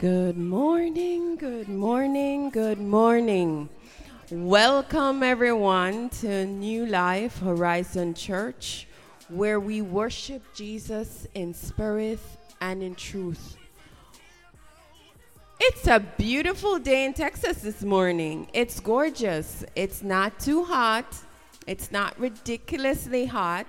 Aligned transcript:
Good 0.00 0.38
morning, 0.38 1.36
good 1.36 1.68
morning, 1.68 2.48
good 2.48 2.80
morning. 2.80 3.68
Welcome, 4.30 5.22
everyone, 5.22 6.08
to 6.20 6.46
New 6.46 6.86
Life 6.86 7.38
Horizon 7.40 8.14
Church, 8.14 8.86
where 9.28 9.60
we 9.60 9.82
worship 9.82 10.42
Jesus 10.54 11.26
in 11.34 11.52
spirit 11.52 12.18
and 12.62 12.82
in 12.82 12.94
truth. 12.94 13.58
It's 15.60 15.86
a 15.86 16.00
beautiful 16.16 16.78
day 16.78 17.04
in 17.04 17.12
Texas 17.12 17.58
this 17.58 17.82
morning. 17.82 18.48
It's 18.54 18.80
gorgeous. 18.80 19.66
It's 19.76 20.02
not 20.02 20.40
too 20.40 20.64
hot. 20.64 21.14
It's 21.66 21.92
not 21.92 22.18
ridiculously 22.18 23.26
hot. 23.26 23.66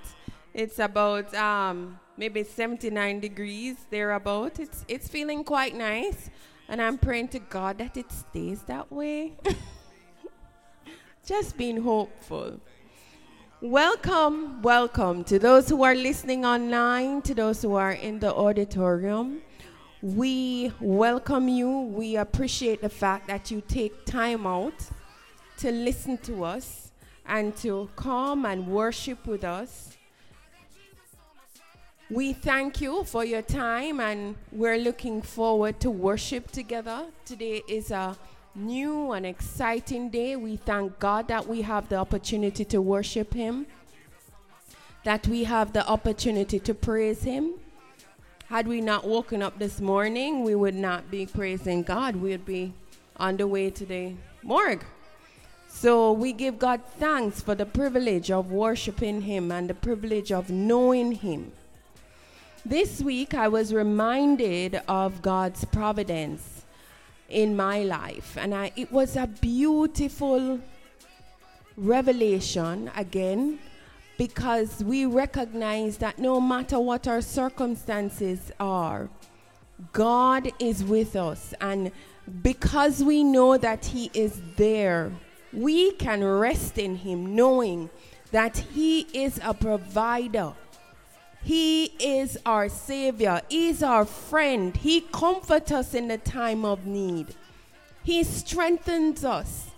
It's 0.54 0.78
about 0.78 1.34
um, 1.34 2.00
maybe 2.16 2.42
79 2.42 3.20
degrees 3.20 3.76
thereabout. 3.90 4.58
It's 4.58 4.84
it's 4.88 5.08
feeling 5.08 5.44
quite 5.44 5.74
nice, 5.74 6.30
and 6.68 6.80
I'm 6.80 6.98
praying 6.98 7.28
to 7.28 7.38
God 7.38 7.78
that 7.78 7.96
it 7.96 8.10
stays 8.12 8.62
that 8.64 8.90
way. 8.90 9.32
Just 11.26 11.56
being 11.56 11.80
hopeful. 11.80 12.60
Welcome, 13.60 14.60
welcome 14.60 15.22
to 15.24 15.38
those 15.38 15.68
who 15.68 15.84
are 15.84 15.94
listening 15.94 16.44
online, 16.44 17.22
to 17.22 17.34
those 17.34 17.62
who 17.62 17.76
are 17.76 17.92
in 17.92 18.18
the 18.18 18.34
auditorium. 18.34 19.40
We 20.02 20.72
welcome 20.80 21.46
you. 21.48 21.82
We 21.82 22.16
appreciate 22.16 22.82
the 22.82 22.88
fact 22.88 23.28
that 23.28 23.52
you 23.52 23.60
take 23.60 24.04
time 24.04 24.48
out 24.48 24.74
to 25.58 25.70
listen 25.70 26.18
to 26.18 26.42
us 26.42 26.90
and 27.24 27.56
to 27.58 27.88
come 27.94 28.44
and 28.44 28.66
worship 28.66 29.24
with 29.28 29.44
us. 29.44 29.96
We 32.12 32.34
thank 32.34 32.82
you 32.82 33.04
for 33.04 33.24
your 33.24 33.40
time 33.40 33.98
and 33.98 34.36
we're 34.52 34.76
looking 34.76 35.22
forward 35.22 35.80
to 35.80 35.90
worship 35.90 36.50
together. 36.50 37.06
Today 37.24 37.62
is 37.66 37.90
a 37.90 38.18
new 38.54 39.12
and 39.12 39.24
exciting 39.24 40.10
day. 40.10 40.36
We 40.36 40.56
thank 40.56 40.98
God 40.98 41.28
that 41.28 41.48
we 41.48 41.62
have 41.62 41.88
the 41.88 41.96
opportunity 41.96 42.66
to 42.66 42.82
worship 42.82 43.32
Him, 43.32 43.64
that 45.04 45.26
we 45.26 45.44
have 45.44 45.72
the 45.72 45.88
opportunity 45.88 46.60
to 46.60 46.74
praise 46.74 47.22
Him. 47.22 47.54
Had 48.50 48.68
we 48.68 48.82
not 48.82 49.06
woken 49.06 49.40
up 49.40 49.58
this 49.58 49.80
morning, 49.80 50.44
we 50.44 50.54
would 50.54 50.74
not 50.74 51.10
be 51.10 51.24
praising 51.24 51.82
God. 51.82 52.16
We'd 52.16 52.44
be 52.44 52.74
on 53.16 53.38
the 53.38 53.46
way 53.46 53.70
to 53.70 53.86
the 53.86 54.12
morgue. 54.42 54.84
So 55.66 56.12
we 56.12 56.34
give 56.34 56.58
God 56.58 56.82
thanks 56.98 57.40
for 57.40 57.54
the 57.54 57.64
privilege 57.64 58.30
of 58.30 58.52
worshiping 58.52 59.22
Him 59.22 59.50
and 59.50 59.70
the 59.70 59.74
privilege 59.74 60.30
of 60.30 60.50
knowing 60.50 61.12
Him. 61.12 61.52
This 62.64 63.00
week, 63.00 63.34
I 63.34 63.48
was 63.48 63.74
reminded 63.74 64.80
of 64.86 65.20
God's 65.20 65.64
providence 65.64 66.64
in 67.28 67.56
my 67.56 67.82
life, 67.82 68.36
and 68.38 68.54
I, 68.54 68.70
it 68.76 68.92
was 68.92 69.16
a 69.16 69.26
beautiful 69.26 70.60
revelation 71.76 72.88
again 72.94 73.58
because 74.16 74.84
we 74.84 75.06
recognize 75.06 75.96
that 75.96 76.20
no 76.20 76.40
matter 76.40 76.78
what 76.78 77.08
our 77.08 77.20
circumstances 77.20 78.52
are, 78.60 79.10
God 79.92 80.52
is 80.60 80.84
with 80.84 81.16
us, 81.16 81.54
and 81.60 81.90
because 82.44 83.02
we 83.02 83.24
know 83.24 83.58
that 83.58 83.86
He 83.86 84.08
is 84.14 84.40
there, 84.54 85.10
we 85.52 85.90
can 85.94 86.22
rest 86.22 86.78
in 86.78 86.94
Him 86.94 87.34
knowing 87.34 87.90
that 88.30 88.56
He 88.56 89.00
is 89.12 89.40
a 89.42 89.52
provider. 89.52 90.52
He 91.42 91.86
is 91.98 92.38
our 92.46 92.68
Savior. 92.68 93.40
He's 93.48 93.82
our 93.82 94.04
friend. 94.04 94.76
He 94.76 95.00
comforts 95.00 95.72
us 95.72 95.94
in 95.94 96.08
the 96.08 96.18
time 96.18 96.64
of 96.64 96.86
need. 96.86 97.34
He 98.04 98.22
strengthens 98.22 99.24
us. 99.24 99.70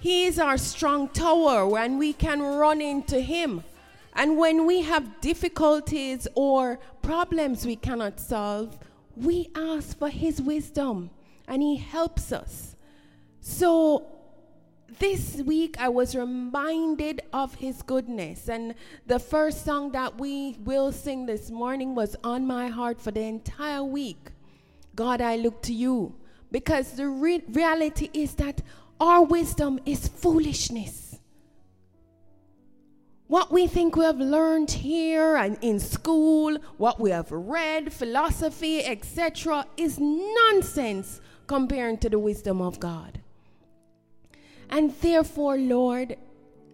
He 0.00 0.24
is 0.24 0.38
our 0.38 0.56
strong 0.56 1.08
tower 1.08 1.66
when 1.66 1.98
we 1.98 2.12
can 2.12 2.40
run 2.40 2.80
into 2.80 3.20
Him. 3.20 3.64
And 4.14 4.38
when 4.38 4.66
we 4.66 4.82
have 4.82 5.20
difficulties 5.20 6.26
or 6.34 6.78
problems 7.02 7.66
we 7.66 7.76
cannot 7.76 8.18
solve, 8.18 8.78
we 9.16 9.50
ask 9.54 9.98
for 9.98 10.08
His 10.08 10.40
wisdom 10.40 11.10
and 11.46 11.62
He 11.62 11.76
helps 11.76 12.32
us. 12.32 12.76
So, 13.40 14.06
this 14.98 15.36
week 15.36 15.76
I 15.78 15.88
was 15.88 16.14
reminded 16.14 17.22
of 17.32 17.54
his 17.54 17.82
goodness. 17.82 18.48
And 18.48 18.74
the 19.06 19.18
first 19.18 19.64
song 19.64 19.92
that 19.92 20.18
we 20.18 20.56
will 20.64 20.92
sing 20.92 21.26
this 21.26 21.50
morning 21.50 21.94
was 21.94 22.16
on 22.24 22.46
my 22.46 22.68
heart 22.68 23.00
for 23.00 23.10
the 23.10 23.22
entire 23.22 23.82
week. 23.82 24.30
God, 24.94 25.20
I 25.20 25.36
look 25.36 25.62
to 25.62 25.72
you. 25.72 26.14
Because 26.50 26.92
the 26.92 27.08
re- 27.08 27.44
reality 27.48 28.10
is 28.12 28.34
that 28.34 28.62
our 29.00 29.22
wisdom 29.22 29.78
is 29.84 30.08
foolishness. 30.08 31.18
What 33.26 33.52
we 33.52 33.66
think 33.66 33.94
we 33.94 34.06
have 34.06 34.18
learned 34.18 34.70
here 34.70 35.36
and 35.36 35.58
in 35.60 35.78
school, 35.78 36.56
what 36.78 36.98
we 36.98 37.10
have 37.10 37.30
read, 37.30 37.92
philosophy, 37.92 38.82
etc., 38.82 39.66
is 39.76 39.98
nonsense 40.00 41.20
compared 41.46 42.00
to 42.00 42.08
the 42.08 42.18
wisdom 42.18 42.62
of 42.62 42.80
God. 42.80 43.17
And 44.70 44.92
therefore, 45.00 45.56
Lord, 45.56 46.16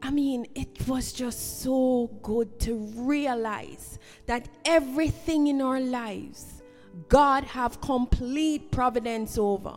I 0.03 0.11
mean, 0.11 0.47
it 0.55 0.87
was 0.87 1.13
just 1.13 1.63
so 1.63 2.11
good 2.23 2.61
to 2.61 2.75
realize 2.95 3.99
that 4.27 4.49
everything 4.65 5.47
in 5.47 5.63
our 5.63 5.81
lives, 5.81 6.63
God 7.09 7.45
have 7.45 7.81
complete 7.81 8.71
providence 8.71 9.39
over. 9.39 9.77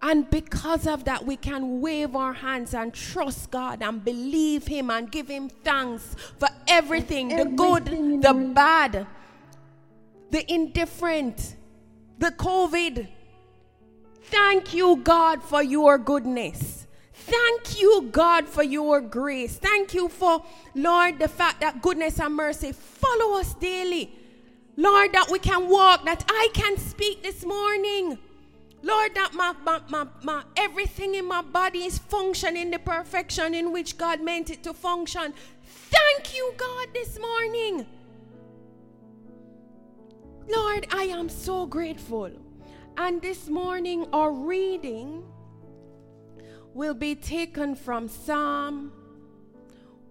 And 0.00 0.28
because 0.30 0.86
of 0.86 1.04
that, 1.04 1.24
we 1.24 1.36
can 1.36 1.80
wave 1.80 2.16
our 2.16 2.32
hands 2.32 2.74
and 2.74 2.92
trust 2.92 3.50
God 3.50 3.82
and 3.82 4.04
believe 4.04 4.66
Him 4.66 4.90
and 4.90 5.10
give 5.10 5.28
Him 5.28 5.48
thanks 5.48 6.16
for 6.38 6.48
everything 6.66 7.28
the 7.28 7.44
good, 7.44 7.86
the 7.86 8.52
bad, 8.54 9.06
the 10.30 10.52
indifferent, 10.52 11.56
the 12.18 12.30
COVID. 12.30 13.06
Thank 14.22 14.74
you, 14.74 14.96
God, 14.96 15.42
for 15.42 15.62
your 15.62 15.98
goodness. 15.98 16.86
Thank 17.24 17.80
you, 17.80 18.08
God, 18.10 18.48
for 18.48 18.64
your 18.64 19.00
grace. 19.00 19.56
Thank 19.56 19.94
you 19.94 20.08
for, 20.08 20.44
Lord, 20.74 21.20
the 21.20 21.28
fact 21.28 21.60
that 21.60 21.80
goodness 21.80 22.18
and 22.18 22.34
mercy 22.34 22.72
follow 22.72 23.38
us 23.38 23.54
daily. 23.54 24.12
Lord, 24.76 25.12
that 25.12 25.30
we 25.30 25.38
can 25.38 25.68
walk, 25.68 26.04
that 26.04 26.24
I 26.28 26.48
can 26.52 26.76
speak 26.78 27.22
this 27.22 27.44
morning. 27.44 28.18
Lord, 28.82 29.14
that 29.14 29.34
my, 29.34 29.54
my, 29.64 29.80
my, 29.88 30.06
my 30.24 30.42
everything 30.56 31.14
in 31.14 31.26
my 31.26 31.42
body 31.42 31.84
is 31.84 31.98
functioning 31.98 32.72
the 32.72 32.80
perfection 32.80 33.54
in 33.54 33.70
which 33.70 33.96
God 33.96 34.20
meant 34.20 34.50
it 34.50 34.64
to 34.64 34.74
function. 34.74 35.32
Thank 35.64 36.34
you, 36.34 36.52
God, 36.56 36.88
this 36.92 37.20
morning. 37.20 37.86
Lord, 40.48 40.88
I 40.90 41.04
am 41.04 41.28
so 41.28 41.66
grateful. 41.66 42.32
And 42.96 43.22
this 43.22 43.48
morning, 43.48 44.06
our 44.12 44.32
reading 44.32 45.22
will 46.74 46.94
be 46.94 47.14
taken 47.14 47.74
from 47.74 48.08
Psalm 48.08 48.92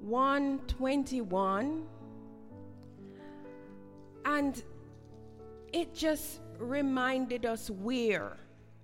121. 0.02 1.84
And 4.26 4.64
it 5.74 5.94
just 5.96 6.40
reminded 6.60 7.46
us 7.46 7.70
where 7.70 8.38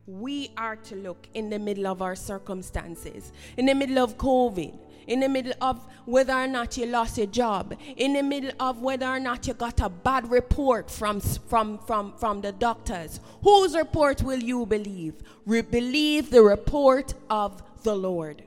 we 0.07 0.51
are 0.57 0.77
to 0.77 0.95
look 0.95 1.27
in 1.33 1.49
the 1.49 1.59
middle 1.59 1.85
of 1.85 2.01
our 2.01 2.15
circumstances, 2.15 3.33
in 3.57 3.65
the 3.65 3.75
middle 3.75 3.99
of 3.99 4.17
COVID, 4.17 4.73
in 5.05 5.19
the 5.19 5.29
middle 5.29 5.53
of 5.61 5.85
whether 6.05 6.33
or 6.33 6.47
not 6.47 6.77
you 6.77 6.85
lost 6.85 7.17
your 7.17 7.27
job, 7.27 7.75
in 7.97 8.13
the 8.13 8.23
middle 8.23 8.51
of 8.59 8.81
whether 8.81 9.05
or 9.05 9.19
not 9.19 9.47
you 9.47 9.53
got 9.53 9.79
a 9.81 9.89
bad 9.89 10.29
report 10.31 10.89
from, 10.89 11.19
from, 11.19 11.77
from, 11.79 12.13
from 12.17 12.41
the 12.41 12.51
doctors. 12.53 13.19
Whose 13.43 13.75
report 13.75 14.21
will 14.21 14.39
you 14.39 14.65
believe? 14.65 15.15
Re- 15.45 15.61
believe 15.61 16.29
the 16.29 16.41
report 16.41 17.13
of 17.29 17.61
the 17.87 17.95
Lord. 17.95 18.43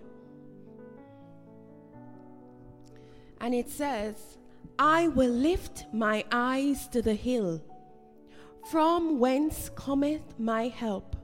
And 3.41 3.55
it 3.55 3.71
says, 3.71 4.37
I 4.79 5.09
will 5.09 5.31
lift 5.31 5.87
my 5.95 6.27
eyes 6.31 6.89
to 6.89 7.01
the 7.01 7.15
hill. 7.15 7.63
From 8.71 9.19
whence 9.19 9.71
cometh 9.75 10.39
my 10.39 10.69
help? 10.69 11.17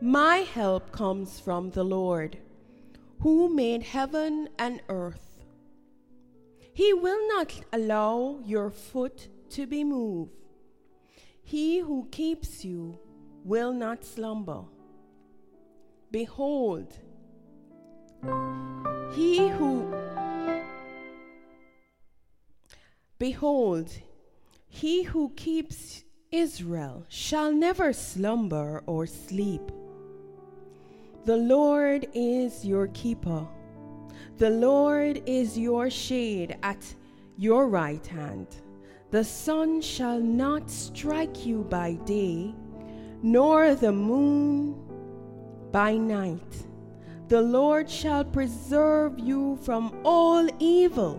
My 0.00 0.38
help 0.38 0.92
comes 0.92 1.40
from 1.40 1.68
the 1.72 1.84
Lord, 1.84 2.38
who 3.20 3.54
made 3.54 3.82
heaven 3.82 4.48
and 4.58 4.80
earth. 4.88 5.44
He 6.72 6.94
will 6.94 7.28
not 7.28 7.52
allow 7.74 8.38
your 8.46 8.70
foot 8.70 9.28
to 9.50 9.66
be 9.66 9.84
moved. 9.84 10.32
He 11.42 11.80
who 11.80 12.08
keeps 12.10 12.64
you 12.64 12.98
will 13.44 13.74
not 13.74 14.06
slumber. 14.06 14.62
Behold, 16.10 16.94
he 19.14 19.48
who 19.48 19.92
Behold, 23.18 23.88
he 24.68 25.04
who 25.04 25.30
keeps 25.36 26.02
Israel 26.32 27.04
shall 27.08 27.52
never 27.52 27.92
slumber 27.92 28.82
or 28.86 29.06
sleep. 29.06 29.62
The 31.24 31.36
Lord 31.36 32.08
is 32.14 32.64
your 32.64 32.88
keeper. 32.88 33.46
The 34.38 34.50
Lord 34.50 35.22
is 35.24 35.56
your 35.56 35.88
shade 35.88 36.56
at 36.64 36.82
your 37.36 37.68
right 37.68 38.04
hand. 38.04 38.48
The 39.12 39.22
sun 39.22 39.80
shall 39.82 40.18
not 40.18 40.68
strike 40.68 41.46
you 41.46 41.62
by 41.62 41.92
day, 42.04 42.54
nor 43.22 43.76
the 43.76 43.92
moon 43.92 44.74
by 45.70 45.96
night. 45.96 46.66
The 47.32 47.40
Lord 47.40 47.88
shall 47.88 48.26
preserve 48.26 49.18
you 49.18 49.56
from 49.62 49.98
all 50.04 50.46
evil. 50.58 51.18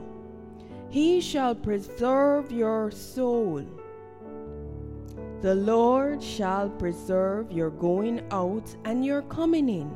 He 0.91 1.19
shall 1.19 1.55
preserve 1.55 2.51
your 2.51 2.91
soul. 2.91 3.65
The 5.41 5.55
Lord 5.55 6.21
shall 6.21 6.69
preserve 6.69 7.51
your 7.51 7.71
going 7.71 8.21
out 8.29 8.75
and 8.85 9.03
your 9.03 9.23
coming 9.23 9.67
in. 9.67 9.91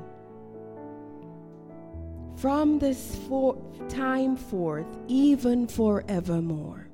From 2.35 2.79
this 2.79 3.15
for- 3.29 3.61
time 3.87 4.37
forth, 4.37 4.87
even 5.07 5.67
forevermore. 5.67 6.87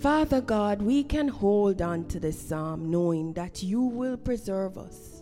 Father 0.00 0.40
God, 0.40 0.82
we 0.82 1.04
can 1.04 1.28
hold 1.28 1.80
on 1.80 2.04
to 2.06 2.18
this 2.18 2.40
psalm 2.40 2.90
knowing 2.90 3.34
that 3.34 3.62
you 3.62 3.82
will 3.82 4.16
preserve 4.16 4.76
us. 4.76 5.17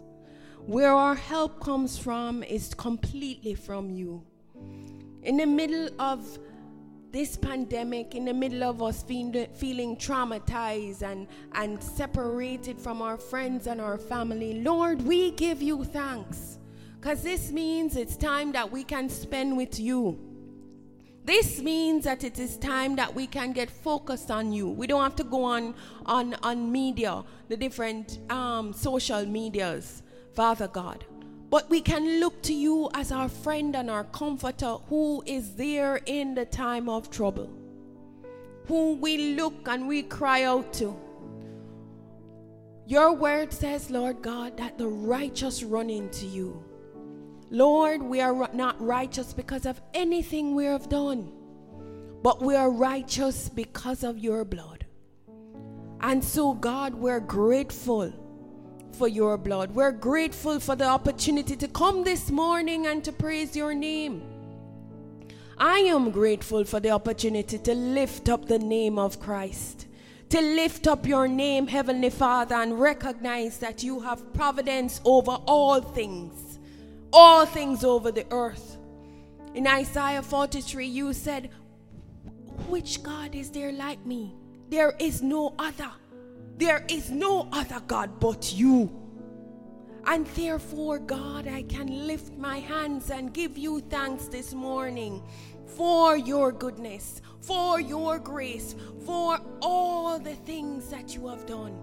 Where 0.67 0.93
our 0.93 1.15
help 1.15 1.61
comes 1.61 1.97
from 1.97 2.43
is 2.43 2.75
completely 2.75 3.55
from 3.55 3.89
you. 3.89 4.25
In 5.23 5.37
the 5.37 5.47
middle 5.47 5.89
of 6.01 6.41
this 7.13 7.37
pandemic, 7.37 8.17
in 8.17 8.25
the 8.25 8.35
middle 8.35 8.65
of 8.65 8.83
us 8.83 9.05
feeling, 9.05 9.47
feeling 9.55 9.97
traumatized 9.97 11.03
and, 11.03 11.29
and 11.53 11.81
separated 11.81 12.81
from 12.81 13.01
our 13.01 13.17
friends 13.17 13.69
and 13.69 13.81
our 13.81 13.97
family, 13.97 14.61
Lord, 14.63 15.03
we 15.03 15.31
give 15.31 15.63
you 15.63 15.85
thanks. 15.85 16.59
Because 17.01 17.23
this 17.23 17.53
means 17.53 17.97
it's 17.97 18.17
time 18.17 18.51
that 18.51 18.69
we 18.69 18.83
can 18.83 19.09
spend 19.09 19.57
with 19.57 19.79
you. 19.79 20.19
This 21.25 21.61
means 21.61 22.05
that 22.05 22.25
it 22.25 22.41
is 22.41 22.57
time 22.57 22.97
that 22.97 23.15
we 23.15 23.29
can 23.29 23.53
get 23.53 23.71
focused 23.71 24.33
on 24.33 24.53
you. 24.53 24.69
We 24.69 24.89
don't 24.89 25.03
have 25.03 25.17
to 25.17 25.25
go 25.25 25.45
on 25.45 25.75
on, 26.05 26.35
on 26.43 26.73
media, 26.73 27.23
the 27.49 27.57
different 27.57 28.19
um, 28.31 28.73
social 28.73 29.25
medias, 29.27 30.03
Father 30.37 30.69
God. 30.69 31.05
But 31.49 31.71
we 31.71 31.81
can 31.81 32.21
look 32.21 32.43
to 32.43 32.53
you 32.53 32.91
as 32.93 33.11
our 33.11 33.29
friend 33.29 33.75
and 33.75 33.91
our 33.91 34.05
comforter 34.05 34.77
who 34.89 35.23
is 35.27 35.55
there 35.55 36.01
in 36.05 36.35
the 36.35 36.45
time 36.45 36.89
of 36.89 37.09
trouble, 37.09 37.51
who 38.67 38.97
we 38.97 39.35
look 39.35 39.67
and 39.67 39.89
we 39.89 40.03
cry 40.03 40.43
out 40.43 40.73
to. 40.75 40.95
Your 42.87 43.15
word 43.15 43.53
says, 43.53 43.91
Lord 43.91 44.23
God, 44.23 44.59
that 44.59 44.77
the 44.77 44.87
righteous 44.87 45.63
run 45.63 45.89
into 45.89 46.27
you. 46.27 46.63
Lord, 47.51 48.03
we 48.03 48.21
are 48.21 48.51
not 48.53 48.81
righteous 48.81 49.33
because 49.33 49.67
of 49.67 49.81
anything 49.95 50.55
we 50.55 50.67
have 50.67 50.89
done, 50.89 51.33
but 52.23 52.43
we 52.43 52.55
are 52.55 52.71
righteous 52.71 53.49
because 53.49 54.05
of 54.05 54.19
your 54.19 54.45
blood. 54.45 54.85
And 56.01 56.23
so, 56.23 56.53
God, 56.53 56.95
we're 56.95 57.21
grateful 57.21 58.13
for 58.97 59.09
your 59.09 59.37
blood. 59.37 59.75
We're 59.75 59.93
grateful 59.93 60.59
for 60.59 60.75
the 60.75 60.87
opportunity 60.87 61.55
to 61.57 61.69
come 61.69 62.03
this 62.03 62.31
morning 62.31 62.87
and 62.87 63.05
to 63.05 63.13
praise 63.13 63.55
your 63.55 63.75
name. 63.75 64.23
I 65.59 65.81
am 65.81 66.11
grateful 66.11 66.65
for 66.65 66.81
the 66.81 66.91
opportunity 66.91 67.59
to 67.59 67.75
lift 67.75 68.29
up 68.29 68.47
the 68.47 68.59
name 68.59 68.99
of 68.99 69.21
Christ, 69.21 69.87
to 70.31 70.41
lift 70.41 70.87
up 70.87 71.07
your 71.07 71.29
name, 71.29 71.67
Heavenly 71.67 72.11
Father, 72.11 72.55
and 72.57 72.81
recognize 72.81 73.59
that 73.59 73.83
you 73.83 74.01
have 74.01 74.33
providence 74.33 75.01
over 75.05 75.33
all 75.47 75.81
things, 75.81 76.59
all 77.13 77.47
things 77.47 77.85
over 77.85 78.11
the 78.11 78.27
earth. 78.31 78.77
In 79.55 79.67
Isaiah 79.67 80.23
43, 80.23 80.87
you 80.87 81.13
said, 81.13 81.51
Which 82.69 83.03
God 83.03 83.35
is 83.35 83.51
there 83.51 83.73
like 83.73 84.05
me? 84.05 84.35
There 84.69 84.95
is 84.99 85.23
no 85.23 85.55
other. 85.59 85.91
There 86.57 86.85
is 86.89 87.11
no 87.11 87.49
other 87.53 87.81
God 87.87 88.19
but 88.19 88.53
you. 88.55 88.91
And 90.07 90.27
therefore, 90.29 90.99
God, 90.99 91.49
I 91.49 91.63
can 91.63 92.07
lift 92.07 92.39
my 92.39 92.61
hands 92.61 93.11
and 93.11 93.35
give 93.35 93.59
you 93.59 93.81
thanks 93.81 94.29
this 94.29 94.55
morning 94.55 95.23
for 95.67 96.17
your 96.17 96.53
goodness, 96.53 97.21
for 97.41 97.81
your 97.81 98.19
grace, 98.19 98.75
for 99.05 99.39
all 99.61 100.19
the 100.19 100.35
things 100.35 100.89
that 100.89 101.15
you 101.15 101.27
have 101.29 101.45
done. 101.45 101.79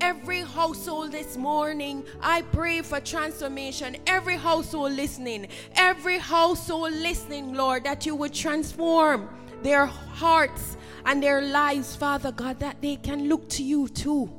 Every 0.00 0.40
household 0.40 1.12
this 1.12 1.36
morning, 1.36 2.04
I 2.20 2.42
pray 2.42 2.80
for 2.82 2.98
transformation. 2.98 3.96
Every 4.06 4.36
household 4.36 4.92
listening, 4.92 5.48
every 5.74 6.18
household 6.18 6.94
listening, 6.94 7.54
Lord, 7.54 7.84
that 7.84 8.06
you 8.06 8.14
would 8.16 8.32
transform 8.32 9.28
their 9.62 9.86
hearts 9.86 10.76
and 11.06 11.22
their 11.22 11.40
lives, 11.40 11.96
Father 11.96 12.32
God, 12.32 12.60
that 12.60 12.82
they 12.82 12.96
can 12.96 13.28
look 13.28 13.48
to 13.50 13.62
you 13.62 13.88
too 13.88 14.30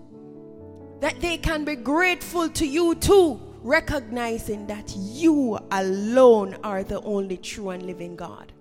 that 1.00 1.20
they 1.22 1.38
can 1.38 1.64
be 1.64 1.76
grateful 1.76 2.50
to 2.50 2.66
you 2.66 2.96
too, 2.96 3.40
recognizing 3.64 4.68
that 4.68 4.96
you 4.96 5.60
alone 5.72 6.58
are 6.64 6.84
the 6.84 7.02
only 7.02 7.38
true 7.38 7.70
and 7.70 7.84
living 7.84 8.16
God. 8.16 8.52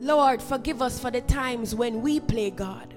Lord, 0.00 0.42
forgive 0.42 0.82
us 0.82 0.98
for 0.98 1.10
the 1.10 1.22
times 1.22 1.74
when 1.74 2.02
we 2.02 2.20
play 2.20 2.50
God. 2.50 2.92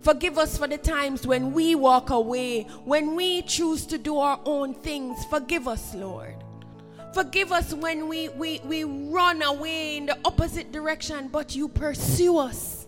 Forgive 0.00 0.38
us 0.38 0.56
for 0.56 0.66
the 0.66 0.78
times 0.78 1.26
when 1.26 1.52
we 1.52 1.74
walk 1.74 2.08
away, 2.08 2.62
when 2.84 3.14
we 3.14 3.42
choose 3.42 3.84
to 3.86 3.98
do 3.98 4.18
our 4.18 4.40
own 4.46 4.72
things. 4.72 5.22
Forgive 5.28 5.68
us, 5.68 5.94
Lord. 5.94 6.36
Forgive 7.12 7.50
us 7.50 7.74
when 7.74 8.08
we, 8.08 8.28
we, 8.28 8.60
we 8.64 8.84
run 8.84 9.42
away 9.42 9.96
in 9.96 10.06
the 10.06 10.18
opposite 10.24 10.70
direction, 10.70 11.28
but 11.28 11.56
you 11.56 11.68
pursue 11.68 12.38
us. 12.38 12.86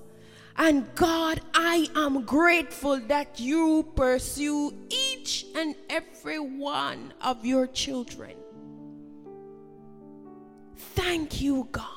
And 0.56 0.94
God, 0.94 1.40
I 1.54 1.88
am 1.96 2.24
grateful 2.24 3.00
that 3.08 3.40
you 3.40 3.90
pursue 3.96 4.72
each 4.90 5.46
and 5.56 5.74
every 5.88 6.38
one 6.38 7.14
of 7.20 7.44
your 7.44 7.66
children. 7.66 8.36
Thank 10.76 11.40
you, 11.40 11.68
God. 11.72 11.88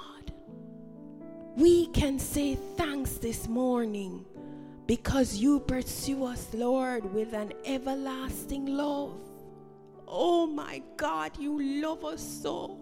We 1.57 1.87
can 1.87 2.17
say 2.17 2.55
thanks 2.75 3.17
this 3.17 3.47
morning 3.47 4.25
because 4.87 5.35
you 5.37 5.59
pursue 5.59 6.25
us, 6.25 6.47
Lord, 6.53 7.13
with 7.13 7.33
an 7.33 7.53
everlasting 7.65 8.65
love. 8.65 9.17
Oh 10.07 10.45
my 10.45 10.81
God, 10.97 11.37
you 11.39 11.81
love 11.81 12.05
us 12.05 12.21
so. 12.21 12.77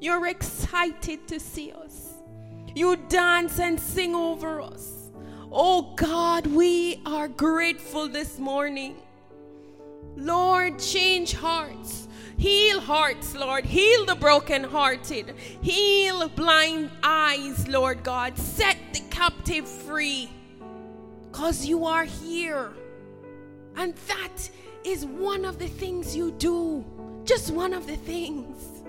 You're 0.00 0.26
excited 0.26 1.26
to 1.28 1.38
see 1.40 1.72
us. 1.72 2.14
You 2.74 2.96
dance 3.08 3.60
and 3.60 3.78
sing 3.78 4.14
over 4.14 4.60
us. 4.60 5.10
Oh 5.52 5.94
God, 5.94 6.46
we 6.46 7.00
are 7.06 7.28
grateful 7.28 8.08
this 8.08 8.38
morning. 8.38 8.96
Lord, 10.16 10.78
change 10.78 11.32
hearts. 11.32 12.08
Heal 12.36 12.80
hearts, 12.80 13.34
Lord. 13.34 13.64
Heal 13.64 14.04
the 14.04 14.16
brokenhearted. 14.16 15.34
Heal 15.62 16.28
blind 16.30 16.90
eyes, 17.02 17.68
Lord 17.68 18.02
God. 18.02 18.36
Set 18.36 18.76
the 18.92 19.00
captive 19.10 19.68
free. 19.68 20.28
Because 21.30 21.64
you 21.64 21.86
are 21.86 22.04
here. 22.04 22.72
And 23.76 23.94
that 24.08 24.50
is 24.84 25.04
one 25.06 25.44
of 25.44 25.58
the 25.58 25.68
things 25.68 26.14
you 26.14 26.30
do. 26.32 26.84
Just 27.24 27.50
one 27.50 27.72
of 27.72 27.86
the 27.86 27.96
things. 27.96 28.82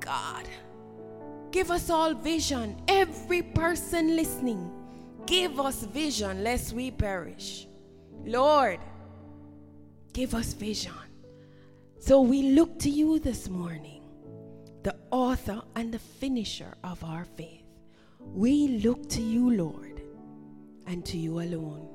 God. 0.00 0.46
Give 1.50 1.70
us 1.70 1.88
all 1.88 2.14
vision. 2.14 2.76
Every 2.88 3.40
person 3.40 4.16
listening, 4.16 4.70
give 5.24 5.60
us 5.60 5.84
vision 5.84 6.42
lest 6.42 6.72
we 6.72 6.90
perish. 6.90 7.68
Lord, 8.24 8.80
give 10.12 10.34
us 10.34 10.52
vision. 10.52 10.92
So 12.00 12.20
we 12.20 12.42
look 12.50 12.78
to 12.80 12.90
you 12.90 13.18
this 13.20 13.48
morning, 13.48 14.02
the 14.82 14.96
author 15.10 15.62
and 15.76 15.94
the 15.94 15.98
finisher 15.98 16.74
of 16.82 17.02
our 17.04 17.24
faith, 17.24 17.62
We 18.18 18.80
look 18.82 19.08
to 19.10 19.22
you, 19.22 19.50
Lord, 19.50 20.02
and 20.86 21.04
to 21.06 21.16
you 21.16 21.40
alone. 21.40 21.93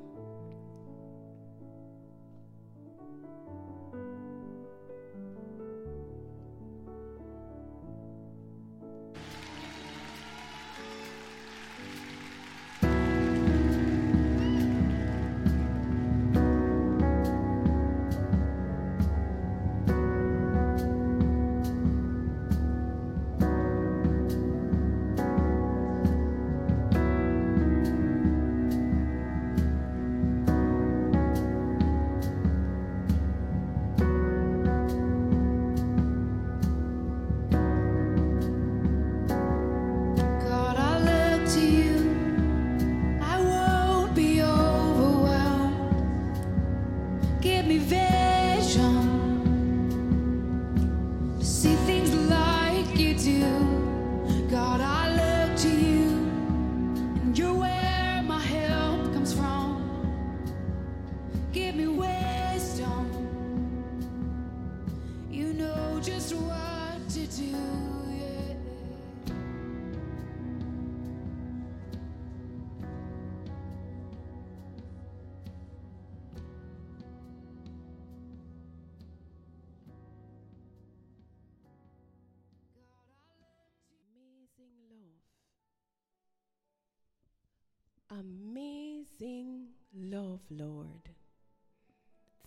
Love, 90.00 90.40
Lord. 90.50 91.10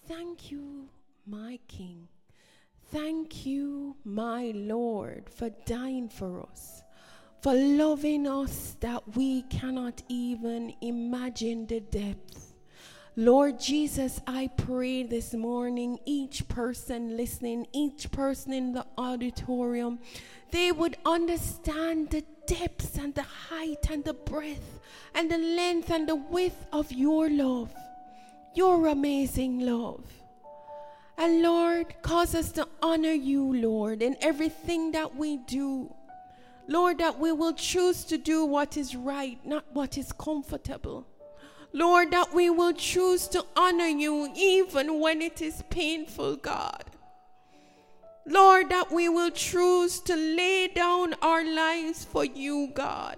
Thank 0.08 0.52
you, 0.52 0.90
my 1.26 1.60
King. 1.68 2.08
Thank 2.92 3.46
you, 3.46 3.96
my 4.04 4.52
Lord, 4.56 5.30
for 5.30 5.50
dying 5.66 6.10
for 6.10 6.42
us, 6.42 6.84
for 7.42 7.54
loving 7.54 8.28
us 8.28 8.76
that 8.80 9.16
we 9.16 9.44
cannot 9.44 10.02
even 10.10 10.74
imagine 10.82 11.66
the 11.68 11.80
depth. 11.80 12.54
Lord 13.16 13.60
Jesus, 13.60 14.20
I 14.26 14.50
pray 14.58 15.04
this 15.04 15.34
morning, 15.34 16.00
each 16.06 16.48
person 16.48 17.16
listening, 17.16 17.68
each 17.72 18.10
person 18.10 18.54
in 18.54 18.74
the 18.74 18.86
auditorium, 18.98 20.00
they 20.50 20.72
would 20.72 20.98
understand 21.06 22.10
the 22.10 22.24
depths 22.46 22.98
and 22.98 23.14
the 23.16 23.24
height 23.24 23.90
and 23.90 24.04
the 24.04 24.14
breadth 24.14 24.80
and 25.14 25.30
the 25.30 25.38
length 25.38 25.90
and 25.90 26.08
the 26.08 26.16
width 26.16 26.66
of 26.72 26.92
your 26.92 27.30
love, 27.30 27.74
your 28.54 28.88
amazing 28.88 29.60
love. 29.60 30.06
And 31.18 31.42
Lord, 31.42 31.94
cause 32.02 32.34
us 32.34 32.52
to 32.54 32.68
honor 32.82 33.12
you, 33.12 33.54
Lord, 33.56 34.02
in 34.02 34.18
everything 34.22 34.92
that 34.92 35.16
we 35.16 35.38
do. 35.38 35.94
Lord, 36.68 36.98
that 37.00 37.20
we 37.20 37.32
will 37.32 37.54
choose 37.54 38.04
to 38.06 38.18
do 38.18 38.46
what 38.46 38.78
is 38.78 38.96
right, 38.96 39.38
not 39.46 39.66
what 39.74 39.98
is 39.98 40.12
comfortable. 40.12 41.06
Lord, 41.72 42.12
that 42.12 42.34
we 42.34 42.50
will 42.50 42.74
choose 42.74 43.28
to 43.30 43.46
honor 43.56 43.88
you 43.88 44.32
even 44.36 45.00
when 45.00 45.22
it 45.22 45.42
is 45.42 45.64
painful, 45.70 46.38
God. 46.38 46.84
Lord, 48.26 48.70
that 48.70 48.92
we 48.92 49.10
will 49.10 49.32
choose 49.32 50.00
to 50.02 50.16
lay 50.16 50.70
down 50.70 51.14
our 51.22 51.44
lives 51.44 52.06
for 52.06 52.24
you, 52.24 52.72
God. 52.74 53.18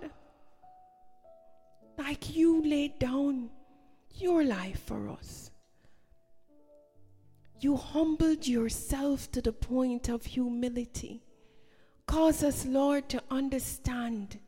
Like 1.97 2.35
you 2.35 2.63
laid 2.63 3.00
down 3.00 3.50
your 4.15 4.43
life 4.43 4.81
for 4.85 5.09
us. 5.09 5.51
You 7.59 7.77
humbled 7.77 8.47
yourself 8.47 9.31
to 9.31 9.41
the 9.41 9.53
point 9.53 10.09
of 10.09 10.25
humility. 10.25 11.21
Cause 12.05 12.43
us, 12.43 12.65
Lord, 12.65 13.09
to 13.09 13.24
understand. 13.31 14.39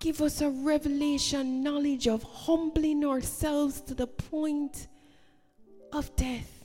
Give 0.00 0.20
us 0.22 0.40
a 0.40 0.50
revelation 0.50 1.62
knowledge 1.62 2.08
of 2.08 2.22
humbling 2.22 3.04
ourselves 3.04 3.80
to 3.82 3.94
the 3.94 4.06
point 4.06 4.88
of 5.92 6.14
death. 6.16 6.59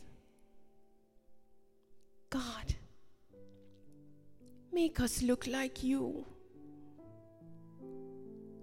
God, 2.30 2.76
make 4.74 5.00
us 5.00 5.22
look 5.22 5.48
like 5.48 5.84
you. 5.84 6.26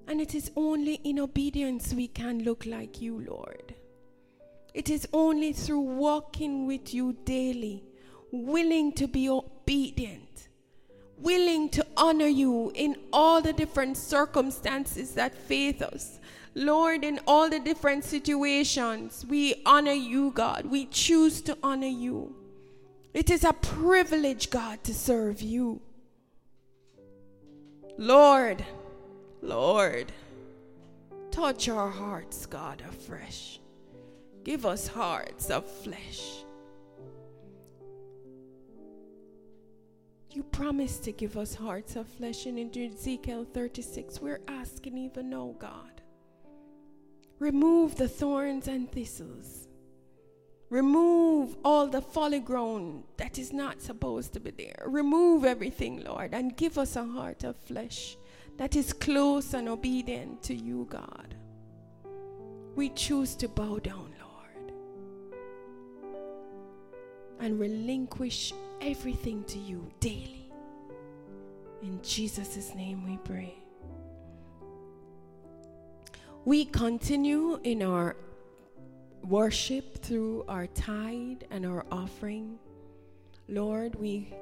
And 0.07 0.21
it 0.21 0.35
is 0.35 0.51
only 0.57 0.95
in 1.05 1.19
obedience 1.19 1.95
we 1.95 2.09
can 2.09 2.43
look 2.45 2.67
like 2.67 3.01
you, 3.01 3.25
Lord. 3.27 3.75
It 4.75 4.91
is 4.91 5.07
only 5.13 5.53
through 5.53 5.81
walking 5.81 6.67
with 6.67 6.93
you 6.93 7.17
daily, 7.25 7.85
willing 8.31 8.93
to 8.93 9.07
be 9.07 9.29
obedient, 9.29 10.49
willing 11.19 11.69
to 11.71 11.87
honor 11.97 12.27
you 12.27 12.73
in 12.75 12.97
all 13.13 13.41
the 13.41 13.53
different 13.53 13.97
circumstances 13.97 15.15
that 15.15 15.35
face 15.35 15.81
us. 15.83 16.19
Lord, 16.55 17.05
in 17.05 17.21
all 17.27 17.49
the 17.49 17.61
different 17.61 18.05
situations, 18.05 19.25
we 19.27 19.63
honor 19.65 19.93
you, 19.93 20.33
God. 20.33 20.67
We 20.67 20.87
choose 20.87 21.41
to 21.43 21.57
honor 21.63 21.87
you. 21.87 22.35
It 23.15 23.29
is 23.31 23.45
a 23.45 23.53
privilege, 23.53 24.49
God, 24.49 24.83
to 24.85 24.95
serve 24.95 25.43
you. 25.43 25.81
Lord, 27.99 28.65
Lord, 29.43 30.13
touch 31.31 31.69
our 31.69 31.91
hearts, 31.91 32.47
God, 32.47 32.83
afresh. 32.89 33.61
Give 34.45 34.65
us 34.65 34.87
hearts 34.87 35.51
of 35.51 35.71
flesh. 35.71 36.45
You 40.31 40.43
promised 40.45 41.05
to 41.05 41.13
give 41.13 41.37
us 41.37 41.55
hearts 41.55 41.97
of 41.97 42.09
flesh, 42.09 42.47
and 42.47 42.59
in 42.59 42.93
Ezekiel 42.95 43.45
36, 43.53 44.23
we're 44.23 44.41
asking 44.49 44.97
even 44.97 45.29
now, 45.29 45.55
God. 45.59 46.01
Remove 47.39 47.97
the 47.97 48.09
thorns 48.09 48.69
and 48.69 48.91
thistles. 48.91 49.69
Remove 50.73 51.55
all 51.67 51.87
the 51.87 52.01
fallow 52.01 52.41
ground 52.41 53.05
that 53.19 53.39
is 53.39 53.53
not 53.53 53.83
supposed 53.83 54.33
to 54.33 54.41
be 54.41 54.53
there. 54.53 54.85
Remove 54.87 55.45
everything, 55.45 56.03
Lord, 56.03 56.33
and 56.33 56.57
give 56.57 56.79
us 56.79 56.97
a 56.97 57.05
heart 57.05 57.45
of 57.45 57.59
flesh 57.59 58.17
that 58.57 58.75
is 58.75 58.95
close 58.95 59.53
and 59.53 59.69
obedient 59.69 60.43
to 60.45 60.55
you, 60.55 60.87
God. 60.89 61.35
We 62.75 62.89
choose 62.89 63.35
to 63.35 63.49
bow 63.49 63.81
down, 63.81 64.15
Lord, 64.19 64.73
and 67.39 67.61
relinquish 67.61 68.55
everything 68.81 69.45
to 69.49 69.59
you 69.59 69.93
daily. 70.01 70.51
In 71.83 72.01
Jesus' 72.03 72.75
name 72.75 73.05
we 73.05 73.19
pray. 73.19 73.59
We 76.47 76.65
continue 76.65 77.61
in 77.63 77.83
our 77.83 78.17
worship 79.23 80.03
through 80.03 80.45
our 80.49 80.67
tithe 80.69 81.43
and 81.51 81.65
our 81.65 81.85
offering. 81.91 82.59
Lord, 83.49 83.95
we 83.97 84.35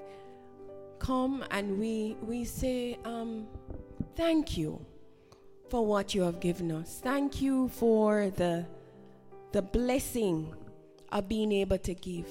come 0.98 1.44
and 1.50 1.78
we 1.78 2.16
we 2.22 2.44
say 2.44 2.98
um, 3.04 3.46
thank 4.16 4.56
you 4.56 4.84
for 5.68 5.84
what 5.86 6.14
you 6.14 6.22
have 6.22 6.40
given 6.40 6.70
us. 6.72 7.00
Thank 7.02 7.40
you 7.40 7.68
for 7.68 8.30
the 8.30 8.66
the 9.52 9.62
blessing 9.62 10.54
of 11.10 11.28
being 11.28 11.52
able 11.52 11.78
to 11.78 11.94
give. 11.94 12.26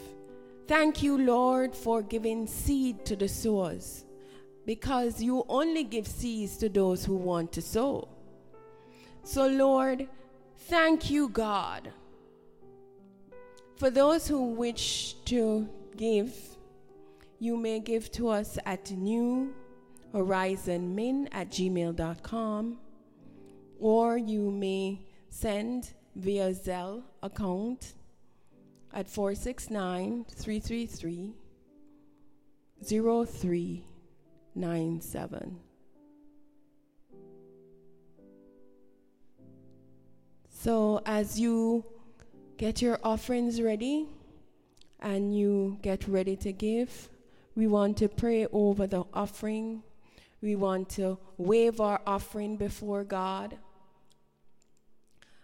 Thank 0.67 1.01
you, 1.01 1.17
Lord, 1.17 1.75
for 1.75 2.01
giving 2.01 2.47
seed 2.47 3.03
to 3.05 3.15
the 3.15 3.27
sowers, 3.27 4.05
because 4.65 5.21
you 5.21 5.43
only 5.49 5.83
give 5.83 6.07
seeds 6.07 6.57
to 6.57 6.69
those 6.69 7.03
who 7.03 7.15
want 7.15 7.51
to 7.53 7.61
sow. 7.61 8.07
So, 9.23 9.47
Lord, 9.47 10.07
thank 10.57 11.09
you, 11.09 11.29
God. 11.29 11.91
For 13.79 13.89
those 13.89 14.27
who 14.27 14.43
wish 14.43 15.15
to 15.23 15.67
give, 15.95 16.35
you 17.39 17.55
may 17.55 17.79
give 17.79 18.11
to 18.11 18.27
us 18.27 18.59
at 18.65 18.91
new 18.91 19.53
horizonmin 20.13 21.29
at 21.31 21.49
gmail.com, 21.49 22.77
or 23.79 24.17
you 24.17 24.51
may 24.51 24.99
send 25.29 25.93
via 26.13 26.49
Zelle 26.49 27.03
account 27.23 27.93
at 28.93 29.07
469 29.07 30.25
333 30.29 31.33
0397. 32.83 35.57
So, 40.49 41.01
as 41.05 41.39
you 41.39 41.85
get 42.59 42.81
your 42.81 42.99
offerings 43.05 43.61
ready 43.61 44.05
and 44.99 45.33
you 45.33 45.79
get 45.81 46.05
ready 46.09 46.35
to 46.35 46.51
give, 46.51 47.07
we 47.55 47.67
want 47.67 47.95
to 47.95 48.09
pray 48.09 48.47
over 48.51 48.85
the 48.85 49.05
offering. 49.13 49.81
We 50.41 50.57
want 50.57 50.89
to 50.89 51.17
wave 51.37 51.79
our 51.79 52.01
offering 52.05 52.57
before 52.57 53.05
God. 53.05 53.57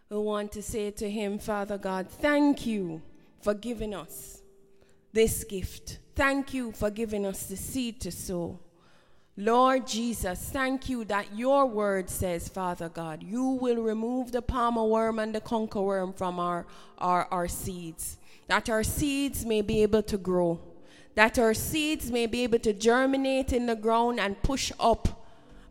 We 0.09 0.17
want 0.17 0.51
to 0.51 0.61
say 0.61 0.91
to 0.91 1.09
Him, 1.09 1.39
Father 1.39 1.77
God, 1.77 2.09
thank 2.09 2.65
you 2.65 3.01
for 3.41 3.53
giving 3.53 3.93
us 3.93 4.41
this 5.13 5.45
gift. 5.45 5.99
Thank 6.15 6.53
you 6.53 6.73
for 6.73 6.91
giving 6.91 7.25
us 7.25 7.45
the 7.45 7.55
seed 7.55 8.01
to 8.01 8.11
sow. 8.11 8.59
Lord 9.37 9.85
Jesus, 9.85 10.39
thank 10.39 10.87
you 10.87 11.03
that 11.05 11.35
your 11.35 11.65
word 11.65 12.09
says, 12.09 12.47
Father 12.47 12.87
God, 12.87 13.21
you 13.21 13.43
will 13.43 13.81
remove 13.81 14.31
the 14.31 14.41
palmer 14.41 14.85
worm 14.85 15.19
and 15.19 15.35
the 15.35 15.41
canker 15.41 15.81
worm 15.81 16.13
from 16.13 16.39
our, 16.39 16.65
our, 16.97 17.27
our 17.31 17.49
seeds, 17.49 18.17
that 18.47 18.69
our 18.69 18.81
seeds 18.81 19.45
may 19.45 19.61
be 19.61 19.83
able 19.83 20.03
to 20.03 20.17
grow, 20.17 20.61
that 21.15 21.37
our 21.37 21.53
seeds 21.53 22.09
may 22.09 22.27
be 22.27 22.43
able 22.43 22.59
to 22.59 22.71
germinate 22.71 23.51
in 23.51 23.65
the 23.65 23.75
ground 23.75 24.21
and 24.21 24.41
push 24.41 24.71
up 24.79 25.27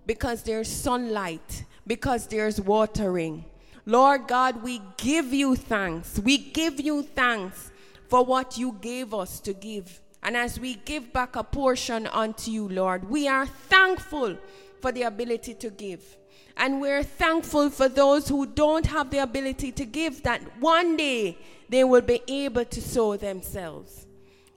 because 0.07 0.43
there's 0.43 0.69
sunlight, 0.69 1.65
because 1.87 2.27
there's 2.27 2.61
watering. 2.61 3.47
Lord 3.87 4.29
God, 4.29 4.63
we 4.63 4.83
give 4.99 5.33
you 5.33 5.57
thanks. 5.57 6.19
We 6.19 6.37
give 6.37 6.81
you 6.81 7.03
thanks 7.03 7.71
for 8.09 8.23
what 8.23 8.59
you 8.59 8.77
gave 8.83 9.15
us 9.15 9.41
to 9.41 9.55
give. 9.55 10.03
And 10.25 10.39
as 10.39 10.59
we 10.59 10.77
give 10.87 11.13
back 11.13 11.37
a 11.37 11.45
portion 11.45 12.07
unto 12.07 12.51
you, 12.51 12.67
Lord, 12.67 13.11
we 13.11 13.29
are 13.29 13.45
thankful 13.45 14.39
for 14.81 14.91
the 14.91 15.03
ability 15.03 15.53
to 15.55 15.69
give. 15.69 16.17
And 16.57 16.81
we're 16.81 17.03
thankful 17.03 17.69
for 17.69 17.91
those 17.91 18.29
who 18.29 18.47
don't 18.47 18.87
have 18.87 19.11
the 19.11 19.19
ability 19.19 19.73
to 19.73 19.85
give, 19.85 20.23
that 20.23 20.41
one 20.61 20.97
day 20.97 21.37
they 21.69 21.85
will 21.85 22.01
be 22.01 22.23
able 22.27 22.65
to 22.65 22.81
sow 22.81 23.17
themselves. 23.19 24.07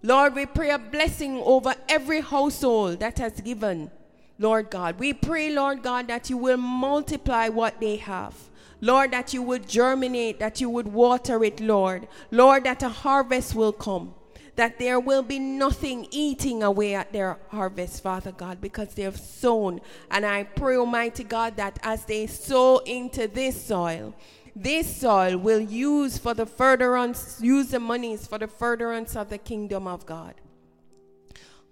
Lord, 0.03 0.35
we 0.35 0.45
pray 0.45 0.69
a 0.69 0.77
blessing 0.77 1.41
over 1.43 1.75
every 1.89 2.21
household 2.21 3.01
that 3.01 3.17
has 3.17 3.41
given, 3.41 3.91
Lord 4.39 4.69
God. 4.69 4.99
We 4.99 5.11
pray, 5.11 5.51
Lord 5.51 5.83
God, 5.83 6.07
that 6.07 6.29
you 6.29 6.37
will 6.37 6.57
multiply 6.57 7.49
what 7.49 7.81
they 7.81 7.97
have. 7.97 8.35
Lord, 8.79 9.11
that 9.11 9.33
you 9.33 9.41
would 9.41 9.67
germinate, 9.67 10.39
that 10.39 10.61
you 10.61 10.69
would 10.69 10.87
water 10.87 11.43
it, 11.43 11.59
Lord. 11.59 12.07
Lord, 12.31 12.63
that 12.65 12.83
a 12.83 12.89
harvest 12.89 13.55
will 13.55 13.73
come 13.73 14.13
that 14.57 14.79
there 14.79 14.99
will 14.99 15.21
be 15.21 15.37
nothing 15.37 16.07
eating 16.09 16.63
away 16.63 16.95
at 16.95 17.13
their 17.13 17.37
harvest, 17.49 18.01
Father 18.01 18.31
God, 18.31 18.59
because 18.59 18.93
they 18.95 19.03
have 19.03 19.17
sown. 19.17 19.79
And 20.09 20.25
I 20.25 20.43
pray, 20.43 20.75
Almighty 20.75 21.23
God, 21.23 21.55
that 21.57 21.79
as 21.83 22.05
they 22.05 22.25
sow 22.25 22.79
into 22.79 23.27
this 23.27 23.63
soil, 23.63 24.15
this 24.55 24.97
soil 24.97 25.37
will 25.37 25.59
use 25.59 26.17
for 26.17 26.33
the 26.33 26.47
furtherance, 26.47 27.37
use 27.39 27.67
the 27.67 27.79
monies 27.79 28.25
for 28.25 28.39
the 28.39 28.47
furtherance 28.47 29.15
of 29.15 29.29
the 29.29 29.37
kingdom 29.37 29.85
of 29.87 30.07
God. 30.07 30.33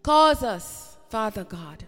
Cause 0.04 0.44
us, 0.44 0.98
Father 1.10 1.44
God, 1.44 1.86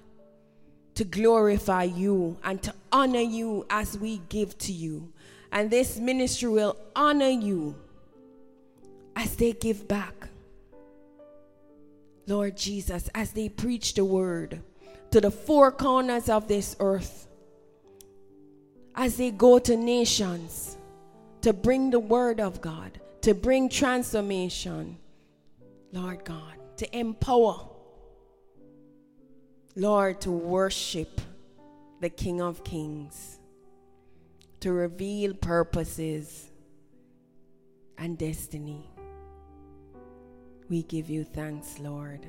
to 0.95 1.03
glorify 1.03 1.83
you 1.83 2.37
and 2.43 2.59
to 2.63 2.73
honor 2.91 3.19
you 3.19 3.67
as 3.69 3.99
we 3.99 4.17
give 4.29 4.57
to 4.57 4.73
you. 4.73 5.13
And 5.51 5.69
this 5.69 5.99
ministry 5.99 6.49
will 6.49 6.75
honor 6.95 7.29
you 7.29 7.75
as 9.15 9.35
they 9.35 9.53
give 9.53 9.87
back. 9.87 10.26
Lord 12.27 12.57
Jesus, 12.57 13.09
as 13.15 13.31
they 13.31 13.47
preach 13.47 13.93
the 13.93 14.03
word 14.03 14.61
to 15.11 15.21
the 15.21 15.31
four 15.31 15.71
corners 15.71 16.27
of 16.27 16.47
this 16.47 16.75
earth, 16.79 17.27
as 18.93 19.15
they 19.15 19.31
go 19.31 19.59
to 19.59 19.77
nations 19.77 20.77
to 21.41 21.53
bring 21.53 21.89
the 21.89 21.99
word 21.99 22.41
of 22.41 22.59
God, 22.59 22.99
to 23.21 23.33
bring 23.33 23.69
transformation, 23.69 24.97
Lord 25.93 26.25
God, 26.25 26.53
to 26.77 26.97
empower, 26.97 27.69
Lord, 29.75 30.19
to 30.21 30.31
worship 30.31 31.21
the 32.01 32.09
King 32.09 32.41
of 32.41 32.63
Kings, 32.65 33.39
to 34.59 34.73
reveal 34.73 35.33
purposes 35.33 36.49
and 37.97 38.17
destiny. 38.17 38.89
We 40.69 40.83
give 40.83 41.09
you 41.09 41.23
thanks, 41.23 41.79
Lord. 41.79 42.27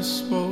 Before 0.00 0.49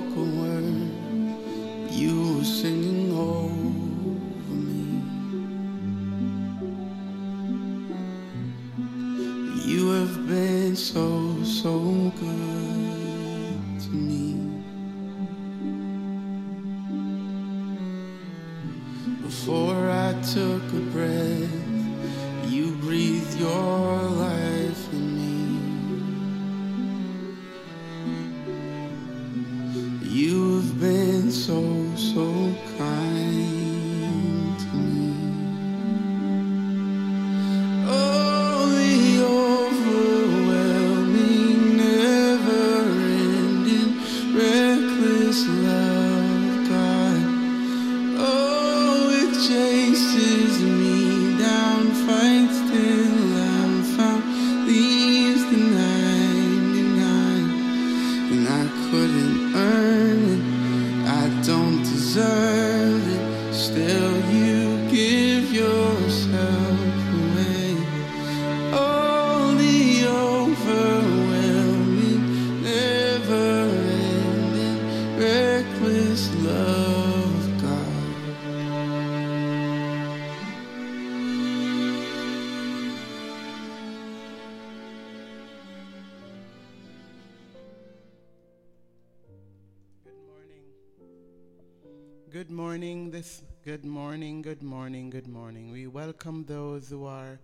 welcome 96.18 96.44
those 96.48 96.88
who 96.88 97.04
are 97.04 97.38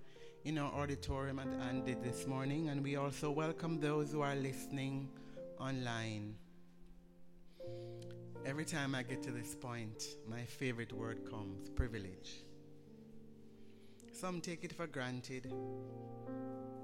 in 0.45 0.59
our 0.59 0.73
auditorium 0.73 1.39
and, 1.39 1.63
and 1.63 1.87
did 1.87 2.03
this 2.03 2.27
morning, 2.27 2.71
and 2.71 2.83
we 2.83 2.97
also 2.97 3.31
welcome 3.31 3.79
those 3.79 4.11
who 4.11 4.21
are 4.21 4.35
listening 4.35 5.09
online. 5.61 6.35
Every 8.45 8.65
time 8.65 8.97
I 8.97 9.05
get 9.05 9.23
to 9.23 9.31
this 9.31 9.55
point, 9.55 10.03
my 10.29 10.43
favorite 10.43 10.93
word 10.93 11.21
comes 11.31 11.69
privilege. 11.69 12.43
Some 14.11 14.41
take 14.41 14.65
it 14.65 14.73
for 14.73 14.89
granted, 14.89 15.53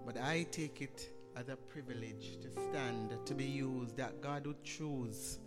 but 0.06 0.16
I 0.16 0.46
take 0.52 0.80
it 0.80 1.10
as 1.34 1.48
a 1.48 1.56
privilege 1.56 2.38
to 2.42 2.52
stand, 2.52 3.16
to 3.26 3.34
be 3.34 3.46
used, 3.46 3.96
that 3.96 4.20
God 4.20 4.46
would 4.46 4.62
choose 4.62 5.40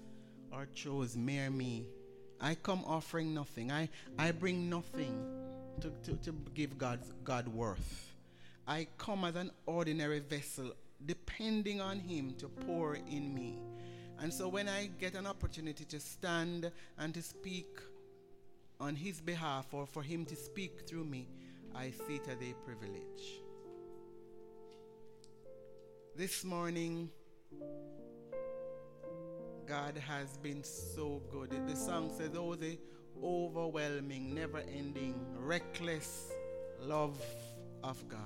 or 0.52 0.68
chose 0.76 1.16
mere 1.16 1.50
me. 1.50 1.86
I 2.42 2.56
come 2.56 2.84
offering 2.86 3.34
nothing. 3.34 3.72
I, 3.72 3.88
I 4.20 4.32
bring 4.32 4.70
nothing 4.70 5.43
to, 5.82 5.92
to, 6.04 6.16
to 6.24 6.36
give 6.54 6.78
God, 6.78 7.00
God 7.24 7.48
worth. 7.48 8.14
I 8.68 8.88
come 8.98 9.26
as 9.26 9.36
an 9.36 9.52
ordinary 9.66 10.20
vessel, 10.20 10.72
depending 11.06 11.82
on 11.82 12.00
Him 12.00 12.34
to 12.40 12.48
pour 12.48 12.96
in 12.96 13.34
me. 13.34 13.60
And 14.20 14.34
so 14.34 14.48
when 14.48 14.70
I 14.70 14.90
get 15.00 15.16
an 15.16 15.26
opportunity 15.26 15.84
to 15.86 16.00
stand 16.00 16.72
and 16.98 17.14
to 17.14 17.22
speak 17.22 17.80
on 18.80 18.96
His 18.96 19.20
behalf 19.20 19.74
or 19.74 19.86
for 19.86 20.02
Him 20.02 20.26
to 20.26 20.36
speak 20.36 20.88
through 20.88 21.06
me, 21.06 21.28
I 21.76 21.92
see 21.92 22.16
it 22.16 22.28
as 22.28 22.38
a 22.38 22.54
privilege. 22.66 23.42
This 26.16 26.44
morning, 26.44 27.10
God 29.66 29.98
has 29.98 30.38
been 30.38 30.64
so 30.64 31.22
good. 31.32 31.50
The 31.68 31.76
song 31.76 32.12
says, 32.16 32.32
Oh, 32.38 32.54
the 32.56 32.78
overwhelming, 33.24 34.34
never 34.34 34.60
ending, 34.76 35.16
reckless 35.38 36.32
love 36.80 37.20
of 37.84 38.08
God. 38.08 38.20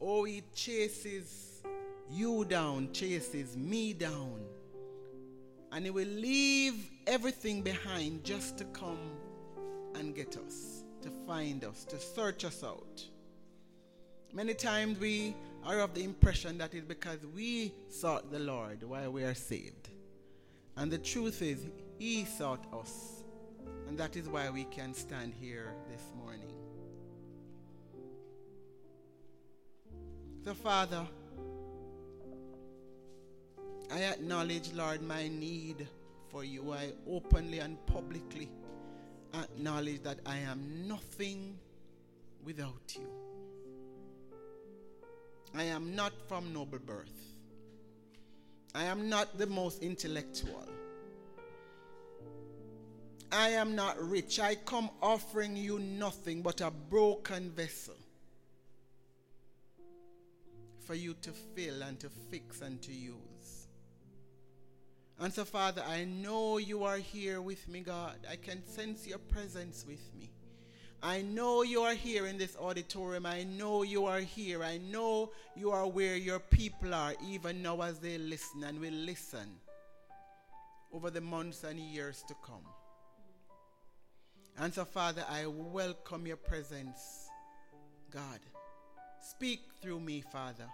Oh, 0.00 0.24
it 0.26 0.54
chases 0.54 1.62
you 2.10 2.44
down, 2.44 2.92
chases 2.92 3.56
me 3.56 3.92
down. 3.92 4.40
And 5.72 5.86
it 5.86 5.94
will 5.94 6.06
leave 6.06 6.90
everything 7.06 7.62
behind 7.62 8.22
just 8.22 8.58
to 8.58 8.64
come 8.66 9.10
and 9.94 10.14
get 10.14 10.36
us, 10.36 10.84
to 11.02 11.10
find 11.26 11.64
us, 11.64 11.84
to 11.84 11.98
search 11.98 12.44
us 12.44 12.62
out. 12.62 13.04
Many 14.32 14.54
times 14.54 14.98
we 14.98 15.34
are 15.64 15.80
of 15.80 15.94
the 15.94 16.04
impression 16.04 16.58
that 16.58 16.74
it's 16.74 16.86
because 16.86 17.18
we 17.34 17.72
sought 17.88 18.30
the 18.30 18.40
Lord 18.40 18.82
while 18.82 19.10
we 19.10 19.24
are 19.24 19.34
saved. 19.34 19.88
And 20.76 20.90
the 20.90 20.98
truth 20.98 21.40
is, 21.40 21.66
He 21.98 22.24
sought 22.24 22.64
us. 22.72 23.22
And 23.88 23.98
that 23.98 24.16
is 24.16 24.28
why 24.28 24.50
we 24.50 24.64
can 24.64 24.94
stand 24.94 25.34
here 25.40 25.74
this 25.90 26.02
morning. 26.16 26.52
So, 30.44 30.54
Father, 30.54 31.06
I 33.92 34.02
acknowledge, 34.04 34.72
Lord, 34.72 35.02
my 35.02 35.28
need 35.28 35.86
for 36.28 36.44
you. 36.44 36.72
I 36.72 36.92
openly 37.08 37.60
and 37.60 37.78
publicly 37.86 38.50
acknowledge 39.34 40.02
that 40.02 40.18
I 40.26 40.38
am 40.38 40.86
nothing 40.86 41.58
without 42.44 42.94
you. 42.94 43.08
I 45.54 45.64
am 45.64 45.94
not 45.94 46.12
from 46.28 46.52
noble 46.52 46.80
birth. 46.80 47.34
I 48.74 48.84
am 48.84 49.08
not 49.08 49.38
the 49.38 49.46
most 49.46 49.82
intellectual. 49.82 50.68
I 53.34 53.48
am 53.50 53.74
not 53.74 54.00
rich. 54.00 54.38
I 54.38 54.54
come 54.54 54.88
offering 55.02 55.56
you 55.56 55.80
nothing 55.80 56.40
but 56.40 56.60
a 56.60 56.70
broken 56.70 57.50
vessel 57.50 57.96
for 60.86 60.94
you 60.94 61.14
to 61.22 61.32
fill 61.32 61.82
and 61.82 61.98
to 62.00 62.08
fix 62.30 62.60
and 62.60 62.80
to 62.82 62.92
use. 62.92 63.66
And 65.18 65.32
so, 65.32 65.44
Father, 65.44 65.82
I 65.86 66.04
know 66.04 66.58
you 66.58 66.84
are 66.84 66.98
here 66.98 67.40
with 67.40 67.66
me, 67.68 67.80
God. 67.80 68.18
I 68.30 68.36
can 68.36 68.64
sense 68.66 69.06
your 69.06 69.18
presence 69.18 69.84
with 69.86 70.14
me. 70.18 70.30
I 71.02 71.22
know 71.22 71.62
you 71.62 71.82
are 71.82 71.94
here 71.94 72.26
in 72.26 72.38
this 72.38 72.56
auditorium. 72.56 73.26
I 73.26 73.44
know 73.44 73.82
you 73.82 74.06
are 74.06 74.20
here. 74.20 74.62
I 74.62 74.78
know 74.78 75.32
you 75.56 75.70
are 75.70 75.86
where 75.86 76.16
your 76.16 76.38
people 76.38 76.94
are, 76.94 77.14
even 77.26 77.62
now 77.62 77.80
as 77.82 77.98
they 77.98 78.16
listen 78.16 78.64
and 78.64 78.80
will 78.80 78.92
listen 78.92 79.58
over 80.92 81.10
the 81.10 81.20
months 81.20 81.64
and 81.64 81.78
years 81.78 82.24
to 82.28 82.34
come. 82.44 82.64
And 84.58 84.72
so, 84.72 84.84
Father, 84.84 85.24
I 85.28 85.46
welcome 85.46 86.26
your 86.26 86.36
presence, 86.36 87.28
God. 88.10 88.38
Speak 89.20 89.60
through 89.82 90.00
me, 90.00 90.22
Father. 90.32 90.66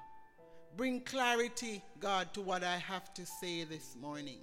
Bring 0.76 1.00
clarity, 1.00 1.82
God, 1.98 2.32
to 2.34 2.42
what 2.42 2.62
I 2.62 2.76
have 2.76 3.12
to 3.14 3.24
say 3.24 3.64
this 3.64 3.96
morning. 4.00 4.40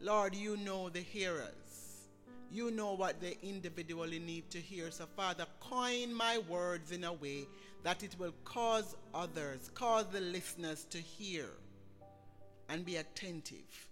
Lord, 0.00 0.34
you 0.34 0.56
know 0.56 0.88
the 0.88 1.00
hearers. 1.00 2.08
You 2.50 2.72
know 2.72 2.94
what 2.94 3.20
they 3.20 3.36
individually 3.42 4.18
need 4.18 4.50
to 4.50 4.58
hear. 4.58 4.90
So, 4.90 5.06
Father, 5.16 5.46
coin 5.60 6.12
my 6.12 6.38
words 6.48 6.90
in 6.90 7.04
a 7.04 7.12
way 7.12 7.46
that 7.84 8.02
it 8.02 8.16
will 8.18 8.34
cause 8.44 8.96
others, 9.14 9.70
cause 9.74 10.06
the 10.06 10.20
listeners 10.20 10.84
to 10.90 10.98
hear 10.98 11.46
and 12.68 12.84
be 12.84 12.96
attentive. 12.96 13.86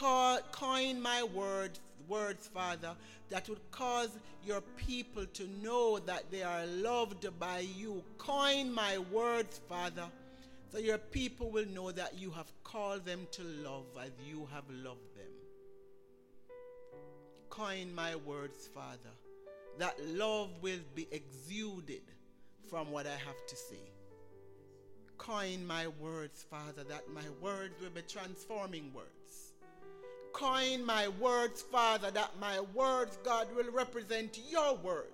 Co- 0.00 0.38
coin 0.50 1.02
my 1.02 1.22
words, 1.24 1.78
words, 2.08 2.48
Father, 2.48 2.92
that 3.28 3.46
would 3.50 3.60
cause 3.70 4.08
your 4.46 4.62
people 4.78 5.26
to 5.34 5.46
know 5.62 5.98
that 5.98 6.30
they 6.30 6.42
are 6.42 6.64
loved 6.64 7.28
by 7.38 7.58
you. 7.58 8.02
Coin 8.16 8.72
my 8.72 8.96
words, 8.96 9.60
Father, 9.68 10.06
so 10.72 10.78
your 10.78 10.96
people 10.96 11.50
will 11.50 11.66
know 11.66 11.92
that 11.92 12.18
you 12.18 12.30
have 12.30 12.50
called 12.64 13.04
them 13.04 13.26
to 13.32 13.42
love 13.42 13.84
as 14.02 14.12
you 14.26 14.48
have 14.54 14.64
loved 14.70 15.14
them. 15.16 15.26
Coin 17.50 17.94
my 17.94 18.16
words, 18.16 18.68
Father, 18.68 19.12
that 19.78 20.02
love 20.06 20.48
will 20.62 20.80
be 20.94 21.08
exuded 21.12 22.04
from 22.70 22.90
what 22.90 23.06
I 23.06 23.10
have 23.26 23.46
to 23.48 23.54
say. 23.54 23.92
Coin 25.18 25.66
my 25.66 25.88
words, 25.88 26.42
Father, 26.48 26.84
that 26.84 27.04
my 27.12 27.28
words 27.42 27.74
will 27.82 27.90
be 27.90 28.00
transforming 28.00 28.90
words. 28.94 29.19
Coin 30.32 30.84
my 30.84 31.08
words, 31.08 31.62
Father, 31.62 32.10
that 32.12 32.38
my 32.40 32.60
words, 32.60 33.18
God, 33.24 33.48
will 33.54 33.70
represent 33.72 34.38
your 34.48 34.76
words. 34.76 35.06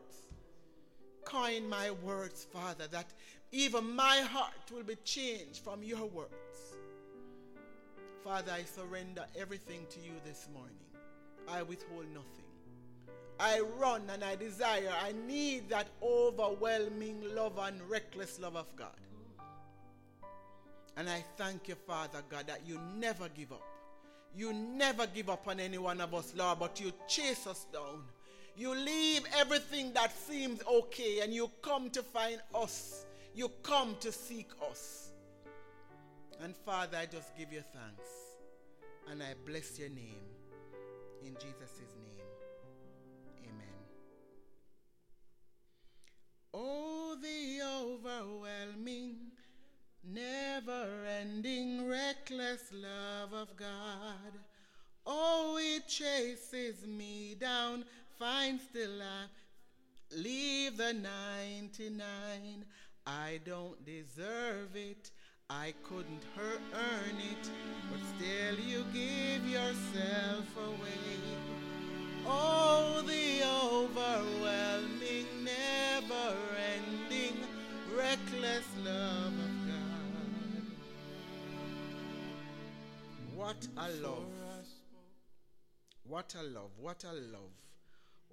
Coin 1.24 1.68
my 1.68 1.90
words, 1.90 2.46
Father, 2.52 2.86
that 2.88 3.06
even 3.52 3.94
my 3.94 4.18
heart 4.18 4.70
will 4.72 4.82
be 4.82 4.96
changed 5.04 5.64
from 5.64 5.82
your 5.82 6.06
words. 6.06 6.32
Father, 8.22 8.52
I 8.52 8.64
surrender 8.64 9.24
everything 9.38 9.86
to 9.90 10.00
you 10.00 10.12
this 10.24 10.48
morning. 10.52 10.76
I 11.48 11.62
withhold 11.62 12.06
nothing. 12.12 12.44
I 13.38 13.60
run 13.78 14.02
and 14.10 14.24
I 14.24 14.34
desire, 14.34 14.92
I 15.02 15.12
need 15.26 15.68
that 15.68 15.88
overwhelming 16.02 17.22
love 17.34 17.58
and 17.58 17.80
reckless 17.88 18.40
love 18.40 18.56
of 18.56 18.74
God. 18.76 18.88
And 20.96 21.08
I 21.08 21.22
thank 21.36 21.68
you, 21.68 21.74
Father 21.74 22.22
God, 22.30 22.46
that 22.46 22.62
you 22.66 22.80
never 22.96 23.28
give 23.28 23.52
up. 23.52 23.75
You 24.34 24.52
never 24.52 25.06
give 25.06 25.30
up 25.30 25.48
on 25.48 25.60
any 25.60 25.78
one 25.78 26.00
of 26.00 26.14
us, 26.14 26.32
Lord, 26.36 26.58
but 26.58 26.80
you 26.80 26.92
chase 27.08 27.46
us 27.46 27.66
down. 27.72 28.02
You 28.56 28.74
leave 28.74 29.22
everything 29.36 29.92
that 29.92 30.16
seems 30.16 30.62
okay 30.66 31.20
and 31.20 31.32
you 31.32 31.50
come 31.62 31.90
to 31.90 32.02
find 32.02 32.40
us. 32.54 33.04
You 33.34 33.50
come 33.62 33.96
to 34.00 34.10
seek 34.10 34.50
us. 34.70 35.10
And 36.40 36.56
Father, 36.56 36.98
I 36.98 37.06
just 37.06 37.36
give 37.36 37.52
you 37.52 37.62
thanks. 37.72 38.08
And 39.10 39.22
I 39.22 39.34
bless 39.44 39.78
your 39.78 39.90
name. 39.90 40.24
In 41.22 41.34
Jesus' 41.34 41.80
name. 42.02 42.24
Amen. 43.44 43.66
Oh, 46.54 47.16
the 47.20 47.60
overwhelming, 47.62 49.16
never 50.12 50.88
ending, 51.20 51.88
reckless 51.88 52.62
love 52.72 53.32
of 53.32 53.56
God. 53.56 54.32
Oh, 55.06 55.58
it 55.60 55.88
chases 55.88 56.86
me 56.86 57.36
down, 57.38 57.84
finds 58.18 58.64
still 58.64 59.02
I 59.02 59.26
leave 60.16 60.76
the 60.76 60.92
99. 60.92 62.64
I 63.06 63.40
don't 63.44 63.84
deserve 63.84 64.74
it. 64.74 65.10
I 65.48 65.74
couldn't 65.84 66.24
earn 66.38 67.16
it, 67.18 67.50
but 67.90 68.00
still 68.16 68.58
you 68.58 68.84
give 68.92 69.48
yourself 69.48 70.56
away. 70.56 71.20
Oh, 72.26 73.02
the 73.06 73.44
overwhelming, 73.44 75.44
never 75.44 76.36
ending, 76.74 77.38
reckless 77.96 78.66
love 78.84 79.55
What 83.36 83.68
a 83.76 83.90
love. 84.02 84.24
What 86.08 86.34
a 86.38 86.42
love. 86.42 86.70
What 86.80 87.04
a 87.04 87.12
love. 87.12 87.52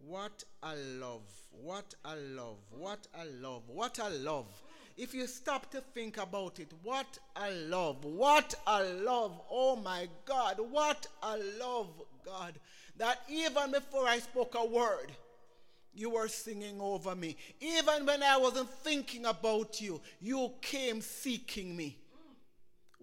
What 0.08 0.44
a 0.64 0.76
love. 0.76 1.22
What 1.52 1.96
a 2.06 2.16
love. 2.16 2.58
What 2.72 3.08
a 3.14 3.26
love. 3.26 3.64
What 3.68 4.00
a 4.00 4.10
love. 4.10 4.46
If 4.96 5.14
you 5.14 5.28
stop 5.28 5.70
to 5.72 5.82
think 5.82 6.18
about 6.18 6.62
it, 6.62 6.72
what 6.84 7.20
a 7.36 7.52
love. 7.52 8.06
What 8.06 8.56
a 8.66 8.82
love. 8.82 9.42
Oh 9.52 9.76
my 9.76 10.08
God. 10.24 10.62
What 10.72 11.06
a 11.22 11.38
love, 11.60 11.90
God. 12.26 12.54
That 12.96 13.20
even 13.28 13.72
before 13.72 14.08
I 14.08 14.20
spoke 14.20 14.56
a 14.56 14.66
word, 14.66 15.12
you 15.94 16.12
were 16.12 16.30
singing 16.30 16.80
over 16.80 17.14
me. 17.14 17.36
Even 17.60 18.06
when 18.06 18.24
I 18.24 18.38
wasn't 18.38 18.70
thinking 18.70 19.26
about 19.26 19.82
you, 19.82 20.00
you 20.22 20.54
came 20.62 21.02
seeking 21.02 21.76
me. 21.76 21.98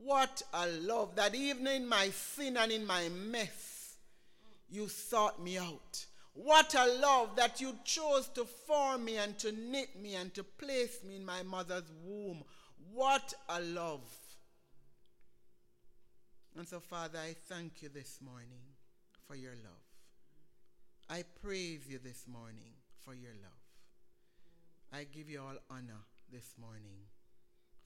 What 0.03 0.43
a 0.53 0.67
love 0.67 1.17
that 1.17 1.35
even 1.35 1.67
in 1.67 1.87
my 1.87 2.09
sin 2.11 2.57
and 2.57 2.73
in 2.73 2.87
my 2.87 3.09
mess, 3.09 3.97
you 4.69 4.89
sought 4.89 5.43
me 5.43 5.59
out. 5.59 6.07
What 6.33 6.75
a 6.75 6.87
love 7.01 7.37
that 7.37 7.61
you 7.61 7.75
chose 7.85 8.29
to 8.29 8.45
form 8.45 9.05
me 9.05 9.17
and 9.17 9.39
to 9.41 9.53
knit 9.53 10.01
me 10.01 10.15
and 10.15 10.33
to 10.35 10.45
place 10.45 11.03
me 11.07 11.17
in 11.17 11.25
my 11.25 11.43
mother's 11.43 11.91
womb. 12.05 12.45
What 12.93 13.35
a 13.49 13.61
love. 13.61 14.09
And 16.57 16.67
so, 16.67 16.81
Father, 16.81 17.19
I 17.19 17.35
thank 17.49 17.83
you 17.83 17.89
this 17.89 18.21
morning 18.23 18.63
for 19.27 19.35
your 19.35 19.53
love. 19.53 19.85
I 21.09 21.25
praise 21.43 21.81
you 21.89 21.99
this 21.99 22.25
morning 22.27 22.73
for 23.05 23.15
your 23.15 23.33
love. 23.43 23.53
I 24.93 25.05
give 25.05 25.29
you 25.29 25.41
all 25.41 25.57
honor 25.69 26.01
this 26.33 26.55
morning 26.61 27.07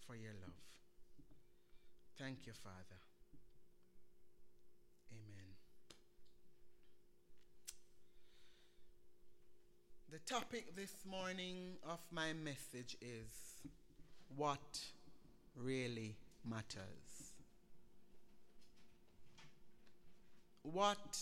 for 0.07 0.15
your 0.15 0.33
love. 0.43 0.74
Thank 2.19 2.47
you, 2.47 2.53
Father. 2.53 3.01
Amen. 5.11 5.55
The 10.13 10.19
topic 10.21 10.77
this 10.77 10.95
morning 11.05 11.73
of 11.85 11.99
my 12.13 12.33
message 12.33 12.97
is 13.01 13.59
what 14.37 14.79
really 15.57 16.17
matters. 16.49 17.33
What 20.63 21.19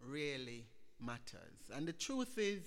really 0.00 0.66
matters. 1.00 1.70
And 1.74 1.88
the 1.88 1.92
truth 1.92 2.38
is, 2.38 2.62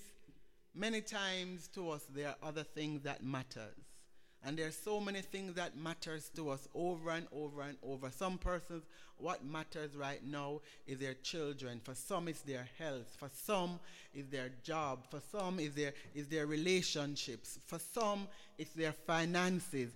many 0.75 0.99
times 0.99 1.69
to 1.69 1.89
us 1.91 2.03
there 2.13 2.29
are 2.29 2.35
other 2.43 2.63
things 2.63 3.03
that 3.03 3.23
matters. 3.23 3.96
And 4.45 4.57
there 4.57 4.67
are 4.67 4.71
so 4.71 4.99
many 4.99 5.21
things 5.21 5.55
that 5.55 5.77
matters 5.77 6.29
to 6.35 6.49
us 6.51 6.67
over 6.73 7.09
and 7.09 7.27
over 7.31 7.61
and 7.61 7.77
over. 7.83 8.09
Some 8.11 8.37
persons, 8.37 8.83
what 9.17 9.43
matters 9.43 9.95
right 9.95 10.23
now 10.25 10.61
is 10.85 10.99
their 10.99 11.15
children. 11.15 11.81
For 11.83 11.95
some, 11.95 12.27
it's 12.27 12.41
their 12.41 12.67
health. 12.77 13.15
For 13.17 13.29
some, 13.33 13.79
it's 14.13 14.29
their 14.29 14.51
job. 14.63 14.99
For 15.09 15.21
some, 15.31 15.59
is 15.59 15.73
their 15.73 15.93
is 16.13 16.27
their 16.27 16.45
relationships. 16.45 17.59
For 17.65 17.79
some, 17.79 18.27
it's 18.57 18.71
their 18.71 18.93
finances. 18.93 19.91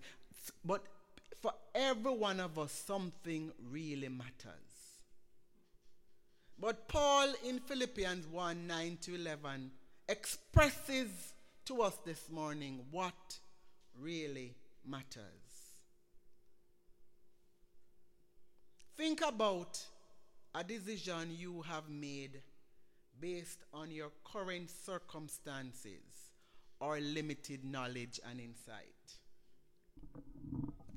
But 0.66 0.84
for 1.42 1.54
every 1.74 2.14
one 2.14 2.40
of 2.40 2.58
us, 2.58 2.72
something 2.72 3.52
really 3.72 4.10
matters. 4.10 4.72
But 6.60 6.88
Paul 6.88 7.34
in 7.48 7.60
Philippians 7.60 8.28
1 8.28 8.68
9 8.68 8.98
to 9.02 9.16
11 9.16 9.72
expresses 10.08 11.10
to 11.66 11.82
us 11.82 11.98
this 12.06 12.30
morning 12.30 12.86
what 12.92 13.40
really 14.02 14.56
matters. 14.86 15.52
Think 18.98 19.22
about 19.26 19.80
a 20.54 20.64
decision 20.64 21.30
you 21.38 21.62
have 21.62 21.90
made 21.90 22.42
based 23.20 23.64
on 23.74 23.92
your 23.92 24.12
current 24.24 24.70
circumstances 24.70 26.32
or 26.80 27.00
limited 27.00 27.64
knowledge 27.64 28.20
and 28.30 28.40
insight. 28.40 28.86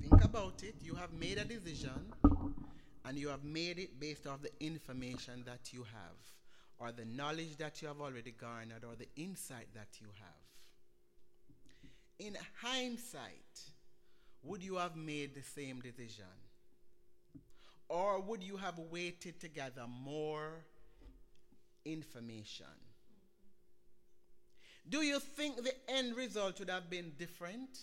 Think 0.01 0.25
about 0.25 0.63
it. 0.63 0.75
You 0.83 0.95
have 0.95 1.13
made 1.13 1.39
a 1.39 1.45
decision 1.45 2.13
and 3.05 3.19
you 3.19 3.29
have 3.29 3.45
made 3.45 3.79
it 3.79 4.01
based 4.01 4.27
off 4.27 4.43
the 4.43 4.51
information 4.65 5.43
that 5.47 5.73
you 5.73 5.83
have 5.83 6.17
or 6.79 6.93
the 6.93 7.05
knowledge 7.05 7.57
that 7.59 7.81
you 7.81 7.89
have 7.89 8.01
already 8.01 8.33
garnered 8.33 8.85
or 8.85 8.97
the 8.97 9.09
insight 9.17 9.69
that 9.75 9.89
you 10.01 10.09
have. 10.19 10.54
In 12.19 12.37
hindsight, 12.61 13.61
would 14.43 14.63
you 14.63 14.77
have 14.77 14.97
made 14.97 15.35
the 15.35 15.43
same 15.43 15.81
decision? 15.81 16.25
Or 17.89 18.21
would 18.21 18.43
you 18.43 18.57
have 18.57 18.79
waited 18.79 19.41
to 19.41 19.49
gather 19.49 19.87
more 19.87 20.65
information? 21.85 22.67
Do 24.89 25.03
you 25.03 25.19
think 25.19 25.63
the 25.63 25.75
end 25.89 26.17
result 26.17 26.59
would 26.59 26.71
have 26.71 26.91
been 26.91 27.13
different? 27.19 27.79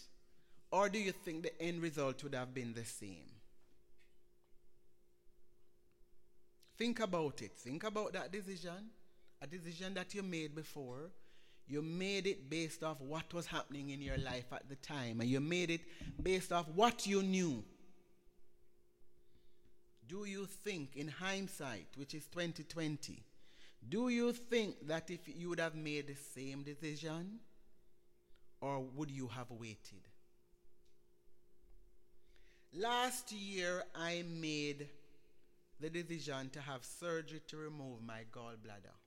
Or 0.71 0.87
do 0.87 0.99
you 0.99 1.11
think 1.11 1.43
the 1.43 1.61
end 1.61 1.81
result 1.81 2.23
would 2.23 2.35
have 2.35 2.53
been 2.53 2.73
the 2.73 2.85
same? 2.85 3.31
Think 6.77 6.99
about 6.99 7.41
it. 7.41 7.51
Think 7.51 7.83
about 7.83 8.13
that 8.13 8.31
decision, 8.31 8.89
a 9.41 9.47
decision 9.47 9.93
that 9.95 10.13
you 10.13 10.23
made 10.23 10.55
before. 10.55 11.11
You 11.71 11.81
made 11.81 12.27
it 12.27 12.49
based 12.49 12.84
off 12.84 12.99
what 12.99 13.34
was 13.34 13.45
happening 13.45 13.91
in 13.91 14.01
your 14.01 14.17
life 14.17 14.51
at 14.51 14.67
the 14.67 14.75
time, 14.75 15.21
and 15.21 15.29
you 15.29 15.39
made 15.39 15.71
it 15.71 15.79
based 16.21 16.51
off 16.51 16.67
what 16.75 17.07
you 17.07 17.23
knew. 17.23 17.63
Do 20.05 20.25
you 20.25 20.47
think, 20.47 20.97
in 20.97 21.07
hindsight, 21.07 21.88
which 21.95 22.13
is 22.13 22.25
2020, 22.25 23.23
do 23.88 24.10
you 24.10 24.34
think 24.34 24.86
that 24.89 25.10
if 25.10 25.21
you 25.25 25.47
would 25.47 25.62
have 25.62 25.75
made 25.75 26.07
the 26.07 26.15
same 26.36 26.63
decision, 26.63 27.39
or 28.60 28.81
would 28.81 29.10
you 29.10 29.29
have 29.29 29.49
waited? 29.49 30.03
Last 32.73 33.31
year, 33.31 33.86
I 33.95 34.25
made 34.27 34.89
the 35.79 35.89
decision 35.89 36.49
to 36.49 36.60
have 36.60 36.84
surgery 36.84 37.41
to 37.47 37.55
remove 37.55 38.03
my 38.03 38.25
gallbladder. 38.29 39.00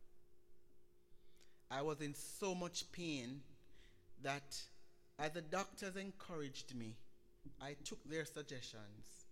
I 1.70 1.82
was 1.82 2.00
in 2.00 2.14
so 2.14 2.54
much 2.54 2.90
pain 2.92 3.40
that 4.22 4.56
as 5.18 5.32
the 5.32 5.42
doctors 5.42 5.96
encouraged 5.96 6.74
me, 6.74 6.96
I 7.60 7.76
took 7.84 8.02
their 8.08 8.24
suggestions 8.24 9.26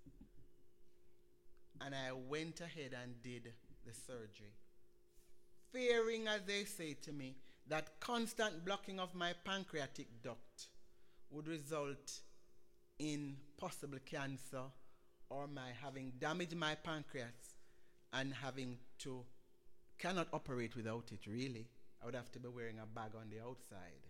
and 1.81 1.95
I 1.95 2.13
went 2.13 2.61
ahead 2.61 2.95
and 3.01 3.21
did 3.23 3.53
the 3.85 3.93
surgery. 3.93 4.55
Fearing, 5.73 6.29
as 6.29 6.43
they 6.47 6.65
say 6.65 6.95
to 7.03 7.13
me, 7.13 7.37
that 7.69 8.01
constant 8.01 8.65
blocking 8.65 9.01
of 9.01 9.15
my 9.15 9.33
pancreatic 9.45 10.07
duct 10.23 10.69
would 11.31 11.49
result 11.49 12.21
in 12.99 13.37
possible 13.57 13.99
cancer 14.05 14.63
or 15.31 15.47
my 15.47 15.71
having 15.83 16.13
damaged 16.19 16.55
my 16.55 16.75
pancreas 16.75 17.57
and 18.13 18.35
having 18.35 18.77
to 18.99 19.25
cannot 19.99 20.29
operate 20.33 20.77
without 20.77 21.11
it 21.13 21.27
really 21.27 21.67
i 22.03 22.07
would 22.07 22.15
have 22.15 22.31
to 22.33 22.39
be 22.39 22.49
wearing 22.49 22.79
a 22.79 22.87
bag 22.87 23.11
on 23.19 23.29
the 23.31 23.41
outside 23.41 24.07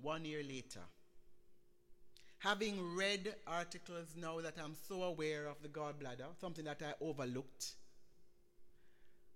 one 0.00 0.24
year 0.24 0.42
later 0.42 0.80
having 2.38 2.94
read 2.96 3.34
articles 3.46 4.14
now 4.16 4.40
that 4.40 4.54
i'm 4.62 4.74
so 4.88 5.02
aware 5.02 5.46
of 5.46 5.60
the 5.62 5.68
gallbladder 5.68 6.26
something 6.40 6.64
that 6.64 6.80
i 6.82 6.92
overlooked 7.04 7.74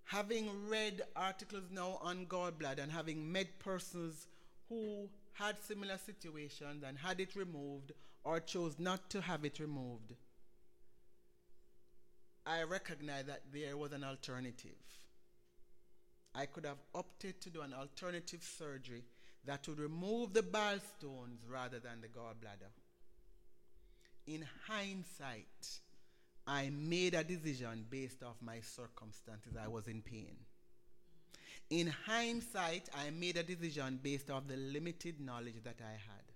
having 0.05 0.49
read 0.69 1.01
articles 1.15 1.63
now 1.71 1.97
on 2.01 2.25
gallbladder 2.25 2.79
and 2.83 2.91
having 2.91 3.31
met 3.31 3.59
persons 3.59 4.27
who 4.69 5.09
had 5.33 5.55
similar 5.63 5.97
situations 5.97 6.83
and 6.87 6.97
had 6.97 7.19
it 7.19 7.35
removed 7.35 7.91
or 8.23 8.39
chose 8.39 8.75
not 8.79 9.09
to 9.09 9.21
have 9.21 9.43
it 9.43 9.59
removed, 9.59 10.13
I 12.45 12.63
recognized 12.63 13.27
that 13.27 13.41
there 13.51 13.77
was 13.77 13.91
an 13.91 14.03
alternative. 14.03 14.77
I 16.35 16.45
could 16.47 16.65
have 16.65 16.81
opted 16.95 17.39
to 17.41 17.49
do 17.49 17.61
an 17.61 17.73
alternative 17.73 18.43
surgery 18.43 19.03
that 19.45 19.67
would 19.67 19.79
remove 19.79 20.33
the 20.33 20.43
bile 20.43 20.79
stones 20.97 21.41
rather 21.49 21.79
than 21.79 22.01
the 22.01 22.07
gallbladder. 22.07 22.71
In 24.25 24.45
hindsight, 24.67 25.79
I 26.47 26.69
made 26.69 27.13
a 27.13 27.23
decision 27.23 27.85
based 27.89 28.23
off 28.23 28.35
my 28.41 28.59
circumstances. 28.61 29.53
I 29.61 29.67
was 29.67 29.87
in 29.87 30.01
pain. 30.01 30.35
In 31.69 31.87
hindsight, 32.05 32.89
I 32.93 33.09
made 33.11 33.37
a 33.37 33.43
decision 33.43 33.99
based 34.01 34.29
off 34.29 34.47
the 34.47 34.57
limited 34.57 35.19
knowledge 35.19 35.63
that 35.63 35.79
I 35.81 35.91
had. 35.91 36.33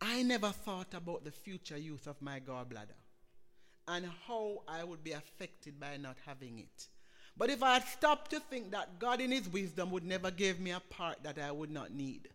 I 0.00 0.22
never 0.22 0.50
thought 0.50 0.92
about 0.94 1.24
the 1.24 1.30
future 1.30 1.78
use 1.78 2.06
of 2.06 2.20
my 2.20 2.40
gallbladder 2.40 2.98
and 3.88 4.06
how 4.26 4.62
I 4.66 4.84
would 4.84 5.04
be 5.04 5.12
affected 5.12 5.78
by 5.78 5.96
not 5.96 6.16
having 6.26 6.58
it. 6.58 6.88
But 7.36 7.50
if 7.50 7.62
I 7.62 7.74
had 7.74 7.88
stopped 7.88 8.30
to 8.30 8.40
think 8.40 8.70
that 8.70 8.98
God 8.98 9.20
in 9.20 9.32
His 9.32 9.48
wisdom 9.48 9.90
would 9.90 10.04
never 10.04 10.30
give 10.30 10.60
me 10.60 10.70
a 10.70 10.80
part 10.80 11.22
that 11.24 11.38
I 11.38 11.50
would 11.50 11.70
not 11.70 11.92
need, 11.92 12.28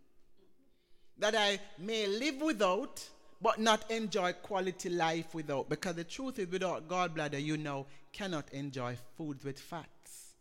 that 1.18 1.36
I 1.36 1.60
may 1.78 2.08
live 2.08 2.42
without, 2.42 3.08
but 3.42 3.60
not 3.60 3.90
enjoy 3.90 4.34
quality 4.34 4.90
life 4.90 5.34
without, 5.34 5.70
because 5.70 5.96
the 5.96 6.04
truth 6.04 6.40
is, 6.40 6.48
without 6.48 6.90
gallbladder, 6.90 7.42
you 7.42 7.56
know, 7.58 7.88
cannot 8.12 8.52
enjoy 8.52 8.98
foods 9.18 9.46
with 9.46 9.60
fats. 9.60 10.36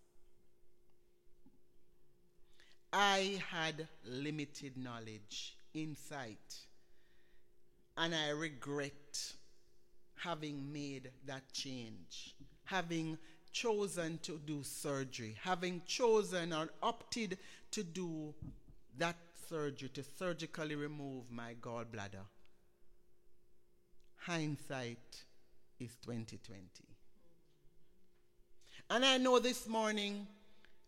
I 2.93 3.41
had 3.51 3.87
limited 4.05 4.77
knowledge, 4.77 5.57
insight, 5.75 6.57
and 7.97 8.15
I 8.15 8.31
regret 8.31 9.35
having 10.17 10.73
made 10.73 11.11
that 11.27 11.53
change, 11.53 12.35
having 12.65 13.19
chosen 13.61 14.19
to 14.23 14.41
do 14.47 14.63
surgery, 14.63 15.37
having 15.43 15.83
chosen 15.87 16.53
or 16.53 16.69
opted 16.83 17.39
to 17.73 17.83
do 17.83 18.33
that 18.97 19.17
surgery 19.49 19.89
to 19.89 20.03
surgically 20.19 20.77
remove 20.77 21.25
my 21.31 21.55
gallbladder. 21.61 22.25
Hindsight 24.17 25.25
is 25.81 25.97
2020. 26.05 26.69
And 28.91 29.05
I 29.05 29.19
know 29.19 29.39
this 29.39 29.67
morning, 29.67 30.27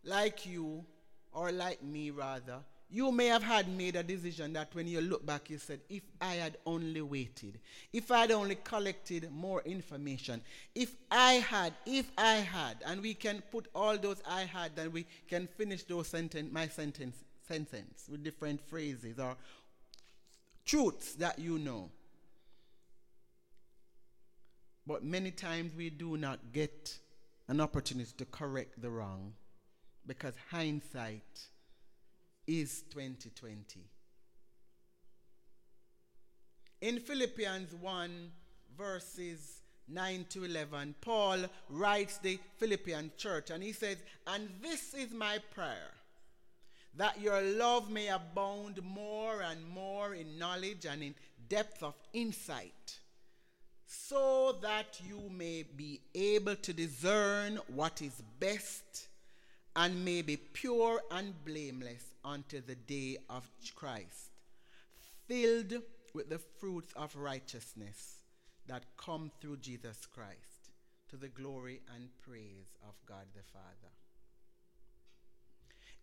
like 0.05 0.47
you, 0.47 0.85
or 1.33 1.51
like 1.51 1.83
me 1.83 2.11
rather, 2.11 2.59
you 2.91 3.13
may 3.13 3.27
have 3.27 3.43
had 3.43 3.69
made 3.69 3.95
a 3.95 4.03
decision 4.03 4.53
that 4.55 4.75
when 4.75 4.89
you 4.89 5.01
look 5.01 5.25
back, 5.25 5.49
you 5.49 5.59
said, 5.59 5.81
if 5.89 6.03
I 6.21 6.35
had 6.35 6.57
only 6.67 7.01
waited, 7.01 7.61
if 7.93 8.11
I 8.11 8.23
had 8.23 8.33
only 8.33 8.57
collected 8.57 9.31
more 9.31 9.63
information, 9.63 10.43
if 10.75 10.97
I 11.11 11.35
had, 11.35 11.73
if 11.87 12.11
I 12.19 12.37
had, 12.37 12.79
and 12.85 13.01
we 13.01 13.15
can 13.15 13.43
put 13.53 13.69
all 13.75 13.97
those 13.97 14.21
I 14.29 14.43
had, 14.43 14.75
then 14.75 14.91
we 14.91 15.07
can 15.29 15.47
finish 15.47 15.85
those 15.85 16.09
sentence, 16.09 16.53
my 16.53 16.67
sentence, 16.67 17.17
sentence 17.47 18.07
with 18.11 18.25
different 18.25 18.61
phrases 18.69 19.19
or 19.21 19.37
truths 20.65 21.15
that 21.15 21.39
you 21.39 21.59
know. 21.59 21.91
But 24.85 25.05
many 25.05 25.31
times 25.31 25.73
we 25.77 25.91
do 25.91 26.17
not 26.17 26.41
get 26.53 26.99
an 27.47 27.61
opportunity 27.61 28.11
to 28.19 28.25
correct 28.25 28.83
the 28.83 28.91
wrong 28.91 29.35
because 30.07 30.35
hindsight 30.51 31.50
is 32.47 32.83
2020. 32.91 33.81
In 36.81 36.99
Philippians 36.99 37.75
1, 37.75 38.31
verses 38.77 39.61
9 39.89 40.27
to 40.31 40.45
11, 40.45 40.95
Paul 41.01 41.39
writes 41.69 42.19
the 42.19 42.39
Philippian 42.57 43.13
church 43.17 43.51
and 43.51 43.63
he 43.63 43.73
says, 43.73 43.99
And 44.27 44.49
this 44.63 44.95
is 44.95 45.13
my 45.13 45.39
prayer, 45.53 45.93
that 46.97 47.21
your 47.21 47.43
love 47.43 47.91
may 47.91 48.09
abound 48.09 48.83
more 48.83 49.43
and 49.43 49.67
more 49.69 50.15
in 50.15 50.39
knowledge 50.39 50.87
and 50.87 51.03
in 51.03 51.15
depth 51.49 51.83
of 51.83 51.95
insight, 52.13 52.99
so 53.87 54.57
that 54.63 55.01
you 55.07 55.21
may 55.31 55.65
be 55.77 56.01
able 56.15 56.57
to 56.57 56.73
discern 56.73 57.59
what 57.69 58.01
is 58.01 58.23
best 58.39 59.09
and 59.77 60.05
may 60.05 60.23
be 60.23 60.37
pure 60.37 61.01
and 61.11 61.35
blameless 61.45 62.10
unto 62.25 62.61
the 62.61 62.75
day 62.75 63.19
of 63.29 63.49
Christ, 63.75 64.31
filled 65.27 65.75
with 66.15 66.29
the 66.29 66.39
fruits 66.39 66.93
of 66.95 67.15
righteousness 67.17 68.21
that 68.67 68.85
come 68.97 69.31
through 69.41 69.59
Jesus 69.59 70.07
Christ, 70.07 70.71
to 71.11 71.17
the 71.17 71.29
glory 71.29 71.81
and 71.95 72.09
praise 72.25 72.77
of 72.83 72.95
God 73.07 73.27
the 73.35 73.43
Father. 73.53 73.93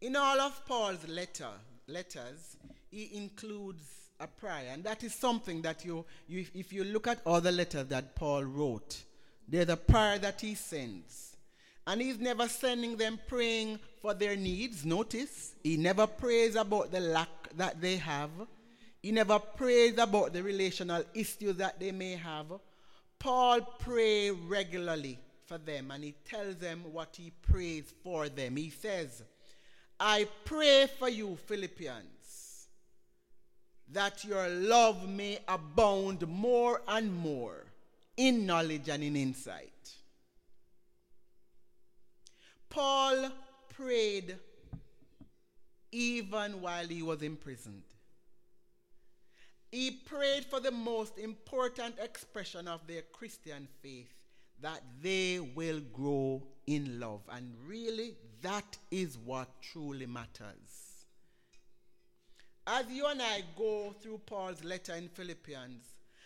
In 0.01 0.15
all 0.15 0.39
of 0.39 0.65
Paul's 0.65 1.07
letter, 1.07 1.49
letters, 1.87 2.57
he 2.89 3.09
includes 3.13 3.83
a 4.19 4.27
prayer, 4.27 4.71
and 4.71 4.83
that 4.83 5.03
is 5.03 5.13
something 5.13 5.61
that 5.61 5.85
you, 5.85 6.05
you, 6.27 6.45
if 6.53 6.73
you 6.73 6.83
look 6.83 7.07
at 7.07 7.21
all 7.25 7.41
the 7.41 7.51
letters 7.51 7.87
that 7.87 8.15
Paul 8.15 8.43
wrote, 8.43 9.03
there's 9.47 9.69
a 9.69 9.77
prayer 9.77 10.19
that 10.19 10.41
he 10.41 10.55
sends. 10.55 11.36
And 11.87 12.01
he's 12.01 12.19
never 12.19 12.49
sending 12.49 12.97
them 12.97 13.17
praying 13.27 13.79
for 14.01 14.13
their 14.13 14.35
needs. 14.35 14.85
Notice, 14.85 15.55
he 15.63 15.77
never 15.77 16.05
prays 16.05 16.55
about 16.55 16.91
the 16.91 16.99
lack 16.99 17.29
that 17.55 17.79
they 17.79 17.95
have. 17.95 18.29
He 19.01 19.13
never 19.13 19.39
prays 19.39 19.97
about 19.97 20.33
the 20.33 20.43
relational 20.43 21.03
issues 21.13 21.55
that 21.55 21.79
they 21.79 21.93
may 21.93 22.15
have. 22.15 22.47
Paul 23.19 23.61
prays 23.61 24.33
regularly 24.33 25.17
for 25.45 25.57
them 25.57 25.91
and 25.91 26.03
he 26.03 26.13
tells 26.29 26.57
them 26.57 26.83
what 26.91 27.15
he 27.15 27.31
prays 27.41 27.93
for 28.03 28.27
them. 28.27 28.57
He 28.57 28.69
says, 28.69 29.23
I 29.97 30.27
pray 30.43 30.87
for 30.99 31.07
you, 31.07 31.37
Philippians, 31.45 32.67
that 33.93 34.25
your 34.25 34.49
love 34.49 35.07
may 35.07 35.39
abound 35.47 36.27
more 36.27 36.81
and 36.85 37.15
more 37.15 37.65
in 38.17 38.45
knowledge 38.45 38.89
and 38.89 39.03
in 39.03 39.15
insight. 39.15 39.71
Paul 42.69 43.31
prayed 43.69 44.37
even 45.91 46.61
while 46.61 46.87
he 46.87 47.01
was 47.01 47.21
imprisoned. 47.21 47.83
He 49.71 49.91
prayed 49.91 50.45
for 50.45 50.59
the 50.59 50.71
most 50.71 51.17
important 51.17 51.95
expression 51.99 52.67
of 52.67 52.87
their 52.87 53.01
Christian 53.13 53.67
faith 53.81 54.13
that 54.61 54.81
they 55.01 55.39
will 55.39 55.81
grow 55.93 56.43
in 56.65 56.99
love. 56.99 57.21
And 57.31 57.53
really, 57.65 58.15
that 58.41 58.77
is 58.91 59.17
what 59.17 59.49
truly 59.61 60.05
matters. 60.05 61.05
As 62.65 62.85
you 62.89 63.05
and 63.07 63.21
I 63.21 63.43
go 63.57 63.95
through 64.01 64.21
Paul's 64.25 64.63
letter 64.63 64.93
in 64.95 65.09
Philippians, 65.09 65.83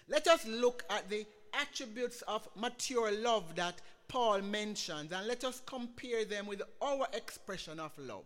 let 0.08 0.28
us 0.28 0.46
look 0.46 0.84
at 0.90 1.10
the 1.10 1.26
attributes 1.54 2.22
of 2.24 2.48
mature 2.56 3.12
love 3.12 3.56
that 3.56 3.82
Paul 4.12 4.42
mentions 4.42 5.14
and 5.14 5.26
let 5.26 5.46
us 5.46 5.62
compare 5.66 6.26
them 6.26 6.46
with 6.46 6.62
our 6.82 7.08
expression 7.14 7.80
of 7.80 7.98
love 7.98 8.26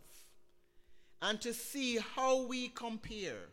and 1.21 1.39
to 1.41 1.53
see 1.53 1.99
how 2.15 2.47
we 2.47 2.69
compare 2.69 3.51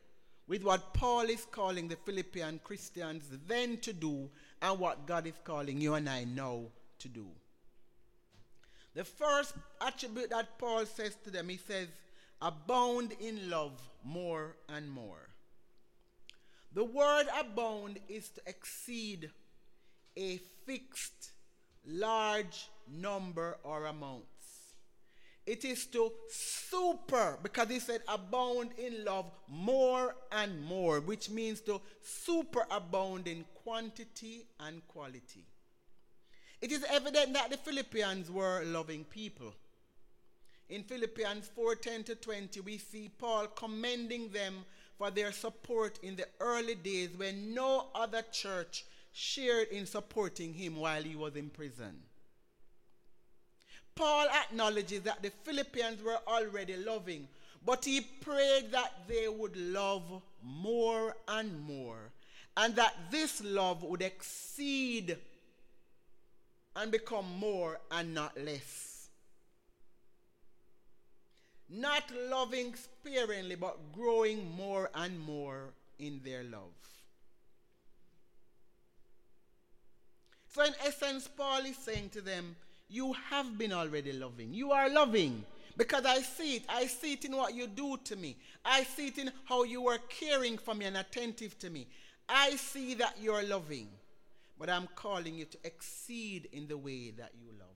with 0.48 0.62
what 0.64 0.94
Paul 0.94 1.28
is 1.28 1.46
calling 1.50 1.88
the 1.88 1.98
Philippian 2.06 2.58
Christians 2.64 3.24
then 3.46 3.76
to 3.82 3.92
do 3.92 4.30
and 4.62 4.78
what 4.78 5.06
God 5.06 5.26
is 5.26 5.34
calling 5.44 5.78
you 5.78 5.92
and 5.92 6.08
I 6.08 6.24
now 6.24 6.62
to 7.00 7.08
do. 7.08 7.26
The 8.94 9.04
first 9.04 9.52
attribute 9.82 10.30
that 10.30 10.58
Paul 10.58 10.86
says 10.86 11.14
to 11.24 11.30
them, 11.30 11.50
he 11.50 11.58
says, 11.58 11.88
abound 12.40 13.12
in 13.20 13.50
love 13.50 13.78
more 14.02 14.56
and 14.70 14.90
more. 14.90 15.28
The 16.72 16.84
word 16.84 17.26
abound 17.38 17.98
is 18.08 18.30
to 18.30 18.40
exceed 18.46 19.30
a 20.16 20.40
fixed 20.64 21.31
large 21.86 22.68
number 22.88 23.58
or 23.62 23.86
amounts. 23.86 24.26
It 25.44 25.64
is 25.64 25.86
to 25.86 26.12
super, 26.28 27.38
because 27.42 27.68
he 27.68 27.80
said 27.80 28.02
abound 28.06 28.70
in 28.78 29.04
love 29.04 29.26
more 29.48 30.14
and 30.30 30.62
more, 30.62 31.00
which 31.00 31.30
means 31.30 31.60
to 31.62 31.80
superabound 32.00 33.26
in 33.26 33.44
quantity 33.64 34.46
and 34.60 34.86
quality. 34.86 35.44
It 36.60 36.70
is 36.70 36.84
evident 36.88 37.32
that 37.32 37.50
the 37.50 37.56
Philippians 37.56 38.30
were 38.30 38.62
loving 38.64 39.04
people. 39.04 39.52
In 40.68 40.84
Philippians 40.84 41.50
4:10 41.56 42.04
to 42.04 42.14
20, 42.14 42.60
we 42.60 42.78
see 42.78 43.08
Paul 43.08 43.48
commending 43.48 44.30
them 44.30 44.64
for 44.96 45.10
their 45.10 45.32
support 45.32 45.98
in 46.04 46.14
the 46.14 46.28
early 46.38 46.76
days 46.76 47.16
when 47.16 47.52
no 47.52 47.90
other 47.96 48.22
church 48.22 48.84
shared 49.12 49.68
in 49.68 49.86
supporting 49.86 50.54
him 50.54 50.76
while 50.76 51.02
he 51.02 51.14
was 51.14 51.36
in 51.36 51.50
prison. 51.50 51.94
Paul 53.94 54.26
acknowledges 54.28 55.02
that 55.02 55.22
the 55.22 55.30
Philippians 55.44 56.02
were 56.02 56.18
already 56.26 56.76
loving, 56.76 57.28
but 57.64 57.84
he 57.84 58.00
prayed 58.00 58.72
that 58.72 58.92
they 59.06 59.28
would 59.28 59.56
love 59.56 60.22
more 60.42 61.14
and 61.28 61.60
more, 61.62 62.10
and 62.56 62.74
that 62.76 62.94
this 63.10 63.42
love 63.44 63.82
would 63.82 64.02
exceed 64.02 65.16
and 66.74 66.90
become 66.90 67.26
more 67.38 67.78
and 67.90 68.14
not 68.14 68.36
less. 68.40 69.08
Not 71.68 72.10
loving 72.28 72.74
sparingly, 72.74 73.56
but 73.56 73.92
growing 73.92 74.50
more 74.56 74.90
and 74.94 75.18
more 75.20 75.72
in 75.98 76.20
their 76.24 76.44
love. 76.44 76.72
So, 80.54 80.62
in 80.64 80.74
essence, 80.84 81.28
Paul 81.28 81.64
is 81.64 81.76
saying 81.78 82.10
to 82.10 82.20
them, 82.20 82.56
You 82.88 83.14
have 83.30 83.56
been 83.56 83.72
already 83.72 84.12
loving. 84.12 84.52
You 84.52 84.72
are 84.72 84.90
loving 84.90 85.44
because 85.78 86.04
I 86.04 86.20
see 86.20 86.56
it. 86.56 86.64
I 86.68 86.86
see 86.86 87.14
it 87.14 87.24
in 87.24 87.34
what 87.36 87.54
you 87.54 87.66
do 87.66 87.96
to 88.04 88.16
me. 88.16 88.36
I 88.64 88.84
see 88.84 89.08
it 89.08 89.18
in 89.18 89.32
how 89.44 89.64
you 89.64 89.88
are 89.88 89.98
caring 90.08 90.58
for 90.58 90.74
me 90.74 90.84
and 90.84 90.96
attentive 90.96 91.58
to 91.60 91.70
me. 91.70 91.86
I 92.28 92.50
see 92.56 92.94
that 92.94 93.16
you're 93.20 93.42
loving, 93.42 93.88
but 94.58 94.68
I'm 94.68 94.88
calling 94.94 95.34
you 95.34 95.46
to 95.46 95.58
exceed 95.64 96.48
in 96.52 96.68
the 96.68 96.76
way 96.76 97.10
that 97.12 97.32
you 97.40 97.48
love. 97.58 97.68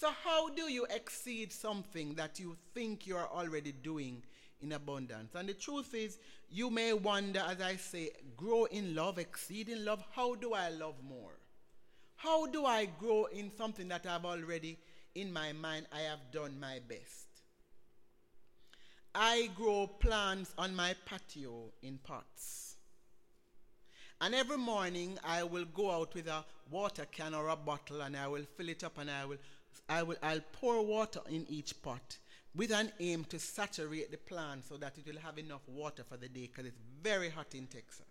So, 0.00 0.10
how 0.24 0.48
do 0.50 0.70
you 0.70 0.86
exceed 0.88 1.52
something 1.52 2.14
that 2.14 2.38
you 2.38 2.56
think 2.72 3.06
you 3.06 3.16
are 3.16 3.28
already 3.28 3.72
doing 3.72 4.22
in 4.62 4.72
abundance. 4.72 5.34
And 5.34 5.48
the 5.48 5.54
truth 5.54 5.94
is, 5.94 6.18
you 6.50 6.70
may 6.70 6.92
wonder, 6.92 7.42
as 7.46 7.60
I 7.60 7.76
say, 7.76 8.10
grow 8.36 8.64
in 8.64 8.94
love, 8.94 9.18
exceed 9.18 9.68
in 9.68 9.84
love. 9.84 10.02
How 10.12 10.34
do 10.34 10.54
I 10.54 10.70
love 10.70 10.96
more? 11.06 11.38
How 12.16 12.46
do 12.46 12.64
I 12.64 12.86
grow 12.86 13.26
in 13.26 13.50
something 13.56 13.88
that 13.88 14.06
I've 14.06 14.24
already, 14.24 14.78
in 15.14 15.32
my 15.32 15.52
mind, 15.52 15.86
I 15.92 16.00
have 16.00 16.32
done 16.32 16.58
my 16.58 16.80
best? 16.88 17.26
I 19.14 19.50
grow 19.56 19.86
plants 19.86 20.52
on 20.58 20.74
my 20.74 20.94
patio 21.04 21.72
in 21.82 21.98
pots. 21.98 22.76
And 24.20 24.34
every 24.34 24.58
morning 24.58 25.18
I 25.24 25.44
will 25.44 25.64
go 25.64 25.90
out 25.90 26.14
with 26.14 26.26
a 26.26 26.44
water 26.70 27.06
can 27.10 27.34
or 27.34 27.48
a 27.48 27.56
bottle 27.56 28.00
and 28.00 28.16
I 28.16 28.26
will 28.26 28.44
fill 28.56 28.68
it 28.68 28.82
up 28.82 28.98
and 28.98 29.10
I 29.10 29.24
will 29.24 29.38
I 29.88 30.02
will 30.02 30.16
I'll 30.22 30.40
pour 30.52 30.84
water 30.84 31.20
in 31.30 31.46
each 31.48 31.80
pot 31.82 32.18
with 32.54 32.72
an 32.72 32.90
aim 33.00 33.24
to 33.24 33.38
saturate 33.38 34.10
the 34.10 34.18
plant 34.18 34.64
so 34.68 34.76
that 34.76 34.94
it 34.98 35.06
will 35.06 35.20
have 35.20 35.38
enough 35.38 35.62
water 35.68 36.02
for 36.08 36.16
the 36.16 36.28
day 36.28 36.48
because 36.52 36.66
it's 36.66 36.78
very 37.02 37.28
hot 37.28 37.54
in 37.54 37.66
Texas. 37.66 38.06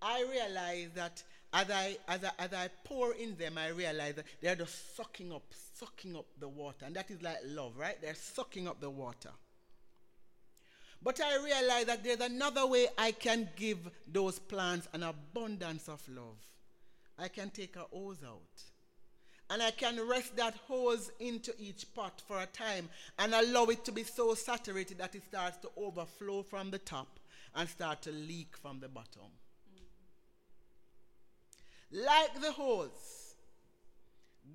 I 0.00 0.24
realize 0.30 0.90
that 0.94 1.22
as 1.52 1.70
I, 1.70 1.96
as, 2.08 2.24
I, 2.24 2.30
as 2.38 2.52
I 2.52 2.68
pour 2.84 3.14
in 3.14 3.36
them, 3.36 3.58
I 3.58 3.68
realize 3.68 4.14
that 4.14 4.24
they're 4.40 4.56
just 4.56 4.96
sucking 4.96 5.32
up, 5.32 5.44
sucking 5.74 6.16
up 6.16 6.26
the 6.40 6.48
water. 6.48 6.86
And 6.86 6.96
that 6.96 7.10
is 7.10 7.22
like 7.22 7.38
love, 7.46 7.76
right? 7.76 8.00
They're 8.00 8.14
sucking 8.14 8.66
up 8.66 8.80
the 8.80 8.90
water. 8.90 9.30
But 11.02 11.20
I 11.20 11.42
realize 11.42 11.86
that 11.86 12.02
there's 12.02 12.20
another 12.20 12.66
way 12.66 12.86
I 12.96 13.12
can 13.12 13.48
give 13.56 13.78
those 14.06 14.38
plants 14.38 14.88
an 14.92 15.02
abundance 15.02 15.88
of 15.88 16.00
love. 16.08 16.38
I 17.18 17.28
can 17.28 17.50
take 17.50 17.76
a 17.76 17.84
hose 17.92 18.22
out. 18.26 18.62
And 19.52 19.62
I 19.62 19.70
can 19.70 20.00
rest 20.08 20.34
that 20.36 20.54
hose 20.66 21.10
into 21.20 21.52
each 21.60 21.84
pot 21.94 22.22
for 22.26 22.40
a 22.40 22.46
time 22.46 22.88
and 23.18 23.34
allow 23.34 23.64
it 23.66 23.84
to 23.84 23.92
be 23.92 24.02
so 24.02 24.32
saturated 24.32 24.96
that 24.96 25.14
it 25.14 25.24
starts 25.28 25.58
to 25.58 25.68
overflow 25.76 26.42
from 26.42 26.70
the 26.70 26.78
top 26.78 27.20
and 27.54 27.68
start 27.68 28.00
to 28.02 28.12
leak 28.12 28.56
from 28.56 28.80
the 28.80 28.88
bottom. 28.88 29.28
Like 31.90 32.40
the 32.40 32.52
hose, 32.52 33.34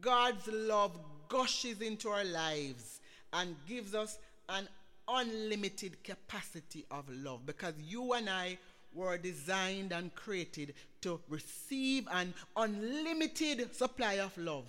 God's 0.02 0.48
love 0.48 1.00
gushes 1.30 1.80
into 1.82 2.10
our 2.10 2.26
lives 2.26 3.00
and 3.34 3.56
gives 3.68 3.94
us 3.94 4.18
an 4.50 4.68
unlimited 5.08 6.04
capacity 6.04 6.88
of 6.90 7.06
love 7.10 7.46
because 7.46 7.76
you 7.88 8.14
and 8.14 8.28
I 8.28 8.58
were 8.96 9.20
designed 9.20 9.92
and 9.92 10.16
created 10.16 10.74
to 11.02 11.20
receive 11.30 12.08
an 12.12 12.34
unlimited 12.56 13.76
supply 13.76 14.14
of 14.14 14.36
love. 14.40 14.66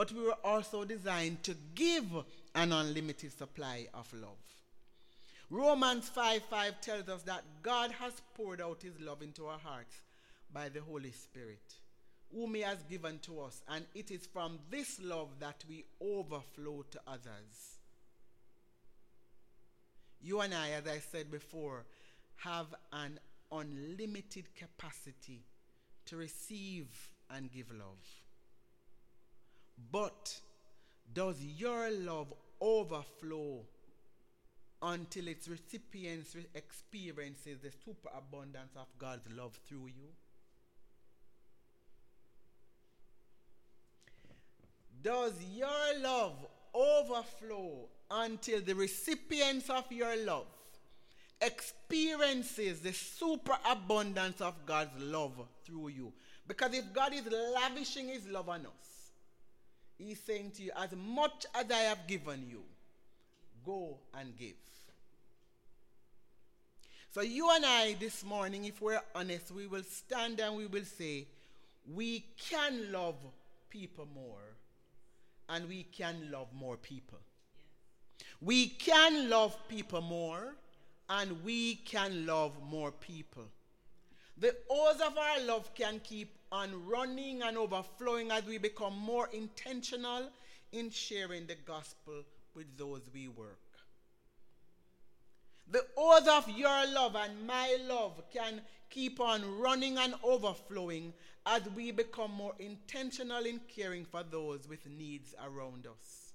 But 0.00 0.12
we 0.12 0.22
were 0.22 0.38
also 0.42 0.86
designed 0.86 1.42
to 1.42 1.54
give 1.74 2.06
an 2.54 2.72
unlimited 2.72 3.36
supply 3.36 3.86
of 3.92 4.10
love. 4.14 4.40
Romans 5.50 6.08
5 6.08 6.40
5 6.48 6.80
tells 6.80 7.08
us 7.10 7.22
that 7.24 7.44
God 7.62 7.90
has 7.90 8.14
poured 8.34 8.62
out 8.62 8.80
his 8.80 8.98
love 8.98 9.20
into 9.20 9.44
our 9.44 9.58
hearts 9.58 10.00
by 10.54 10.70
the 10.70 10.80
Holy 10.80 11.12
Spirit 11.12 11.74
whom 12.34 12.54
he 12.54 12.62
has 12.62 12.82
given 12.84 13.18
to 13.18 13.42
us. 13.42 13.60
And 13.68 13.84
it 13.94 14.10
is 14.10 14.24
from 14.24 14.58
this 14.70 14.98
love 15.02 15.28
that 15.40 15.62
we 15.68 15.84
overflow 16.00 16.86
to 16.92 17.00
others. 17.06 17.76
You 20.22 20.40
and 20.40 20.54
I, 20.54 20.70
as 20.70 20.86
I 20.86 21.00
said 21.00 21.30
before, 21.30 21.84
have 22.36 22.74
an 22.94 23.20
unlimited 23.52 24.46
capacity 24.54 25.42
to 26.06 26.16
receive 26.16 26.86
and 27.28 27.52
give 27.52 27.70
love. 27.70 27.98
But 29.92 30.40
does 31.12 31.42
your 31.42 31.90
love 31.90 32.32
overflow 32.60 33.64
until 34.82 35.28
its 35.28 35.48
recipients 35.48 36.36
experiences 36.54 37.58
the 37.60 37.70
superabundance 37.84 38.72
of 38.76 38.86
God's 38.98 39.28
love 39.36 39.58
through 39.66 39.86
you? 39.86 40.08
Does 45.02 45.32
your 45.54 46.00
love 46.02 46.34
overflow 46.74 47.88
until 48.10 48.60
the 48.60 48.74
recipients 48.74 49.70
of 49.70 49.90
your 49.90 50.16
love 50.24 50.46
experiences 51.40 52.80
the 52.80 52.92
superabundance 52.92 54.40
of 54.40 54.54
God's 54.66 55.02
love 55.02 55.32
through 55.64 55.88
you? 55.88 56.12
Because 56.46 56.74
if 56.74 56.92
God 56.92 57.14
is 57.14 57.22
lavishing 57.54 58.08
his 58.08 58.26
love 58.26 58.48
on 58.48 58.60
us, 58.66 58.89
he's 60.00 60.20
saying 60.20 60.52
to 60.56 60.62
you, 60.62 60.70
as 60.76 60.90
much 60.96 61.46
as 61.54 61.70
I 61.70 61.80
have 61.80 62.06
given 62.06 62.44
you, 62.48 62.62
go 63.64 63.98
and 64.14 64.36
give. 64.36 64.54
So 67.12 67.22
you 67.22 67.50
and 67.50 67.66
I 67.66 67.94
this 67.98 68.24
morning, 68.24 68.66
if 68.66 68.80
we're 68.80 69.02
honest, 69.16 69.50
we 69.50 69.66
will 69.66 69.82
stand 69.82 70.38
and 70.38 70.56
we 70.56 70.66
will 70.66 70.84
say, 70.84 71.26
we 71.92 72.24
can 72.38 72.92
love 72.92 73.16
people 73.68 74.06
more 74.14 74.54
and 75.48 75.68
we 75.68 75.82
can 75.82 76.30
love 76.30 76.46
more 76.54 76.76
people. 76.76 77.18
We 78.40 78.68
can 78.68 79.28
love 79.28 79.56
people 79.68 80.00
more 80.00 80.54
and 81.08 81.42
we 81.42 81.76
can 81.76 82.26
love 82.26 82.52
more 82.62 82.92
people. 82.92 83.46
The 84.38 84.54
oars 84.68 85.00
of 85.04 85.18
our 85.18 85.40
love 85.40 85.74
can 85.74 86.00
keep 86.04 86.39
on 86.52 86.86
running 86.86 87.42
and 87.42 87.56
overflowing 87.56 88.30
as 88.30 88.44
we 88.44 88.58
become 88.58 88.96
more 88.98 89.28
intentional 89.32 90.28
in 90.72 90.90
sharing 90.90 91.46
the 91.46 91.56
gospel 91.66 92.24
with 92.54 92.66
those 92.76 93.02
we 93.12 93.28
work. 93.28 93.58
The 95.70 95.86
oars 95.96 96.26
of 96.26 96.48
your 96.48 96.86
love 96.92 97.14
and 97.14 97.46
my 97.46 97.76
love 97.86 98.22
can 98.32 98.60
keep 98.88 99.20
on 99.20 99.58
running 99.60 99.98
and 99.98 100.14
overflowing 100.24 101.12
as 101.46 101.62
we 101.76 101.92
become 101.92 102.32
more 102.32 102.54
intentional 102.58 103.44
in 103.46 103.60
caring 103.68 104.04
for 104.04 104.24
those 104.24 104.66
with 104.68 104.84
needs 104.88 105.34
around 105.44 105.86
us. 105.86 106.32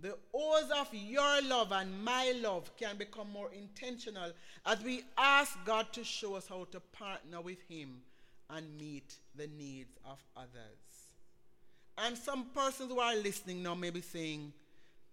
The 0.00 0.16
oars 0.32 0.70
of 0.76 0.88
your 0.92 1.42
love 1.42 1.72
and 1.72 2.04
my 2.04 2.32
love 2.42 2.74
can 2.76 2.96
become 2.96 3.30
more 3.30 3.50
intentional 3.52 4.32
as 4.66 4.82
we 4.82 5.04
ask 5.16 5.56
God 5.64 5.92
to 5.92 6.02
show 6.02 6.34
us 6.34 6.48
how 6.48 6.66
to 6.72 6.80
partner 6.80 7.40
with 7.40 7.58
Him 7.68 8.00
and 8.54 8.66
meet 8.78 9.14
the 9.34 9.46
needs 9.46 9.96
of 10.04 10.18
others. 10.36 10.80
And 11.98 12.16
some 12.16 12.46
persons 12.54 12.90
who 12.90 12.98
are 12.98 13.16
listening 13.16 13.62
now 13.62 13.74
may 13.74 13.90
be 13.90 14.00
saying, 14.00 14.52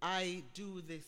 I 0.01 0.43
do 0.53 0.81
this. 0.87 1.05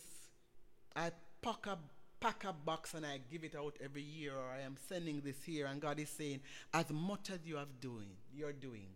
I 0.95 1.11
pack 1.41 1.67
a 1.67 1.77
pack 2.19 2.43
a 2.43 2.53
box 2.53 2.93
and 2.93 3.05
I 3.05 3.19
give 3.32 3.43
it 3.43 3.55
out 3.55 3.77
every 3.84 4.01
year, 4.01 4.34
or 4.34 4.51
I 4.53 4.61
am 4.65 4.75
sending 4.88 5.21
this 5.21 5.41
here, 5.45 5.67
and 5.67 5.82
God 5.82 5.99
is 5.99 6.09
saying, 6.09 6.41
as 6.73 6.89
much 6.89 7.30
as 7.30 7.39
you 7.45 7.57
are 7.57 7.67
doing, 7.80 8.09
you're 8.36 8.51
doing, 8.51 8.88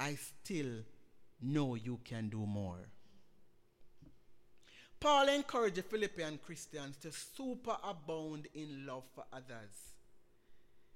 I 0.00 0.16
still 0.16 0.82
know 1.40 1.76
you 1.76 2.00
can 2.04 2.28
do 2.28 2.44
more. 2.44 2.88
Paul 4.98 5.28
encouraged 5.28 5.76
the 5.76 5.82
Philippian 5.82 6.38
Christians 6.44 6.96
to 6.98 7.08
superabound 7.08 8.46
in 8.54 8.86
love 8.86 9.04
for 9.14 9.24
others. 9.32 9.91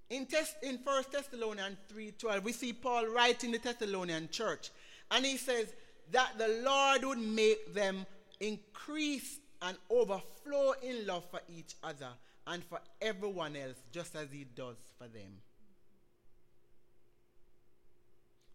In, 0.08 0.26
test, 0.26 0.56
in 0.62 0.78
1 0.82 1.04
Thessalonians 1.10 1.78
3.12, 1.92 2.42
we 2.44 2.52
see 2.52 2.72
Paul 2.72 3.06
writing 3.06 3.50
the 3.52 3.58
Thessalonian 3.58 4.28
church, 4.30 4.70
and 5.10 5.24
he 5.24 5.36
says 5.36 5.72
that 6.12 6.38
the 6.38 6.62
Lord 6.64 7.04
would 7.04 7.18
make 7.18 7.74
them 7.74 8.06
increase 8.40 9.40
and 9.62 9.76
overflow 9.90 10.74
in 10.82 11.06
love 11.06 11.24
for 11.30 11.40
each 11.48 11.74
other 11.82 12.08
and 12.46 12.62
for 12.64 12.80
everyone 13.00 13.56
else, 13.56 13.76
just 13.92 14.14
as 14.14 14.28
He 14.30 14.44
does 14.44 14.76
for 14.98 15.08
them. 15.08 15.40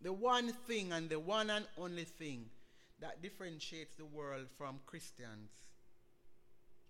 The 0.01 0.13
one 0.13 0.51
thing 0.67 0.93
and 0.93 1.09
the 1.09 1.19
one 1.19 1.49
and 1.49 1.65
only 1.77 2.05
thing 2.05 2.45
that 3.01 3.21
differentiates 3.21 3.93
the 3.97 4.05
world 4.05 4.47
from 4.57 4.79
Christians 4.85 5.51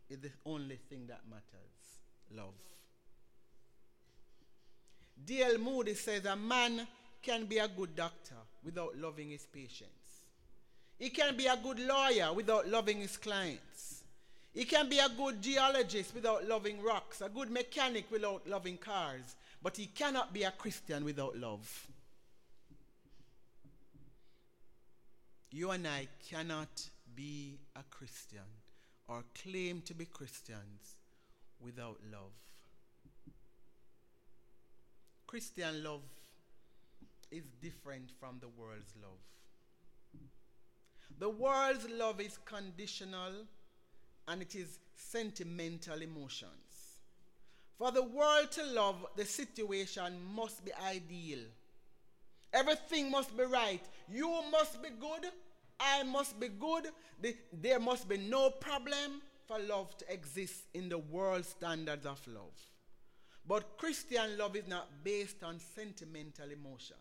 is 0.10 0.20
the 0.20 0.32
only 0.46 0.78
thing 0.90 1.08
that 1.08 1.22
matters 1.30 2.00
love. 2.34 2.54
D.L. 5.26 5.58
Moody 5.60 5.94
says 5.94 6.26
a 6.26 6.36
man 6.36 6.88
can 7.22 7.46
be 7.46 7.58
a 7.60 7.68
good 7.68 7.96
doctor 7.96 8.36
without 8.64 8.98
loving 8.98 9.30
his 9.30 9.46
patients. 9.46 10.26
He 10.98 11.10
can 11.10 11.36
be 11.36 11.48
a 11.48 11.58
good 11.58 11.80
lawyer 11.80 12.34
without 12.34 12.68
loving 12.68 13.00
his 13.00 13.18
clients. 13.18 14.04
He 14.54 14.66
can 14.66 14.90
be 14.90 15.00
a 15.00 15.10
good 15.10 15.42
geologist 15.42 16.14
without 16.14 16.48
loving 16.48 16.82
rocks, 16.82 17.22
a 17.22 17.30
good 17.30 17.50
mechanic 17.50 18.12
without 18.12 18.48
loving 18.48 18.78
cars, 18.78 19.36
but 19.64 19.78
he 19.78 19.86
cannot 19.88 20.34
be 20.34 20.44
a 20.44 20.52
Christian 20.52 21.06
without 21.06 21.38
love. 21.38 21.88
You 25.52 25.72
and 25.72 25.88
I 25.88 26.08
cannot 26.30 26.90
be 27.16 27.60
a 27.76 27.84
Christian 27.90 28.40
or 29.08 29.24
claim 29.44 29.82
to 29.82 29.94
be 29.94 30.06
Christians 30.06 30.96
without 31.60 31.98
love. 32.12 32.32
Christian 35.32 35.82
love 35.82 36.02
is 37.32 37.46
different 37.62 38.12
from 38.20 38.40
the 38.42 38.50
world's 38.50 38.94
love. 39.02 40.28
The 41.20 41.30
world's 41.30 41.88
love 41.90 42.20
is 42.20 42.38
conditional 42.44 43.32
and 44.28 44.42
it 44.42 44.56
is 44.56 44.80
sentimental 44.98 46.02
emotions. 46.02 47.00
For 47.78 47.94
the 47.94 48.04
world 48.04 48.52
to 48.52 48.66
love, 48.74 49.06
the 49.16 49.24
situation 49.24 50.18
must 50.36 50.66
be 50.66 50.72
ideal. 50.86 51.40
Everything 52.52 53.10
must 53.10 53.38
be 53.38 53.46
right. 53.46 53.86
You 54.10 54.28
must 54.52 54.84
be 54.84 54.90
good. 54.90 55.32
I 55.80 56.04
must 56.04 56.42
be 56.42 56.50
good. 56.50 56.88
The, 57.22 57.38
there 57.54 57.80
must 57.80 58.10
be 58.10 58.18
no 58.18 58.50
problem 58.50 59.22
for 59.48 59.60
love 59.60 59.98
to 60.00 60.14
exist 60.14 60.66
in 60.74 60.90
the 60.90 60.98
world 60.98 61.46
standards 61.46 62.06
of 62.06 62.20
love. 62.28 62.71
But 63.48 63.78
Christian 63.78 64.38
love 64.38 64.56
is 64.56 64.68
not 64.68 64.88
based 65.04 65.44
on 65.44 65.60
sentimental 65.76 66.52
emotions. 66.52 66.96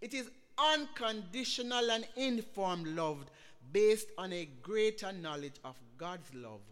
It 0.00 0.14
is 0.14 0.30
unconditional 0.58 1.90
and 1.90 2.06
informed 2.16 2.88
love 2.88 3.26
based 3.72 4.08
on 4.18 4.32
a 4.32 4.48
greater 4.62 5.12
knowledge 5.12 5.56
of 5.64 5.76
God's 5.96 6.34
love 6.34 6.62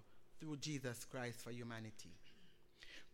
through 0.40 0.56
Jesus 0.56 1.04
Christ 1.04 1.40
for 1.42 1.50
humanity. 1.50 2.10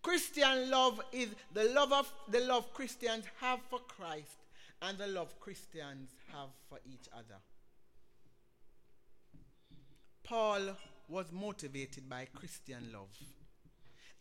Christian 0.02 0.70
love 0.70 1.00
is 1.12 1.28
the 1.52 1.64
love 1.64 1.92
of 1.92 2.12
the 2.28 2.40
love 2.40 2.72
Christians 2.74 3.24
have 3.40 3.60
for 3.70 3.80
Christ 3.80 4.36
and 4.82 4.98
the 4.98 5.06
love 5.06 5.40
Christians 5.40 6.10
have 6.32 6.50
for 6.68 6.78
each 6.86 7.08
other. 7.12 7.40
Paul 10.22 10.76
was 11.08 11.32
motivated 11.32 12.08
by 12.08 12.26
Christian 12.34 12.90
love. 12.92 13.08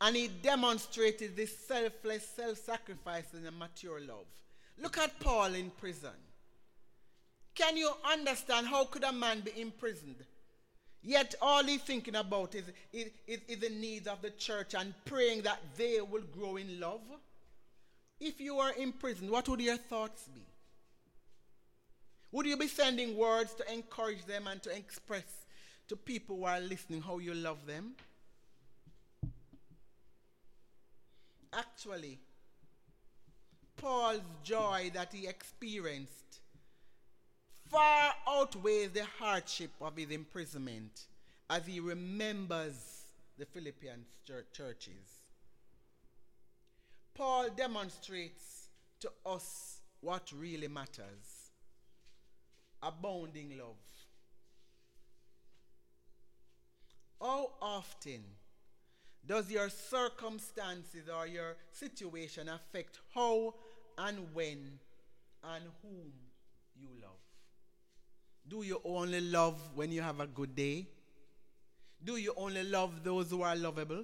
And 0.03 0.17
he 0.17 0.27
demonstrated 0.27 1.37
this 1.37 1.57
selfless, 1.65 2.27
self 2.35 2.57
sacrifice 2.57 3.23
and 3.33 3.57
mature 3.57 4.01
love. 4.01 4.25
Look 4.77 4.97
at 4.97 5.17
Paul 5.21 5.53
in 5.53 5.69
prison. 5.69 6.09
Can 7.55 7.77
you 7.77 7.89
understand 8.11 8.67
how 8.67 8.83
could 8.83 9.05
a 9.05 9.13
man 9.13 9.39
be 9.39 9.61
imprisoned? 9.61 10.17
Yet 11.01 11.35
all 11.41 11.63
he's 11.63 11.83
thinking 11.83 12.17
about 12.17 12.53
is, 12.53 12.65
is, 12.91 13.11
is, 13.25 13.39
is 13.47 13.59
the 13.59 13.69
needs 13.69 14.07
of 14.07 14.21
the 14.21 14.31
church 14.31 14.75
and 14.77 14.93
praying 15.05 15.43
that 15.43 15.61
they 15.77 16.01
will 16.01 16.23
grow 16.37 16.57
in 16.57 16.81
love. 16.81 17.01
If 18.19 18.41
you 18.41 18.55
were 18.55 18.71
in 18.71 18.91
prison, 18.91 19.31
what 19.31 19.47
would 19.47 19.61
your 19.61 19.77
thoughts 19.77 20.27
be? 20.35 20.41
Would 22.33 22.45
you 22.45 22.57
be 22.57 22.67
sending 22.67 23.15
words 23.15 23.53
to 23.53 23.73
encourage 23.73 24.25
them 24.25 24.47
and 24.47 24.61
to 24.63 24.75
express 24.75 25.45
to 25.87 25.95
people 25.95 26.37
who 26.37 26.43
are 26.43 26.59
listening 26.59 27.01
how 27.01 27.19
you 27.19 27.33
love 27.33 27.65
them? 27.65 27.95
Actually, 31.57 32.19
Paul's 33.77 34.21
joy 34.43 34.91
that 34.93 35.13
he 35.13 35.27
experienced 35.27 36.39
far 37.69 38.13
outweighs 38.27 38.91
the 38.91 39.05
hardship 39.19 39.71
of 39.81 39.97
his 39.97 40.09
imprisonment 40.09 41.07
as 41.49 41.65
he 41.65 41.79
remembers 41.79 43.03
the 43.37 43.45
Philippian 43.45 44.05
churches. 44.25 45.21
Paul 47.13 47.49
demonstrates 47.49 48.69
to 48.99 49.11
us 49.25 49.81
what 50.01 50.31
really 50.35 50.67
matters 50.67 51.51
abounding 52.81 53.57
love. 53.57 53.77
How 57.21 57.51
often 57.61 58.23
does 59.25 59.49
your 59.49 59.69
circumstances 59.69 61.09
or 61.09 61.27
your 61.27 61.55
situation 61.71 62.49
affect 62.49 62.99
how 63.13 63.53
and 63.97 64.17
when 64.33 64.79
and 65.43 65.63
whom 65.81 66.11
you 66.75 66.89
love? 67.01 67.11
Do 68.47 68.63
you 68.63 68.81
only 68.83 69.21
love 69.21 69.59
when 69.75 69.91
you 69.91 70.01
have 70.01 70.19
a 70.19 70.27
good 70.27 70.55
day? 70.55 70.87
Do 72.03 72.17
you 72.17 72.33
only 72.35 72.63
love 72.63 73.03
those 73.03 73.29
who 73.29 73.41
are 73.41 73.55
lovable? 73.55 74.03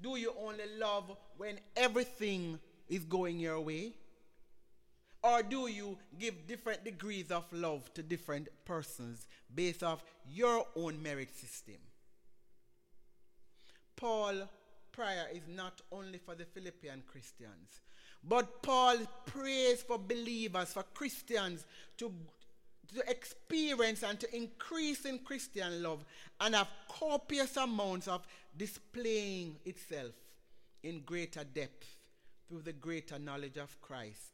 Do 0.00 0.16
you 0.16 0.32
only 0.38 0.64
love 0.78 1.14
when 1.36 1.58
everything 1.76 2.58
is 2.88 3.04
going 3.04 3.38
your 3.38 3.60
way? 3.60 3.92
Or 5.22 5.42
do 5.42 5.66
you 5.68 5.98
give 6.18 6.46
different 6.46 6.84
degrees 6.84 7.30
of 7.30 7.44
love 7.52 7.92
to 7.94 8.02
different 8.02 8.48
persons 8.64 9.26
based 9.54 9.82
off 9.82 10.02
your 10.30 10.64
own 10.76 11.02
merit 11.02 11.34
system? 11.36 11.76
Paul 13.96 14.48
prayer 14.92 15.26
is 15.32 15.42
not 15.48 15.80
only 15.92 16.18
for 16.18 16.34
the 16.34 16.44
Philippian 16.44 17.02
Christians, 17.06 17.80
but 18.22 18.62
Paul 18.62 18.98
prays 19.26 19.82
for 19.82 19.98
believers, 19.98 20.72
for 20.72 20.84
Christians 20.94 21.66
to, 21.98 22.12
to 22.94 23.10
experience 23.10 24.02
and 24.02 24.18
to 24.20 24.36
increase 24.36 25.04
in 25.04 25.18
Christian 25.20 25.82
love 25.82 26.04
and 26.40 26.54
have 26.54 26.68
copious 26.88 27.56
amounts 27.56 28.08
of 28.08 28.26
displaying 28.56 29.56
itself 29.64 30.12
in 30.82 31.00
greater 31.00 31.44
depth 31.44 31.98
through 32.48 32.62
the 32.62 32.72
greater 32.72 33.18
knowledge 33.18 33.56
of 33.56 33.80
Christ 33.80 34.32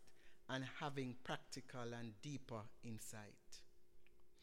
and 0.49 0.65
having 0.81 1.15
practical 1.25 1.93
and 1.99 2.13
deeper 2.23 2.61
insight. 2.85 3.21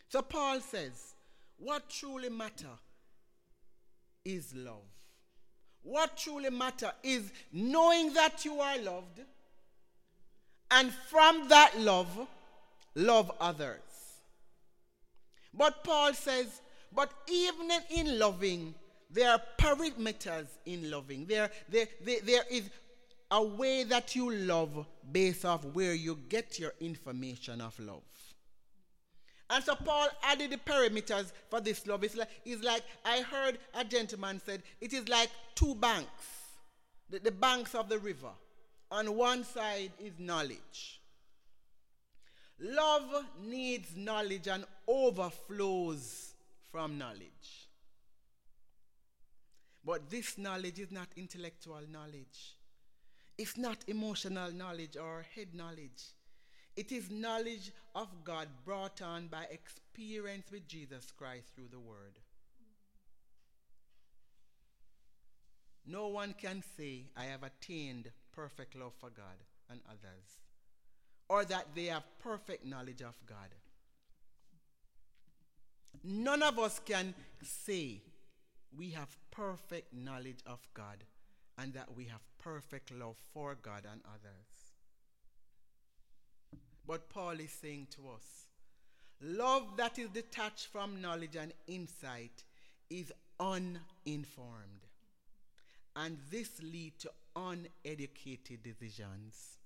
So 0.10 0.22
Paul 0.22 0.60
says, 0.60 1.14
what 1.58 1.90
truly 1.90 2.30
matter 2.30 2.78
is 4.26 4.54
love. 4.56 4.99
What 5.84 6.18
truly 6.18 6.50
matter 6.50 6.92
is 7.04 7.32
knowing 7.52 8.14
that 8.14 8.46
you 8.46 8.60
are 8.60 8.78
loved 8.80 9.22
and 10.72 10.92
from 11.10 11.48
that 11.50 11.80
love 11.80 12.28
love 12.96 13.32
others. 13.40 13.80
But 15.54 15.84
Paul 15.84 16.14
says, 16.14 16.62
but 16.94 17.12
even 17.28 17.72
in 17.92 18.20
loving, 18.20 18.74
there 19.10 19.32
are 19.32 19.42
parameters 19.58 20.48
in 20.66 20.92
loving. 20.92 21.26
There, 21.26 21.50
there, 21.68 21.88
there, 22.04 22.20
there 22.24 22.44
is 22.50 22.70
a 23.32 23.44
way 23.44 23.84
that 23.84 24.16
you 24.16 24.32
love 24.32 24.86
based 25.12 25.46
off 25.46 25.66
where 25.66 25.94
you 25.94 26.18
get 26.30 26.60
your 26.60 26.74
information 26.80 27.62
of 27.62 27.80
love. 27.80 28.04
And 29.50 29.64
so 29.64 29.76
Paul 29.76 30.08
added 30.24 30.52
the 30.52 30.58
parameters 30.58 31.32
for 31.50 31.60
this 31.60 31.88
love. 31.88 32.04
It's 32.04 32.16
like, 32.16 32.30
it's 32.46 32.64
like 32.64 32.84
I 33.04 33.22
heard 33.22 33.58
a 33.74 33.84
gentleman 33.84 34.42
said, 34.46 34.62
it 34.80 34.94
is 34.94 35.10
like 35.10 35.30
two 35.56 35.74
banks, 35.76 36.26
the, 37.10 37.20
the 37.20 37.32
banks 37.32 37.74
of 37.74 37.90
the 37.90 37.98
river. 37.98 38.30
On 38.92 39.16
one 39.16 39.44
side 39.44 39.92
is 40.00 40.14
knowledge. 40.20 41.02
Love 42.60 43.26
needs 43.44 43.96
knowledge 43.96 44.48
and 44.48 44.66
overflows 44.88 46.34
from 46.72 46.98
knowledge. 46.98 47.70
But 49.86 50.10
this 50.10 50.38
knowledge 50.38 50.80
is 50.80 50.92
not 50.92 51.08
intellectual 51.16 51.82
knowledge. 51.92 52.58
It's 53.38 53.58
not 53.58 53.78
emotional 53.88 54.52
knowledge 54.52 54.98
or 54.98 55.26
head 55.34 55.56
knowledge. 55.56 56.04
It 56.80 56.94
is 56.94 57.12
knowledge 57.12 57.74
of 57.94 58.08
God 58.24 58.48
brought 58.64 59.02
on 59.02 59.28
by 59.28 59.48
experience 59.52 60.50
with 60.50 60.66
Jesus 60.66 61.12
Christ 61.12 61.48
through 61.54 61.68
the 61.70 61.78
Word. 61.78 62.20
No 65.86 66.08
one 66.08 66.34
can 66.42 66.64
say, 66.78 67.08
I 67.18 67.26
have 67.26 67.44
attained 67.44 68.12
perfect 68.32 68.78
love 68.78 68.94
for 68.98 69.10
God 69.10 69.44
and 69.70 69.82
others, 69.90 70.40
or 71.28 71.44
that 71.44 71.68
they 71.76 71.88
have 71.88 72.04
perfect 72.20 72.66
knowledge 72.66 73.02
of 73.02 73.16
God. 73.26 73.54
None 76.02 76.42
of 76.42 76.60
us 76.60 76.80
can 76.86 77.14
say 77.44 78.00
we 78.74 78.92
have 78.92 79.18
perfect 79.32 79.94
knowledge 79.94 80.40
of 80.46 80.66
God 80.74 81.04
and 81.58 81.74
that 81.74 81.94
we 81.94 82.06
have 82.06 82.22
perfect 82.38 82.90
love 82.90 83.18
for 83.34 83.58
God 83.62 83.86
and 83.92 84.00
others. 84.06 84.59
But 86.90 87.08
Paul 87.08 87.40
is 87.40 87.52
saying 87.52 87.90
to 87.92 88.10
us 88.10 88.48
love 89.22 89.78
that 89.78 90.00
is 90.00 90.10
detached 90.10 90.66
from 90.72 91.00
knowledge 91.00 91.36
and 91.36 91.54
insight 91.68 92.44
is 92.90 93.14
uninformed. 93.40 94.88
And 95.96 96.18
this 96.32 96.50
leads 96.64 97.04
to 97.04 97.12
uneducated 97.36 98.64
decisions. 98.64 99.58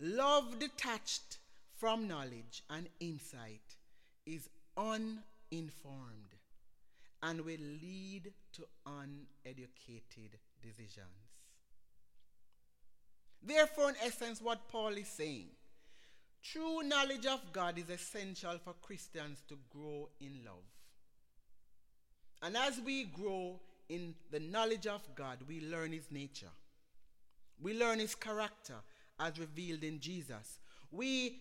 Love 0.00 0.58
detached 0.58 1.36
from 1.76 2.08
knowledge 2.08 2.62
and 2.70 2.88
insight 3.00 3.76
is 4.24 4.48
uninformed 4.78 6.36
and 7.22 7.42
will 7.42 7.66
lead 7.82 8.32
to 8.54 8.64
uneducated 8.86 10.38
decisions. 10.62 11.28
Therefore, 13.42 13.90
in 13.90 13.96
essence, 14.02 14.40
what 14.40 14.68
Paul 14.68 14.94
is 14.94 15.08
saying 15.08 15.48
true 16.44 16.82
knowledge 16.82 17.26
of 17.26 17.40
God 17.52 17.78
is 17.78 17.88
essential 17.88 18.58
for 18.62 18.74
Christians 18.82 19.42
to 19.48 19.58
grow 19.70 20.08
in 20.20 20.40
love. 20.44 20.64
And 22.42 22.56
as 22.56 22.80
we 22.84 23.04
grow 23.04 23.60
in 23.88 24.14
the 24.30 24.40
knowledge 24.40 24.86
of 24.86 25.02
God, 25.14 25.38
we 25.48 25.60
learn 25.60 25.92
his 25.92 26.10
nature. 26.10 26.50
We 27.60 27.78
learn 27.78 27.98
his 27.98 28.14
character 28.14 28.74
as 29.18 29.38
revealed 29.38 29.82
in 29.82 30.00
Jesus. 30.00 30.58
We 30.90 31.40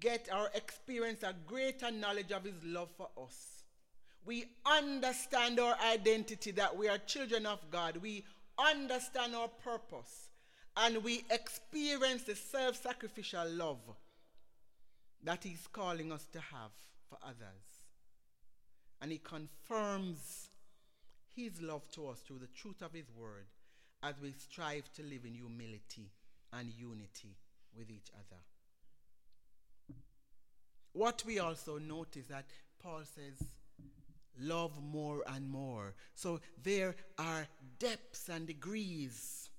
get 0.00 0.28
our 0.30 0.50
experience 0.54 1.22
a 1.22 1.34
greater 1.46 1.90
knowledge 1.90 2.32
of 2.32 2.44
his 2.44 2.62
love 2.64 2.90
for 2.96 3.08
us. 3.22 3.64
We 4.24 4.44
understand 4.66 5.58
our 5.58 5.76
identity 5.92 6.52
that 6.52 6.76
we 6.76 6.88
are 6.88 6.98
children 6.98 7.46
of 7.46 7.58
God. 7.70 7.96
We 7.96 8.24
understand 8.58 9.34
our 9.34 9.48
purpose 9.48 10.28
and 10.76 11.02
we 11.02 11.24
experience 11.30 12.22
the 12.24 12.36
self 12.36 12.80
sacrificial 12.80 13.48
love 13.48 13.80
that 15.22 15.44
He's 15.44 15.66
calling 15.72 16.12
us 16.12 16.26
to 16.32 16.40
have 16.40 16.72
for 17.08 17.18
others. 17.22 17.82
And 19.00 19.12
He 19.12 19.18
confirms 19.18 20.48
His 21.34 21.60
love 21.60 21.88
to 21.92 22.08
us 22.08 22.20
through 22.20 22.38
the 22.38 22.48
truth 22.48 22.82
of 22.82 22.92
His 22.92 23.10
word 23.16 23.46
as 24.02 24.14
we 24.20 24.32
strive 24.32 24.92
to 24.94 25.02
live 25.02 25.24
in 25.24 25.34
humility 25.34 26.10
and 26.52 26.72
unity 26.72 27.36
with 27.76 27.90
each 27.90 28.10
other. 28.14 28.40
What 30.92 31.22
we 31.24 31.38
also 31.38 31.78
notice 31.78 32.26
that 32.26 32.44
Paul 32.82 33.02
says, 33.04 33.48
love 34.38 34.72
more 34.82 35.22
and 35.26 35.48
more. 35.48 35.94
So 36.14 36.40
there 36.62 36.94
are 37.18 37.46
depths 37.78 38.28
and 38.28 38.46
degrees. 38.46 39.50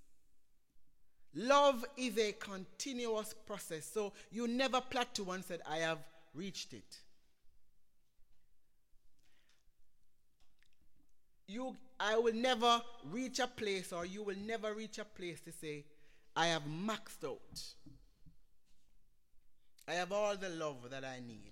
Love 1.36 1.84
is 1.98 2.18
a 2.18 2.34
continuous 2.34 3.34
process. 3.46 3.86
So 3.86 4.14
you 4.32 4.48
never 4.48 4.82
plateau 4.82 5.32
and 5.32 5.44
said, 5.44 5.62
I 5.68 5.78
have 5.78 6.00
reached 6.34 6.74
it. 6.74 7.00
You, 11.48 11.76
I 12.00 12.18
will 12.18 12.34
never 12.34 12.82
reach 13.12 13.40
a 13.40 13.48
place, 13.48 13.92
or 13.92 14.06
you 14.06 14.24
will 14.24 14.38
never 14.46 14.74
reach 14.74 14.98
a 14.98 15.06
place 15.06 15.40
to 15.42 15.52
say, 15.52 15.86
I 16.36 16.48
have 16.48 16.64
maxed 16.64 17.28
out. 17.28 17.62
I 19.88 19.94
have 19.94 20.12
all 20.12 20.36
the 20.38 20.50
love 20.50 20.90
that 20.90 21.04
I 21.04 21.20
need. 21.20 21.52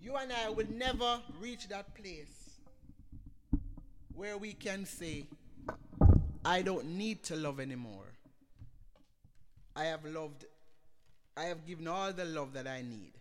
You 0.00 0.16
and 0.16 0.32
I 0.32 0.50
will 0.50 0.66
never 0.68 1.20
reach 1.40 1.68
that 1.68 1.94
place 1.94 2.58
where 4.14 4.36
we 4.36 4.52
can 4.52 4.84
say, 4.84 5.26
I 6.44 6.62
don't 6.62 6.96
need 6.96 7.22
to 7.24 7.36
love 7.36 7.60
anymore. 7.60 8.14
I 9.76 9.84
have 9.84 10.04
loved, 10.04 10.44
I 11.36 11.44
have 11.44 11.66
given 11.66 11.86
all 11.86 12.12
the 12.12 12.24
love 12.24 12.52
that 12.54 12.66
I 12.66 12.82
need. 12.82 13.12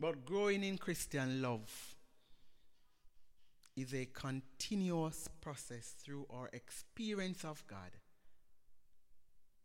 But 0.00 0.24
growing 0.24 0.62
in 0.62 0.78
Christian 0.78 1.42
love 1.42 1.96
is 3.76 3.94
a 3.94 4.06
continuous 4.06 5.28
process 5.40 5.94
through 5.98 6.26
our 6.30 6.50
experience 6.52 7.44
of 7.44 7.64
God. 7.66 7.96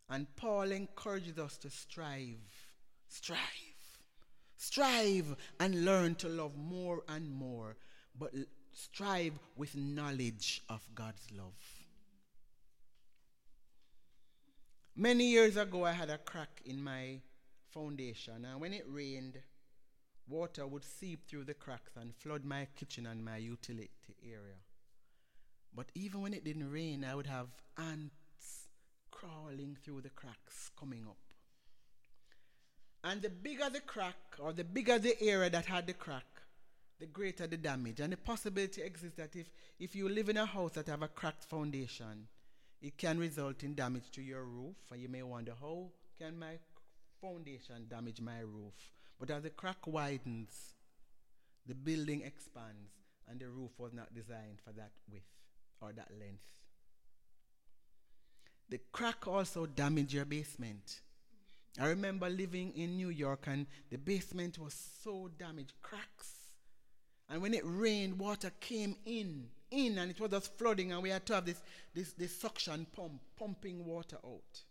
And 0.10 0.28
Paul 0.36 0.72
encourages 0.72 1.38
us 1.38 1.58
to 1.58 1.70
strive, 1.70 2.72
strive, 3.08 3.40
strive, 4.58 5.36
and 5.60 5.86
learn 5.86 6.16
to 6.16 6.30
love 6.30 6.58
more 6.58 7.04
and 7.08 7.32
more, 7.32 7.76
but 8.18 8.32
strive 8.74 9.34
with 9.56 9.76
knowledge 9.76 10.62
of 10.70 10.82
God's 10.96 11.28
love. 11.38 11.54
Many 14.96 15.26
years 15.32 15.58
ago, 15.58 15.86
I 15.86 15.92
had 15.92 16.10
a 16.10 16.18
crack 16.20 16.62
in 16.66 16.84
my 16.84 17.20
foundation, 17.72 18.46
and 18.46 18.62
when 18.62 18.74
it 18.74 18.86
rained, 18.88 19.40
water 20.28 20.68
would 20.68 20.84
seep 20.84 21.28
through 21.28 21.46
the 21.46 21.54
cracks 21.54 21.94
and 22.00 22.16
flood 22.16 22.46
my 22.46 22.68
kitchen 22.76 23.08
and 23.08 23.26
my 23.26 23.38
utility 23.38 23.90
area. 24.24 24.60
But 25.76 25.88
even 25.96 26.22
when 26.22 26.34
it 26.34 26.44
didn't 26.44 26.72
rain, 26.72 27.04
I 27.04 27.16
would 27.16 27.26
have 27.26 27.48
ants 27.78 28.68
crawling 29.10 29.78
through 29.84 30.02
the 30.02 30.10
cracks 30.10 30.70
coming 30.80 31.06
up. 31.08 31.18
And 33.04 33.22
the 33.22 33.30
bigger 33.30 33.70
the 33.70 33.82
crack, 33.82 34.16
or 34.40 34.54
the 34.54 34.64
bigger 34.64 35.00
the 35.00 35.20
area 35.22 35.50
that 35.50 35.66
had 35.66 35.88
the 35.88 35.94
crack, 35.94 36.33
the 37.04 37.08
greater 37.08 37.46
the 37.46 37.58
damage. 37.58 38.00
And 38.00 38.14
the 38.14 38.18
possibility 38.18 38.82
exists 38.82 39.18
that 39.18 39.36
if, 39.36 39.52
if 39.78 39.94
you 39.94 40.08
live 40.08 40.30
in 40.30 40.38
a 40.38 40.46
house 40.46 40.72
that 40.72 40.88
have 40.88 41.02
a 41.02 41.10
cracked 41.10 41.44
foundation, 41.44 42.28
it 42.82 42.98
can 42.98 43.20
result 43.20 43.62
in 43.64 43.76
damage 43.76 44.10
to 44.14 44.22
your 44.22 44.46
roof. 44.46 44.78
And 44.90 45.02
you 45.02 45.10
may 45.10 45.22
wonder, 45.22 45.52
how 45.60 45.90
can 46.18 46.40
my 46.40 46.60
foundation 47.20 47.88
damage 47.90 48.22
my 48.22 48.40
roof? 48.40 48.74
But 49.20 49.32
as 49.32 49.44
the 49.44 49.50
crack 49.50 49.86
widens, 49.86 50.76
the 51.68 51.76
building 51.76 52.22
expands, 52.22 52.94
and 53.30 53.38
the 53.38 53.50
roof 53.50 53.72
was 53.78 53.92
not 53.92 54.16
designed 54.16 54.62
for 54.64 54.72
that 54.72 54.92
width 55.12 55.26
or 55.82 55.92
that 55.92 56.10
length. 56.18 56.48
The 58.70 58.80
crack 58.94 59.28
also 59.28 59.66
damaged 59.66 60.14
your 60.14 60.24
basement. 60.24 61.02
I 61.78 61.88
remember 61.88 62.30
living 62.30 62.72
in 62.78 62.96
New 62.96 63.10
York 63.10 63.44
and 63.48 63.66
the 63.90 63.98
basement 63.98 64.58
was 64.58 64.74
so 65.04 65.30
damaged, 65.38 65.74
cracks. 65.82 66.43
And 67.34 67.42
when 67.42 67.56
it 67.56 67.64
rained, 67.66 68.20
water 68.20 68.52
came 68.60 68.96
in, 69.08 69.46
in, 69.72 69.98
and 69.98 70.12
it 70.12 70.20
was 70.20 70.30
just 70.30 70.56
flooding, 70.56 70.92
and 70.92 71.02
we 71.02 71.10
had 71.10 71.26
to 71.26 71.34
have 71.34 71.48
this, 71.48 71.60
this, 71.96 72.14
this 72.14 72.40
suction 72.40 72.86
pump 72.96 73.20
pumping 73.36 73.84
water 73.86 74.18
out. 74.24 74.62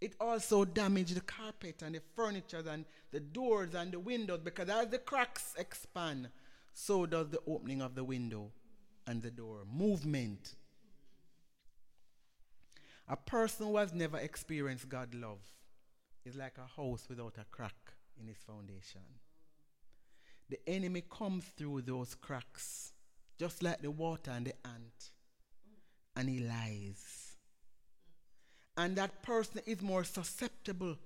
It 0.00 0.16
also 0.20 0.64
damaged 0.64 1.14
the 1.14 1.20
carpet 1.20 1.80
and 1.80 1.94
the 1.94 2.02
furniture 2.16 2.64
and 2.68 2.86
the 3.12 3.20
doors 3.20 3.72
and 3.72 3.92
the 3.92 4.00
windows 4.00 4.40
because 4.42 4.68
as 4.68 4.88
the 4.88 4.98
cracks 4.98 5.54
expand, 5.56 6.28
so 6.72 7.06
does 7.06 7.28
the 7.28 7.38
opening 7.46 7.82
of 7.82 7.94
the 7.94 8.02
window 8.02 8.50
and 9.06 9.22
the 9.22 9.30
door. 9.30 9.58
Movement. 9.72 10.56
A 13.08 13.16
person 13.16 13.68
who 13.68 13.76
has 13.76 13.94
never 13.94 14.18
experienced 14.18 14.88
God's 14.88 15.14
love 15.14 15.38
is 16.24 16.34
like 16.34 16.58
a 16.58 16.80
house 16.80 17.06
without 17.08 17.36
a 17.40 17.44
crack 17.52 17.92
in 18.20 18.28
its 18.28 18.42
foundation. 18.42 19.02
The 20.52 20.60
enemy 20.68 21.02
comes 21.08 21.44
through 21.56 21.80
those 21.80 22.14
cracks, 22.14 22.92
just 23.38 23.62
like 23.62 23.80
the 23.80 23.90
water 23.90 24.32
and 24.32 24.44
the 24.44 24.52
ant, 24.66 25.10
and 26.14 26.28
he 26.28 26.40
lies. 26.40 27.36
And 28.76 28.94
that 28.96 29.22
person 29.22 29.62
is 29.64 29.80
more 29.80 30.04
susceptible 30.04 30.98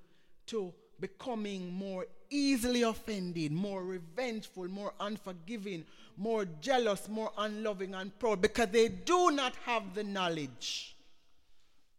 to 0.47 0.75
becoming 0.99 1.73
more 1.73 2.07
easily 2.29 2.83
offended, 2.83 3.53
more 3.53 3.85
revengeful, 3.85 4.67
more 4.67 4.93
unforgiving, 4.99 5.85
more 6.17 6.45
jealous, 6.61 7.09
more 7.09 7.31
unloving 7.39 7.95
and 7.95 8.19
proud 8.19 8.43
because 8.43 8.71
they 8.71 8.89
do 8.89 9.31
not 9.31 9.55
have 9.65 9.95
the 9.95 10.03
knowledge 10.03 10.97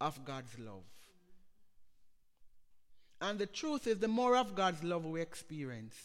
of 0.02 0.26
God's 0.26 0.60
love. 0.60 0.84
And 3.22 3.40
the 3.40 3.48
truth 3.48 3.88
is, 3.88 4.00
the 4.00 4.10
more 4.10 4.36
of 4.36 4.54
God's 4.54 4.84
love 4.84 5.06
we 5.06 5.22
experience, 5.22 5.96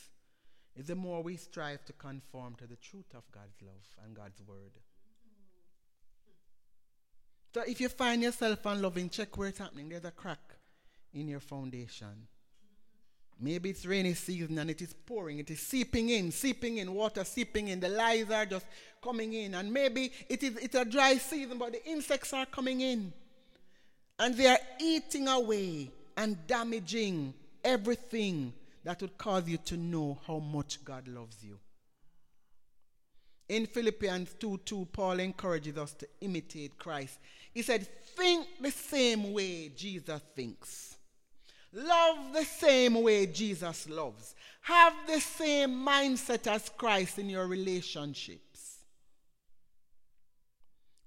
is 0.76 0.86
the 0.86 0.94
more 0.94 1.22
we 1.22 1.36
strive 1.36 1.84
to 1.84 1.92
conform 1.92 2.54
to 2.56 2.66
the 2.66 2.76
truth 2.76 3.14
of 3.14 3.22
God's 3.30 3.60
love 3.62 3.86
and 4.04 4.16
God's 4.16 4.40
word. 4.46 4.72
So 7.54 7.62
if 7.66 7.80
you 7.80 7.88
find 7.88 8.22
yourself 8.22 8.64
unloving, 8.64 9.10
check 9.10 9.36
where 9.36 9.48
it's 9.48 9.58
happening. 9.58 9.90
There's 9.90 10.04
a 10.04 10.10
crack 10.10 10.40
in 11.12 11.28
your 11.28 11.40
foundation. 11.40 12.26
Maybe 13.38 13.70
it's 13.70 13.84
rainy 13.84 14.14
season 14.14 14.58
and 14.58 14.70
it 14.70 14.80
is 14.80 14.94
pouring, 14.94 15.40
it 15.40 15.50
is 15.50 15.60
seeping 15.60 16.10
in, 16.10 16.30
seeping 16.30 16.78
in, 16.78 16.94
water 16.94 17.24
seeping 17.24 17.68
in. 17.68 17.80
The 17.80 17.88
lies 17.88 18.30
are 18.30 18.46
just 18.46 18.64
coming 19.02 19.32
in. 19.34 19.54
And 19.54 19.72
maybe 19.72 20.12
it 20.28 20.42
is 20.42 20.56
it's 20.56 20.76
a 20.76 20.84
dry 20.84 21.16
season, 21.16 21.58
but 21.58 21.72
the 21.72 21.84
insects 21.84 22.32
are 22.32 22.46
coming 22.46 22.80
in. 22.80 23.12
And 24.18 24.36
they 24.36 24.46
are 24.46 24.60
eating 24.80 25.28
away 25.28 25.90
and 26.16 26.46
damaging 26.46 27.34
everything 27.64 28.52
that 28.84 29.00
would 29.00 29.16
cause 29.16 29.48
you 29.48 29.58
to 29.58 29.76
know 29.76 30.18
how 30.26 30.38
much 30.38 30.84
God 30.84 31.06
loves 31.08 31.42
you. 31.42 31.58
In 33.48 33.66
Philippians 33.66 34.34
2 34.38 34.60
2, 34.64 34.88
Paul 34.92 35.20
encourages 35.20 35.76
us 35.76 35.92
to 35.94 36.08
imitate 36.20 36.78
Christ. 36.78 37.18
He 37.52 37.62
said, 37.62 37.86
Think 38.16 38.46
the 38.60 38.70
same 38.70 39.32
way 39.32 39.68
Jesus 39.68 40.20
thinks. 40.34 40.96
Love 41.72 42.34
the 42.34 42.44
same 42.44 43.02
way 43.02 43.26
Jesus 43.26 43.88
loves. 43.88 44.34
Have 44.62 44.94
the 45.06 45.20
same 45.20 45.70
mindset 45.70 46.46
as 46.46 46.68
Christ 46.68 47.18
in 47.18 47.30
your 47.30 47.46
relationships. 47.46 48.80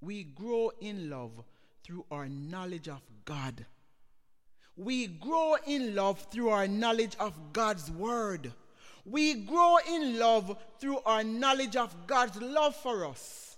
We 0.02 0.24
grow 0.24 0.72
in 0.82 1.10
love 1.10 1.44
through 1.84 2.06
our 2.12 2.28
knowledge 2.28 2.88
of 2.88 3.02
God. 3.26 3.66
We 4.78 5.08
grow 5.08 5.56
in 5.66 5.96
love 5.96 6.28
through 6.32 6.50
our 6.50 6.68
knowledge 6.68 7.16
of 7.20 7.34
God's 7.54 7.90
Word. 7.90 8.52
We 9.06 9.36
grow 9.36 9.78
in 9.88 10.20
love 10.20 10.58
through 10.80 11.00
our 11.06 11.24
knowledge 11.24 11.76
of 11.76 12.08
God's 12.08 12.42
love 12.42 12.76
for 12.76 13.06
us. 13.06 13.58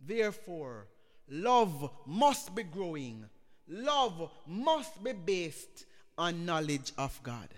Therefore, 0.00 0.86
love 1.28 1.90
must 2.06 2.54
be 2.54 2.62
growing. 2.62 3.24
Love 3.66 4.30
must 4.46 5.02
be 5.02 5.12
based 5.12 5.86
on 6.16 6.46
knowledge 6.46 6.92
of 6.96 7.20
God. 7.22 7.48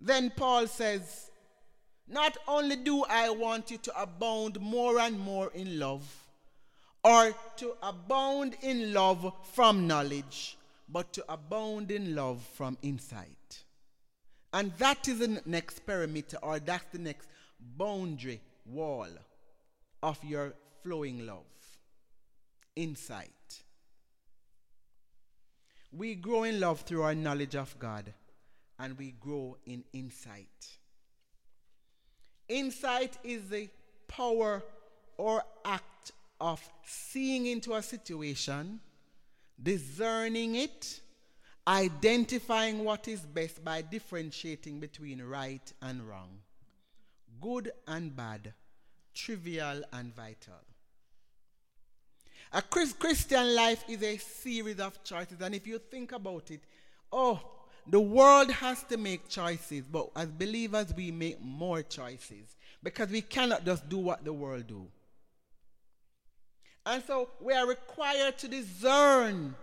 Then 0.00 0.32
Paul 0.34 0.66
says, 0.66 1.30
Not 2.08 2.36
only 2.48 2.76
do 2.76 3.04
I 3.04 3.30
want 3.30 3.70
you 3.70 3.78
to 3.78 4.02
abound 4.02 4.60
more 4.60 4.98
and 4.98 5.18
more 5.18 5.52
in 5.54 5.78
love, 5.78 6.04
or 7.04 7.34
to 7.56 7.74
abound 7.82 8.56
in 8.62 8.92
love 8.92 9.32
from 9.52 9.86
knowledge, 9.86 10.56
but 10.92 11.12
to 11.14 11.24
abound 11.32 11.90
in 11.90 12.14
love 12.14 12.46
from 12.54 12.76
insight. 12.82 13.64
And 14.52 14.72
that 14.78 15.08
is 15.08 15.18
the 15.18 15.40
next 15.46 15.86
perimeter, 15.86 16.36
or 16.42 16.58
that's 16.58 16.84
the 16.92 16.98
next 16.98 17.28
boundary 17.58 18.40
wall 18.66 19.08
of 20.02 20.22
your 20.22 20.52
flowing 20.82 21.26
love. 21.26 21.44
Insight. 22.76 23.30
We 25.90 26.14
grow 26.14 26.42
in 26.44 26.60
love 26.60 26.82
through 26.82 27.02
our 27.02 27.14
knowledge 27.14 27.54
of 27.54 27.78
God, 27.78 28.12
and 28.78 28.98
we 28.98 29.12
grow 29.12 29.56
in 29.64 29.84
insight. 29.92 30.78
Insight 32.48 33.16
is 33.24 33.48
the 33.48 33.68
power 34.08 34.62
or 35.16 35.42
act 35.64 36.12
of 36.40 36.60
seeing 36.84 37.46
into 37.46 37.74
a 37.74 37.82
situation, 37.82 38.80
discerning 39.62 40.56
it, 40.56 41.00
identifying 41.66 42.84
what 42.84 43.08
is 43.08 43.20
best 43.20 43.64
by 43.64 43.82
differentiating 43.82 44.80
between 44.80 45.22
right 45.22 45.72
and 45.80 46.06
wrong, 46.08 46.38
good 47.40 47.70
and 47.86 48.14
bad, 48.14 48.52
trivial 49.14 49.82
and 49.92 50.14
vital. 50.14 50.54
A 52.52 52.60
Chris- 52.60 52.92
Christian 52.92 53.54
life 53.54 53.84
is 53.88 54.02
a 54.02 54.18
series 54.18 54.78
of 54.78 55.02
choices, 55.04 55.40
and 55.40 55.54
if 55.54 55.66
you 55.66 55.78
think 55.78 56.12
about 56.12 56.50
it, 56.50 56.60
oh, 57.10 57.40
the 57.86 58.00
world 58.00 58.50
has 58.50 58.84
to 58.84 58.96
make 58.96 59.28
choices, 59.28 59.84
but 59.90 60.10
as 60.14 60.28
believers, 60.28 60.92
we 60.94 61.10
make 61.10 61.40
more 61.42 61.82
choices 61.82 62.56
because 62.82 63.08
we 63.08 63.22
cannot 63.22 63.64
just 63.64 63.88
do 63.88 63.98
what 63.98 64.24
the 64.24 64.32
world 64.32 64.66
do. 64.66 64.86
And 66.84 67.02
so 67.04 67.28
we 67.40 67.52
are 67.52 67.66
required 67.66 68.38
to 68.38 68.48
discern 68.48 69.54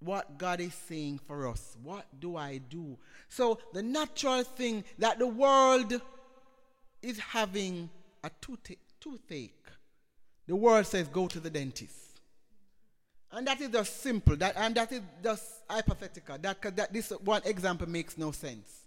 what 0.00 0.38
God 0.38 0.60
is 0.60 0.74
saying 0.74 1.20
for 1.26 1.48
us. 1.48 1.76
What 1.82 2.06
do 2.20 2.36
I 2.36 2.58
do? 2.58 2.98
So 3.28 3.58
the 3.72 3.82
natural 3.82 4.44
thing 4.44 4.84
that 4.98 5.18
the 5.18 5.26
world 5.26 6.00
is 7.02 7.18
having 7.18 7.90
a 8.22 8.30
toothache. 9.00 9.54
The 10.46 10.56
world 10.56 10.86
says 10.86 11.08
go 11.08 11.26
to 11.26 11.40
the 11.40 11.50
dentist. 11.50 12.20
And 13.30 13.46
that 13.46 13.60
is 13.60 13.68
just 13.68 14.02
simple. 14.02 14.36
That, 14.36 14.54
and 14.56 14.74
that 14.74 14.90
is 14.92 15.02
just 15.22 15.44
hypothetical. 15.68 16.38
That, 16.38 16.76
that 16.76 16.92
this 16.92 17.10
one 17.10 17.42
example 17.44 17.88
makes 17.88 18.16
no 18.16 18.32
sense. 18.32 18.86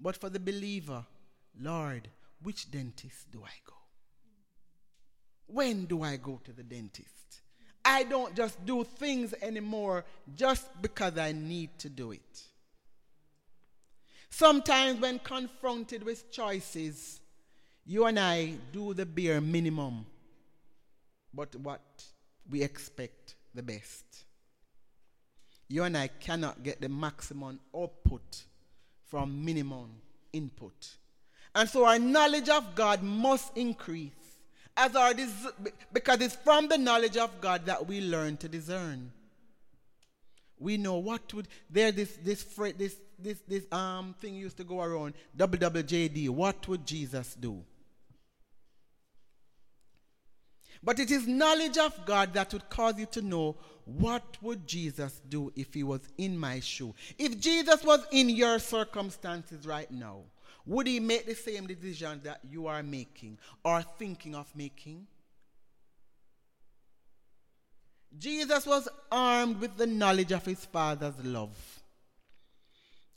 But 0.00 0.16
for 0.16 0.30
the 0.30 0.40
believer, 0.40 1.04
Lord, 1.60 2.08
which 2.42 2.70
dentist 2.70 3.30
do 3.30 3.42
I 3.44 3.52
go? 3.66 3.74
When 5.52 5.84
do 5.84 6.02
I 6.02 6.16
go 6.16 6.40
to 6.44 6.52
the 6.52 6.62
dentist? 6.62 7.08
I 7.84 8.04
don't 8.04 8.34
just 8.34 8.64
do 8.64 8.84
things 8.84 9.34
anymore 9.42 10.04
just 10.34 10.66
because 10.80 11.18
I 11.18 11.32
need 11.32 11.78
to 11.80 11.88
do 11.88 12.12
it. 12.12 12.42
Sometimes, 14.30 14.98
when 15.00 15.18
confronted 15.18 16.04
with 16.04 16.30
choices, 16.30 17.20
you 17.84 18.06
and 18.06 18.18
I 18.18 18.54
do 18.72 18.94
the 18.94 19.04
bare 19.04 19.42
minimum, 19.42 20.06
but 21.34 21.54
what 21.56 21.82
we 22.48 22.62
expect 22.62 23.34
the 23.54 23.62
best. 23.62 24.04
You 25.68 25.84
and 25.84 25.96
I 25.96 26.08
cannot 26.08 26.62
get 26.62 26.80
the 26.80 26.88
maximum 26.88 27.60
output 27.76 28.44
from 29.06 29.44
minimum 29.44 29.90
input. 30.32 30.96
And 31.54 31.68
so 31.68 31.84
our 31.84 31.98
knowledge 31.98 32.48
of 32.48 32.74
God 32.74 33.02
must 33.02 33.54
increase 33.56 34.12
as 34.76 34.96
our 34.96 35.14
dis- 35.14 35.48
because 35.92 36.20
it's 36.20 36.36
from 36.36 36.68
the 36.68 36.78
knowledge 36.78 37.16
of 37.16 37.40
God 37.40 37.66
that 37.66 37.86
we 37.86 38.00
learn 38.00 38.36
to 38.38 38.48
discern. 38.48 39.12
We 40.58 40.76
know 40.76 40.98
what 40.98 41.32
would 41.34 41.48
there 41.68 41.92
this 41.92 42.16
this 42.22 42.44
this 42.44 42.96
this 43.18 43.40
this 43.48 43.72
um 43.72 44.14
thing 44.20 44.34
used 44.34 44.56
to 44.58 44.64
go 44.64 44.80
around 44.80 45.14
WWJD. 45.36 46.28
What 46.30 46.66
would 46.68 46.86
Jesus 46.86 47.34
do? 47.34 47.64
But 50.84 50.98
it 50.98 51.10
is 51.10 51.28
knowledge 51.28 51.78
of 51.78 52.04
God 52.04 52.34
that 52.34 52.52
would 52.52 52.68
cause 52.68 52.98
you 52.98 53.06
to 53.06 53.22
know 53.22 53.56
what 53.84 54.36
would 54.42 54.66
Jesus 54.66 55.20
do 55.28 55.52
if 55.54 55.74
he 55.74 55.84
was 55.84 56.00
in 56.18 56.36
my 56.36 56.60
shoe. 56.60 56.94
If 57.18 57.38
Jesus 57.38 57.84
was 57.84 58.04
in 58.10 58.28
your 58.28 58.58
circumstances 58.58 59.64
right 59.66 59.90
now, 59.90 60.22
would 60.66 60.86
he 60.86 61.00
make 61.00 61.26
the 61.26 61.34
same 61.34 61.66
decision 61.66 62.20
that 62.24 62.40
you 62.48 62.66
are 62.66 62.82
making 62.82 63.38
or 63.64 63.82
thinking 63.82 64.34
of 64.34 64.54
making? 64.54 65.06
Jesus 68.18 68.66
was 68.66 68.88
armed 69.10 69.60
with 69.60 69.76
the 69.76 69.86
knowledge 69.86 70.32
of 70.32 70.44
his 70.44 70.64
Father's 70.64 71.24
love. 71.24 71.82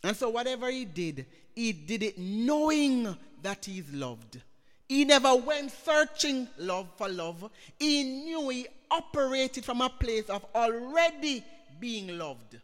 And 0.03 0.15
so, 0.15 0.29
whatever 0.29 0.69
he 0.69 0.85
did, 0.85 1.25
he 1.53 1.73
did 1.73 2.03
it 2.03 2.17
knowing 2.17 3.15
that 3.41 3.65
he 3.65 3.79
is 3.79 3.93
loved. 3.93 4.41
He 4.87 5.03
never 5.03 5.35
went 5.35 5.71
searching 5.71 6.47
love 6.57 6.87
for 6.95 7.09
love. 7.09 7.49
He 7.79 8.03
knew 8.03 8.49
he 8.49 8.67
operated 8.91 9.65
from 9.65 9.81
a 9.81 9.89
place 9.89 10.29
of 10.29 10.45
already 10.53 11.43
being 11.79 12.17
loved. 12.17 12.59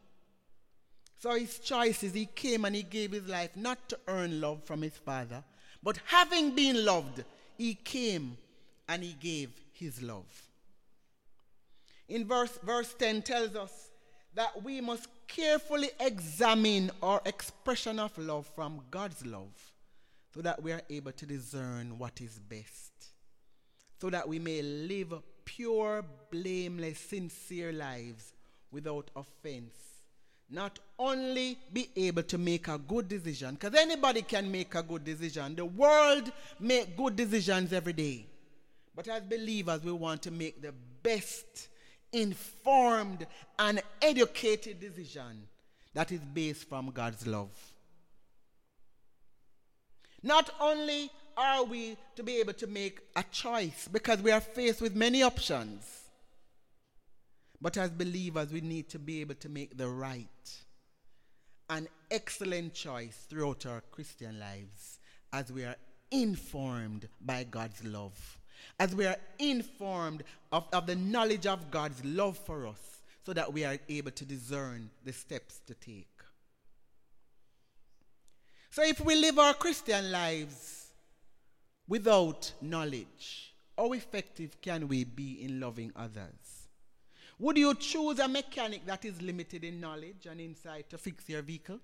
So 1.21 1.35
his 1.35 1.59
choices, 1.59 2.15
he 2.15 2.25
came 2.25 2.65
and 2.65 2.75
he 2.75 2.81
gave 2.81 3.11
his 3.11 3.27
life 3.27 3.55
not 3.55 3.87
to 3.89 3.99
earn 4.07 4.41
love 4.41 4.63
from 4.63 4.81
his 4.81 4.97
father, 4.97 5.43
but 5.83 5.99
having 6.05 6.55
been 6.55 6.83
loved, 6.83 7.23
he 7.59 7.75
came 7.75 8.37
and 8.89 9.03
he 9.03 9.13
gave 9.13 9.51
his 9.71 10.01
love. 10.01 10.25
In 12.09 12.25
verse, 12.25 12.57
verse 12.63 12.95
10 12.97 13.21
tells 13.21 13.55
us 13.55 13.91
that 14.33 14.63
we 14.63 14.81
must 14.81 15.09
carefully 15.27 15.91
examine 15.99 16.89
our 17.03 17.21
expression 17.27 17.99
of 17.99 18.17
love 18.17 18.49
from 18.55 18.81
God's 18.89 19.23
love 19.23 19.53
so 20.33 20.41
that 20.41 20.63
we 20.63 20.71
are 20.71 20.81
able 20.89 21.11
to 21.11 21.25
discern 21.27 21.99
what 21.99 22.19
is 22.19 22.39
best, 22.39 22.93
so 23.99 24.09
that 24.09 24.27
we 24.27 24.39
may 24.39 24.63
live 24.63 25.13
pure, 25.45 26.03
blameless, 26.31 26.97
sincere 26.97 27.71
lives 27.71 28.33
without 28.71 29.11
offense. 29.15 29.90
Not 30.51 30.79
only 30.99 31.57
be 31.71 31.89
able 31.95 32.23
to 32.23 32.37
make 32.37 32.67
a 32.67 32.77
good 32.77 33.07
decision, 33.07 33.55
because 33.55 33.73
anybody 33.73 34.21
can 34.21 34.51
make 34.51 34.75
a 34.75 34.83
good 34.83 35.05
decision. 35.05 35.55
The 35.55 35.65
world 35.65 36.31
make 36.59 36.97
good 36.97 37.15
decisions 37.15 37.71
every 37.71 37.93
day. 37.93 38.27
But 38.93 39.07
as 39.07 39.23
believers, 39.23 39.81
we 39.83 39.93
want 39.93 40.21
to 40.23 40.31
make 40.31 40.61
the 40.61 40.73
best 41.01 41.69
informed 42.11 43.25
and 43.57 43.81
educated 44.01 44.81
decision 44.81 45.47
that 45.93 46.11
is 46.11 46.19
based 46.19 46.67
from 46.67 46.91
God's 46.91 47.25
love. 47.25 47.49
Not 50.21 50.49
only 50.59 51.09
are 51.37 51.63
we 51.63 51.97
to 52.17 52.23
be 52.23 52.41
able 52.41 52.53
to 52.53 52.67
make 52.67 52.99
a 53.15 53.23
choice 53.31 53.87
because 53.91 54.21
we 54.21 54.31
are 54.31 54.41
faced 54.41 54.81
with 54.81 54.95
many 54.95 55.23
options, 55.23 56.00
but 57.61 57.77
as 57.77 57.91
believers, 57.91 58.51
we 58.51 58.61
need 58.61 58.89
to 58.89 58.99
be 58.99 59.21
able 59.21 59.35
to 59.35 59.49
make 59.49 59.77
the 59.77 59.87
right 59.87 60.27
and 61.69 61.87
excellent 62.09 62.73
choice 62.73 63.25
throughout 63.29 63.65
our 63.65 63.81
Christian 63.91 64.39
lives 64.39 64.99
as 65.31 65.51
we 65.51 65.63
are 65.63 65.75
informed 66.09 67.07
by 67.21 67.43
God's 67.45 67.83
love, 67.85 68.39
as 68.79 68.93
we 68.95 69.05
are 69.05 69.15
informed 69.39 70.23
of, 70.51 70.65
of 70.73 70.87
the 70.87 70.95
knowledge 70.95 71.45
of 71.45 71.71
God's 71.71 72.03
love 72.03 72.37
for 72.37 72.67
us, 72.67 73.01
so 73.25 73.33
that 73.33 73.53
we 73.53 73.63
are 73.63 73.77
able 73.87 74.11
to 74.11 74.25
discern 74.25 74.89
the 75.05 75.13
steps 75.13 75.61
to 75.67 75.75
take. 75.75 76.07
So 78.71 78.83
if 78.83 78.99
we 78.99 79.15
live 79.15 79.37
our 79.37 79.53
Christian 79.53 80.11
lives 80.11 80.87
without 81.87 82.51
knowledge, 82.61 83.53
how 83.77 83.93
effective 83.93 84.59
can 84.61 84.87
we 84.87 85.03
be 85.03 85.43
in 85.43 85.59
loving 85.59 85.91
others? 85.95 86.40
Would 87.41 87.57
you 87.57 87.73
choose 87.73 88.19
a 88.19 88.27
mechanic 88.27 88.85
that 88.85 89.03
is 89.03 89.19
limited 89.19 89.63
in 89.63 89.81
knowledge 89.81 90.27
and 90.29 90.39
insight 90.39 90.91
to 90.91 90.97
fix 90.99 91.27
your 91.27 91.41
vehicle? 91.41 91.79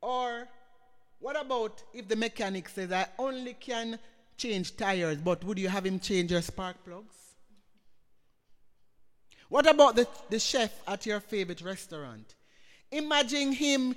Or 0.00 0.48
what 1.20 1.40
about 1.40 1.80
if 1.94 2.08
the 2.08 2.16
mechanic 2.16 2.68
says, 2.68 2.90
I 2.90 3.06
only 3.20 3.54
can 3.54 4.00
change 4.36 4.76
tires, 4.76 5.18
but 5.18 5.44
would 5.44 5.60
you 5.60 5.68
have 5.68 5.86
him 5.86 6.00
change 6.00 6.32
your 6.32 6.42
spark 6.42 6.84
plugs? 6.84 7.14
What 9.48 9.70
about 9.70 9.94
the, 9.94 10.08
the 10.28 10.40
chef 10.40 10.72
at 10.88 11.06
your 11.06 11.20
favorite 11.20 11.60
restaurant? 11.60 12.34
Imagine 12.90 13.52
him 13.52 13.94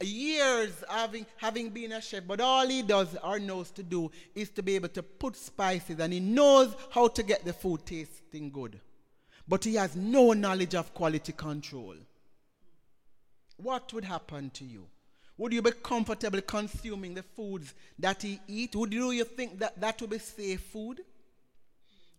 years 0.00 0.84
having, 0.88 1.26
having 1.38 1.70
been 1.70 1.90
a 1.90 2.00
chef, 2.00 2.22
but 2.24 2.40
all 2.40 2.68
he 2.68 2.82
does 2.82 3.16
or 3.24 3.40
knows 3.40 3.72
to 3.72 3.82
do 3.82 4.12
is 4.36 4.48
to 4.50 4.62
be 4.62 4.76
able 4.76 4.90
to 4.90 5.02
put 5.02 5.34
spices 5.34 5.98
and 5.98 6.12
he 6.12 6.20
knows 6.20 6.72
how 6.90 7.08
to 7.08 7.24
get 7.24 7.44
the 7.44 7.52
food 7.52 7.84
tasting 7.84 8.52
good. 8.52 8.80
But 9.48 9.64
he 9.64 9.74
has 9.76 9.96
no 9.96 10.32
knowledge 10.32 10.74
of 10.74 10.92
quality 10.92 11.32
control. 11.32 11.94
What 13.56 13.92
would 13.92 14.04
happen 14.04 14.50
to 14.50 14.64
you? 14.64 14.86
Would 15.38 15.52
you 15.52 15.62
be 15.62 15.70
comfortable 15.82 16.40
consuming 16.42 17.14
the 17.14 17.22
foods 17.22 17.72
that 17.98 18.22
he 18.22 18.40
eats? 18.46 18.76
Would 18.76 18.92
you, 18.92 19.24
think 19.24 19.58
that 19.60 19.80
that 19.80 20.00
would 20.00 20.10
be 20.10 20.18
safe 20.18 20.60
food? 20.60 21.00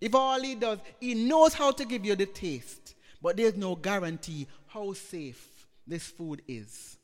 If 0.02 0.16
all 0.16 0.42
he 0.42 0.56
does, 0.56 0.80
he 1.00 1.14
knows 1.14 1.54
how 1.54 1.72
to 1.72 1.86
give 1.86 2.06
you 2.06 2.16
the 2.16 2.26
taste, 2.26 2.96
but 3.22 3.38
there's 3.38 3.56
no 3.58 3.76
guarantee 3.76 4.48
how 4.68 4.94
safe 4.94 5.68
this 5.86 6.08
food 6.08 6.42
is 6.48 7.00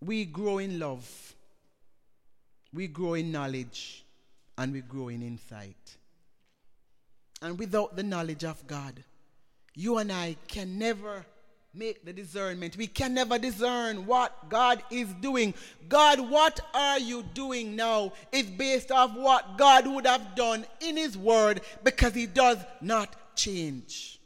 we 0.00 0.24
grow 0.24 0.58
in 0.58 0.78
love, 0.78 1.34
we 2.72 2.86
grow 2.86 3.14
in 3.14 3.32
knowledge, 3.32 4.04
and 4.58 4.72
we 4.72 4.80
grow 4.80 5.08
in 5.08 5.22
insight. 5.22 5.96
And 7.42 7.58
without 7.58 7.96
the 7.96 8.02
knowledge 8.02 8.44
of 8.44 8.66
God, 8.66 9.04
you 9.74 9.98
and 9.98 10.10
I 10.10 10.36
can 10.48 10.78
never, 10.78 11.26
make 11.74 12.04
the 12.04 12.12
discernment. 12.12 12.76
We 12.76 12.86
can 12.86 13.14
never 13.14 13.38
discern 13.38 14.06
what 14.06 14.48
God 14.48 14.82
is 14.90 15.12
doing. 15.20 15.54
God, 15.88 16.18
what 16.20 16.60
are 16.74 16.98
you 16.98 17.22
doing 17.34 17.76
now? 17.76 18.12
Is 18.32 18.46
based 18.46 18.90
off 18.90 19.14
what 19.14 19.58
God 19.58 19.86
would 19.86 20.06
have 20.06 20.34
done 20.34 20.64
in 20.80 20.96
His 20.96 21.16
Word 21.18 21.60
because 21.84 22.14
He 22.14 22.26
does 22.26 22.58
not 22.80 23.36
change. 23.36 24.18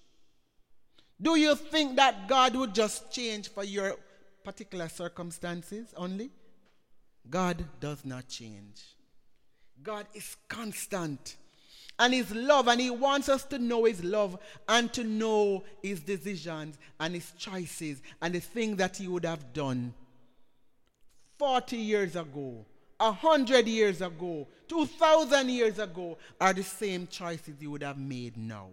Do 1.20 1.36
you 1.36 1.54
think 1.54 1.96
that 1.96 2.28
God 2.28 2.54
would 2.56 2.74
just 2.74 3.12
change 3.12 3.50
for 3.50 3.64
your 3.64 3.96
particular 4.44 4.88
circumstances 4.88 5.92
only? 5.96 6.30
God 7.28 7.64
does 7.80 8.04
not 8.04 8.28
change. 8.28 8.82
God 9.82 10.06
is 10.14 10.36
constant. 10.48 11.36
And 12.00 12.14
His 12.14 12.34
love, 12.34 12.66
and 12.66 12.80
He 12.80 12.88
wants 12.88 13.28
us 13.28 13.44
to 13.44 13.58
know 13.58 13.84
His 13.84 14.02
love 14.02 14.38
and 14.66 14.90
to 14.94 15.04
know 15.04 15.64
His 15.82 16.00
decisions 16.00 16.78
and 16.98 17.14
His 17.14 17.30
choices 17.32 18.00
and 18.22 18.34
the 18.34 18.40
things 18.40 18.78
that 18.78 18.96
He 18.96 19.06
would 19.06 19.26
have 19.26 19.52
done 19.52 19.92
40 21.38 21.76
years 21.76 22.16
ago, 22.16 22.64
100 22.96 23.68
years 23.68 24.00
ago, 24.00 24.48
2,000 24.68 25.50
years 25.50 25.78
ago 25.78 26.16
are 26.40 26.54
the 26.54 26.62
same 26.62 27.06
choices 27.06 27.60
He 27.60 27.66
would 27.66 27.82
have 27.82 27.98
made 27.98 28.34
now. 28.38 28.68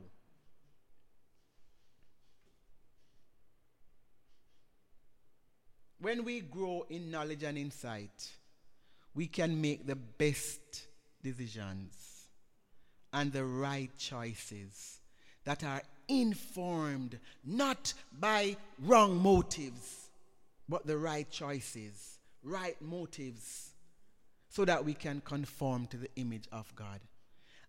When 5.99 6.23
we 6.23 6.39
grow 6.39 6.85
in 6.89 7.11
knowledge 7.11 7.43
and 7.43 7.57
insight, 7.57 8.31
we 9.13 9.27
can 9.27 9.59
make 9.59 9.85
the 9.85 9.95
best 9.95 10.87
decisions 11.21 12.16
and 13.17 13.33
the 13.33 13.43
right 13.43 13.89
choices 13.97 14.99
that 15.43 15.63
are 15.63 15.81
informed 16.07 17.17
not 17.43 17.95
by 18.19 18.55
wrong 18.83 19.17
motives, 19.17 20.09
but 20.69 20.85
the 20.85 20.95
right 20.95 21.27
choices, 21.31 22.19
right 22.43 22.79
motives, 22.79 23.71
so 24.49 24.65
that 24.65 24.85
we 24.85 24.93
can 24.93 25.19
conform 25.21 25.87
to 25.87 25.97
the 25.97 26.09
image 26.15 26.45
of 26.51 26.71
God. 26.75 26.99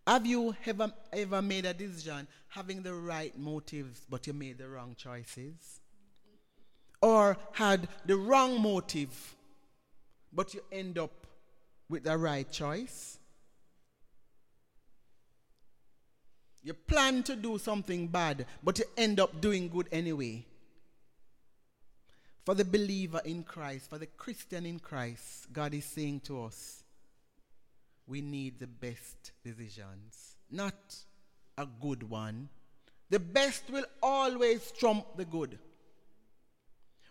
Have 0.07 0.27
you 0.27 0.55
ever, 0.67 0.93
ever 1.15 1.41
made 1.41 1.65
a 1.65 1.73
decision 1.73 2.29
having 2.49 2.83
the 2.83 2.95
right 2.95 3.37
motives, 3.39 4.03
but 4.11 4.27
you 4.27 4.35
made 4.35 4.59
the 4.59 4.69
wrong 4.69 4.97
choices? 4.99 5.81
Or 7.01 7.39
had 7.53 7.89
the 8.05 8.17
wrong 8.17 8.61
motive, 8.61 9.35
but 10.31 10.53
you 10.53 10.61
end 10.71 10.99
up 10.99 11.27
with 11.89 12.05
the 12.05 12.19
right 12.19 12.51
choice? 12.51 13.18
You 16.63 16.75
plan 16.75 17.23
to 17.25 17.37
do 17.37 17.59
something 17.59 18.09
bad, 18.09 18.47
but 18.63 18.79
you 18.79 18.85
end 18.97 19.21
up 19.21 19.41
doing 19.41 19.69
good 19.69 19.89
anyway. 19.93 20.45
For 22.45 22.55
the 22.55 22.65
believer 22.65 23.21
in 23.25 23.43
Christ, 23.43 23.91
for 23.91 23.99
the 23.99 24.07
Christian 24.07 24.67
in 24.67 24.79
Christ, 24.79 25.53
God 25.53 25.75
is 25.75 25.85
saying 25.85 26.21
to 26.21 26.45
us, 26.45 26.83
we 28.07 28.23
need 28.23 28.59
the 28.59 28.67
best 28.67 29.33
decisions, 29.45 30.37
not 30.51 30.75
a 31.59 31.67
good 31.81 32.09
one. 32.09 32.49
The 33.11 33.19
best 33.19 33.65
will 33.71 33.85
always 34.03 34.71
trump 34.73 35.05
the 35.17 35.25
good. 35.25 35.59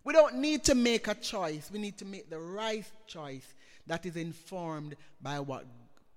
We 0.03 0.13
don't 0.13 0.35
need 0.35 0.63
to 0.65 0.75
make 0.75 1.07
a 1.07 1.15
choice. 1.15 1.69
We 1.71 1.79
need 1.79 1.97
to 1.97 2.05
make 2.05 2.29
the 2.29 2.39
right 2.39 2.85
choice 3.05 3.53
that 3.87 4.05
is 4.05 4.15
informed 4.15 4.95
by 5.21 5.39
what, 5.39 5.65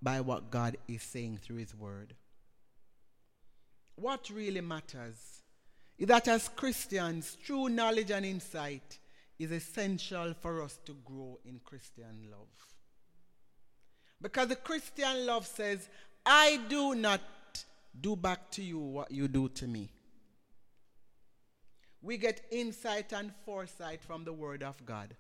by 0.01 0.21
what 0.21 0.51
God 0.51 0.77
is 0.89 1.03
saying 1.03 1.41
through 1.43 1.57
His 1.57 1.75
Word. 1.75 2.15
What 4.01 4.31
really 4.31 4.63
matters 4.63 5.43
is 5.99 6.09
that 6.09 6.27
as 6.27 6.49
Christians, 6.49 7.37
true 7.45 7.69
knowledge 7.69 8.11
and 8.11 8.25
insight 8.25 8.99
is 9.39 9.53
essential 9.53 10.35
for 10.41 10.63
us 10.63 10.79
to 10.87 10.95
grow 11.05 11.39
in 11.45 11.61
Christian 11.63 12.29
love. 12.31 12.49
Because 14.23 14.49
the 14.49 14.57
Christian 14.57 15.27
love 15.27 15.47
says, 15.47 15.89
I 16.25 16.61
do 16.69 16.95
not 16.95 17.21
do 17.99 18.17
back 18.17 18.51
to 18.53 18.63
you 18.63 18.79
what 18.79 19.11
you 19.11 19.29
do 19.29 19.51
to 19.51 19.67
me. 19.67 19.91
We 22.01 22.17
get 22.17 22.47
insight 22.51 23.13
and 23.13 23.33
foresight 23.45 24.03
from 24.03 24.25
the 24.25 24.33
Word 24.33 24.63
of 24.63 24.87
God, 24.87 25.15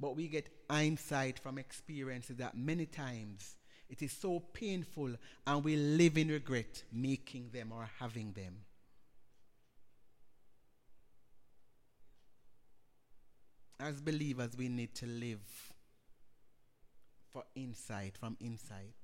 but 0.00 0.16
we 0.16 0.26
get 0.26 0.48
insight 0.68 1.38
from 1.38 1.58
experiences 1.58 2.36
that 2.38 2.56
many 2.56 2.86
times 2.86 3.56
it 3.92 4.00
is 4.00 4.10
so 4.10 4.40
painful 4.40 5.10
and 5.46 5.62
we 5.62 5.76
live 5.76 6.16
in 6.16 6.28
regret 6.28 6.82
making 6.90 7.50
them 7.52 7.72
or 7.72 7.86
having 8.00 8.32
them. 8.32 8.56
As 13.78 14.00
believers, 14.00 14.56
we 14.56 14.70
need 14.70 14.94
to 14.94 15.06
live 15.06 15.40
for 17.32 17.44
insight, 17.54 18.16
from 18.18 18.38
insight. 18.40 18.94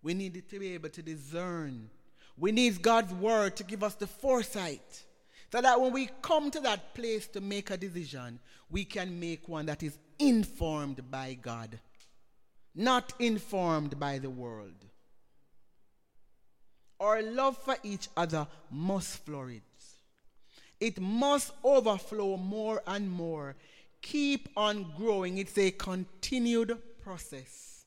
We 0.00 0.14
need 0.14 0.48
to 0.48 0.58
be 0.60 0.74
able 0.74 0.90
to 0.90 1.02
discern. 1.02 1.90
We 2.38 2.52
need 2.52 2.80
God's 2.82 3.12
word 3.12 3.56
to 3.56 3.64
give 3.64 3.82
us 3.82 3.96
the 3.96 4.06
foresight 4.06 5.06
so 5.50 5.60
that 5.60 5.80
when 5.80 5.92
we 5.92 6.08
come 6.22 6.52
to 6.52 6.60
that 6.60 6.94
place 6.94 7.26
to 7.28 7.40
make 7.40 7.70
a 7.70 7.76
decision, 7.76 8.38
we 8.70 8.84
can 8.84 9.18
make 9.18 9.48
one 9.48 9.66
that 9.66 9.82
is 9.82 9.98
informed 10.20 11.10
by 11.10 11.36
God, 11.40 11.80
not 12.74 13.12
informed 13.18 13.98
by 13.98 14.18
the 14.18 14.30
world. 14.30 14.84
Our 16.98 17.22
love 17.22 17.56
for 17.56 17.76
each 17.82 18.08
other 18.16 18.46
must 18.70 19.24
flourish. 19.24 19.62
It 20.78 21.00
must 21.00 21.52
overflow 21.62 22.36
more 22.36 22.82
and 22.86 23.10
more. 23.10 23.56
Keep 24.00 24.48
on 24.56 24.92
growing. 24.96 25.38
It's 25.38 25.56
a 25.58 25.70
continued 25.70 26.76
process. 27.02 27.84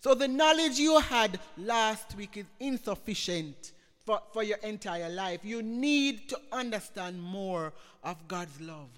So 0.00 0.14
the 0.14 0.28
knowledge 0.28 0.78
you 0.78 0.98
had 1.00 1.38
last 1.56 2.16
week 2.16 2.36
is 2.36 2.46
insufficient 2.60 3.72
for, 4.04 4.20
for 4.32 4.42
your 4.42 4.58
entire 4.58 5.08
life. 5.08 5.44
You 5.44 5.62
need 5.62 6.28
to 6.28 6.38
understand 6.52 7.22
more 7.22 7.72
of 8.02 8.28
God's 8.28 8.60
love. 8.60 8.90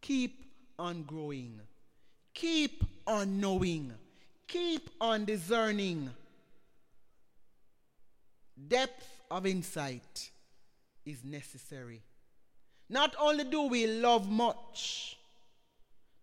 Keep 0.00 0.44
on 0.78 1.04
growing. 1.04 1.60
Keep 2.34 2.84
on 3.06 3.40
knowing. 3.40 3.92
Keep 4.48 4.90
on 5.00 5.24
discerning. 5.24 6.10
Depth 8.68 9.08
of 9.30 9.46
insight 9.46 10.30
is 11.06 11.24
necessary. 11.24 12.02
Not 12.88 13.14
only 13.20 13.44
do 13.44 13.62
we 13.62 13.86
love 13.86 14.30
much, 14.30 15.16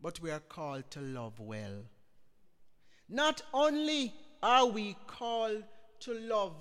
but 0.02 0.20
we 0.22 0.32
are 0.32 0.40
called 0.40 0.90
to 0.92 1.02
love 1.02 1.40
well. 1.40 1.84
Not 3.10 3.42
only 3.54 4.14
are 4.42 4.66
we 4.66 4.96
called 5.08 5.64
to 6.02 6.14
love 6.14 6.56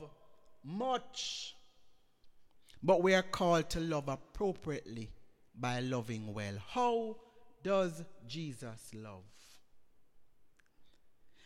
much, 0.65 1.55
but 2.83 3.03
we 3.03 3.15
are 3.15 3.23
called 3.23 3.71
to 3.71 3.81
love 3.81 4.09
appropriately 4.09 5.11
by 5.59 5.81
loving 5.81 6.33
well. 6.35 6.55
How 6.69 7.17
does 7.63 8.03
Jesus 8.27 8.91
love? 8.95 9.25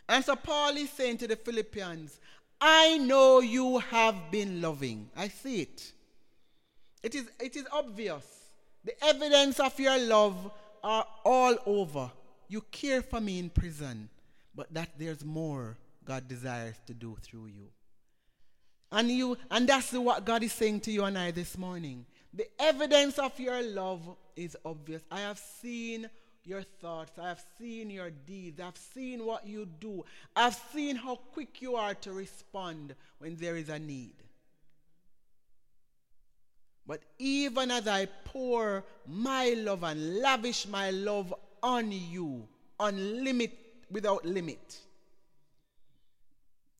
And 0.07 0.23
so 0.23 0.35
Paul 0.35 0.77
is 0.77 0.89
saying 0.89 1.17
to 1.19 1.27
the 1.27 1.35
Philippians, 1.35 2.19
I 2.61 2.97
know 2.97 3.39
you 3.39 3.79
have 3.79 4.15
been 4.31 4.61
loving. 4.61 5.09
I 5.15 5.27
see 5.27 5.61
it. 5.61 5.91
It 7.03 7.15
is, 7.15 7.25
it 7.39 7.55
is 7.55 7.65
obvious. 7.71 8.25
The 8.83 8.93
evidence 9.03 9.59
of 9.59 9.79
your 9.79 9.97
love 9.97 10.51
are 10.83 11.05
all 11.23 11.55
over. 11.65 12.11
You 12.47 12.61
care 12.71 13.01
for 13.01 13.19
me 13.19 13.39
in 13.39 13.49
prison, 13.49 14.09
but 14.55 14.73
that 14.73 14.89
there's 14.97 15.25
more 15.25 15.77
God 16.05 16.27
desires 16.27 16.75
to 16.85 16.93
do 16.93 17.17
through 17.21 17.47
you. 17.47 17.67
And 18.91 19.09
you 19.09 19.37
and 19.49 19.67
that's 19.67 19.91
what 19.93 20.23
God 20.23 20.43
is 20.43 20.53
saying 20.53 20.81
to 20.81 20.91
you 20.91 21.03
and 21.03 21.17
I 21.17 21.31
this 21.31 21.57
morning. 21.57 22.05
The 22.33 22.47
evidence 22.59 23.17
of 23.17 23.37
your 23.39 23.61
love 23.63 24.01
is 24.35 24.55
obvious. 24.63 25.01
I 25.09 25.21
have 25.21 25.39
seen 25.39 26.09
your 26.45 26.63
thoughts. 26.63 27.17
I 27.19 27.29
have 27.29 27.43
seen 27.57 27.89
your 27.89 28.11
deeds. 28.11 28.59
I've 28.59 28.77
seen 28.77 29.25
what 29.25 29.47
you 29.47 29.65
do. 29.79 30.05
I've 30.35 30.59
seen 30.73 30.95
how 30.95 31.15
quick 31.15 31.61
you 31.61 31.75
are 31.75 31.95
to 31.95 32.13
respond 32.13 32.95
when 33.19 33.35
there 33.35 33.55
is 33.55 33.69
a 33.69 33.79
need. 33.79 34.13
But 36.87 37.01
even 37.17 37.71
as 37.71 37.87
I 37.87 38.05
pour 38.25 38.83
my 39.07 39.55
love 39.57 39.83
and 39.83 40.19
lavish 40.19 40.67
my 40.67 40.91
love 40.91 41.33
on 41.63 41.91
you, 41.91 42.47
unlimited, 42.79 43.57
without 43.89 44.23
limit, 44.23 44.79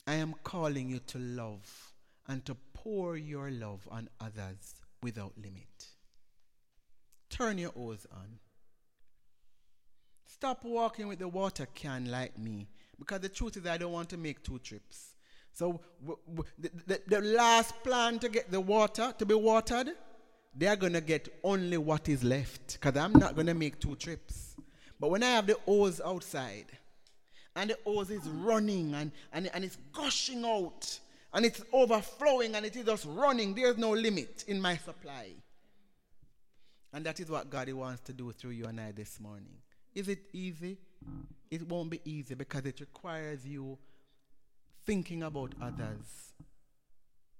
I 0.05 0.16
am 0.16 0.36
calling 0.43 0.89
you 0.89 0.99
to 1.07 1.18
love 1.18 1.93
and 2.28 2.45
to 2.45 2.55
pour 2.74 3.18
your 3.18 3.49
love 3.49 3.88
on 3.89 4.09
others 4.20 4.76
without 5.01 5.34
limit. 5.38 5.88
Turn 7.30 7.57
your 7.57 7.72
oars 7.76 8.05
on. 8.11 8.39
Stop 10.36 10.65
walking 10.65 11.07
with 11.07 11.19
the 11.19 11.27
water 11.27 11.65
can 11.73 12.11
like 12.11 12.38
me 12.38 12.67
because 12.99 13.21
the 13.21 13.29
truth 13.29 13.55
is 13.57 13.65
I 13.65 13.77
don't 13.77 13.93
want 13.93 14.09
to 14.09 14.17
make 14.17 14.43
two 14.43 14.59
trips. 14.59 15.15
So 15.53 15.79
w- 16.01 16.19
w- 16.27 16.49
the, 16.57 16.71
the, 16.88 17.01
the 17.07 17.21
last 17.21 17.73
plan 17.83 18.19
to 18.19 18.27
get 18.27 18.51
the 18.51 18.59
water 18.59 19.13
to 19.17 19.25
be 19.25 19.33
watered 19.33 19.89
they're 20.57 20.75
going 20.75 20.93
to 20.93 21.01
get 21.01 21.27
only 21.43 21.77
what 21.77 22.07
is 22.07 22.23
left 22.23 22.79
because 22.79 22.99
I'm 22.99 23.13
not 23.13 23.36
going 23.36 23.47
to 23.47 23.53
make 23.53 23.79
two 23.79 23.95
trips. 23.95 24.55
But 24.99 25.09
when 25.11 25.21
I 25.21 25.31
have 25.31 25.47
the 25.47 25.57
hose 25.65 25.99
outside 26.03 26.67
and 27.55 27.69
the 27.71 27.77
hose 27.86 28.09
is 28.09 28.25
running 28.27 28.93
and, 28.93 29.11
and, 29.33 29.49
and 29.53 29.65
it's 29.65 29.77
gushing 29.91 30.45
out 30.45 30.99
and 31.33 31.45
it's 31.45 31.61
overflowing 31.73 32.55
and 32.55 32.65
it 32.65 32.75
is 32.75 32.86
just 32.86 33.05
running, 33.05 33.53
there's 33.53 33.77
no 33.77 33.91
limit 33.91 34.45
in 34.47 34.61
my 34.61 34.77
supply. 34.77 35.31
And 36.93 37.05
that 37.05 37.19
is 37.19 37.29
what 37.29 37.49
God 37.49 37.69
wants 37.73 38.01
to 38.03 38.13
do 38.13 38.31
through 38.31 38.51
you 38.51 38.65
and 38.65 38.79
I 38.79 38.93
this 38.93 39.19
morning. 39.19 39.57
Is 39.96 40.10
it 40.10 40.20
easy? 40.34 40.78
It 41.50 41.68
won't 41.68 41.89
be 41.89 42.02
easy 42.04 42.36
because 42.36 42.66
it 42.66 42.80
requires 42.82 43.46
you 43.48 43.78
thinking 44.86 45.24
about 45.24 45.54
others 45.62 46.34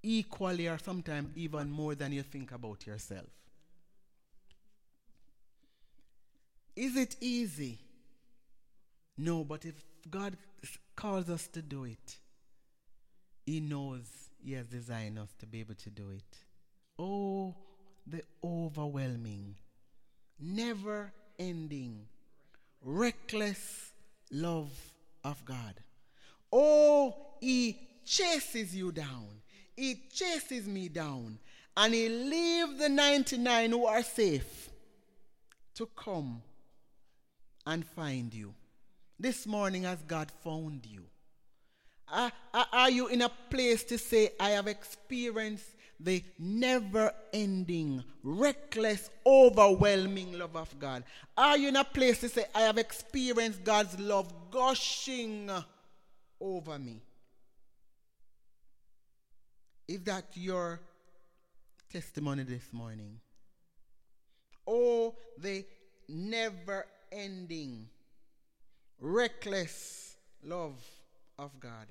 equally 0.02 0.68
or 0.68 0.78
sometimes 0.78 1.30
even 1.36 1.70
more 1.70 1.96
than 1.96 2.14
you 2.14 2.24
think 2.24 2.52
about 2.52 2.88
yourself. 2.88 3.28
Is 6.76 6.96
it 6.96 7.16
easy? 7.22 7.80
No, 9.18 9.44
but 9.44 9.66
if 9.66 9.76
God 10.10 10.38
calls 10.96 11.30
us 11.30 11.48
to 11.48 11.62
do 11.62 11.86
it, 11.86 12.18
He 13.46 13.60
knows 13.60 14.06
He 14.44 14.54
has 14.54 14.68
designed 14.68 15.18
us 15.18 15.34
to 15.40 15.46
be 15.46 15.62
able 15.62 15.76
to 15.76 15.90
do 15.90 16.10
it. 16.12 16.38
Oh, 17.00 17.56
the 18.06 18.22
overwhelming, 18.44 19.56
never 20.40 21.12
ending, 21.40 22.08
reckless 22.86 23.92
love 24.32 24.72
of 25.24 25.44
God. 25.44 25.74
Oh, 26.54 27.16
He 27.42 27.80
chases 28.06 28.76
you 28.76 28.92
down. 28.92 29.28
He 29.76 30.04
chases 30.14 30.68
me 30.68 30.88
down. 30.88 31.40
And 31.76 31.94
He 31.94 32.08
leaves 32.08 32.78
the 32.78 32.88
99 32.88 33.72
who 33.72 33.86
are 33.86 34.04
safe 34.04 34.70
to 35.74 35.90
come 35.96 36.42
and 37.66 37.86
find 37.86 38.34
you. 38.34 38.54
This 39.20 39.46
morning, 39.48 39.84
has 39.84 40.02
God 40.08 40.32
found 40.44 40.86
you? 40.86 41.04
Are, 42.08 42.32
are 42.54 42.90
you 42.90 43.08
in 43.08 43.24
a 43.24 43.32
place 43.50 43.84
to 43.86 43.98
say, 43.98 44.32
I 44.40 44.52
have 44.52 44.68
experienced 44.68 45.66
the 46.00 46.24
never 46.38 47.12
ending, 47.34 48.04
reckless, 48.24 49.10
overwhelming 49.26 50.38
love 50.38 50.56
of 50.56 50.78
God? 50.80 51.04
Are 51.38 51.58
you 51.58 51.70
in 51.70 51.76
a 51.76 51.84
place 51.84 52.20
to 52.22 52.30
say, 52.30 52.46
I 52.54 52.62
have 52.62 52.78
experienced 52.78 53.64
God's 53.64 54.00
love 54.00 54.32
gushing 54.52 55.50
over 56.40 56.78
me? 56.78 57.02
Is 59.88 60.02
that 60.04 60.26
your 60.34 60.80
testimony 61.92 62.44
this 62.44 62.74
morning? 62.74 63.20
Oh, 64.68 65.16
the 65.38 65.64
never 66.10 66.86
ending, 67.12 67.88
reckless 69.00 70.16
love 70.44 70.84
of 71.38 71.60
God. 71.60 71.88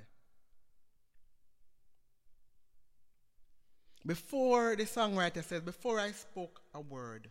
Before 4.07 4.77
the 4.77 4.85
songwriter 4.85 5.43
says, 5.43 5.63
Before 5.63 5.99
I 5.99 6.13
spoke 6.13 6.61
a 6.75 6.81
word, 6.81 7.31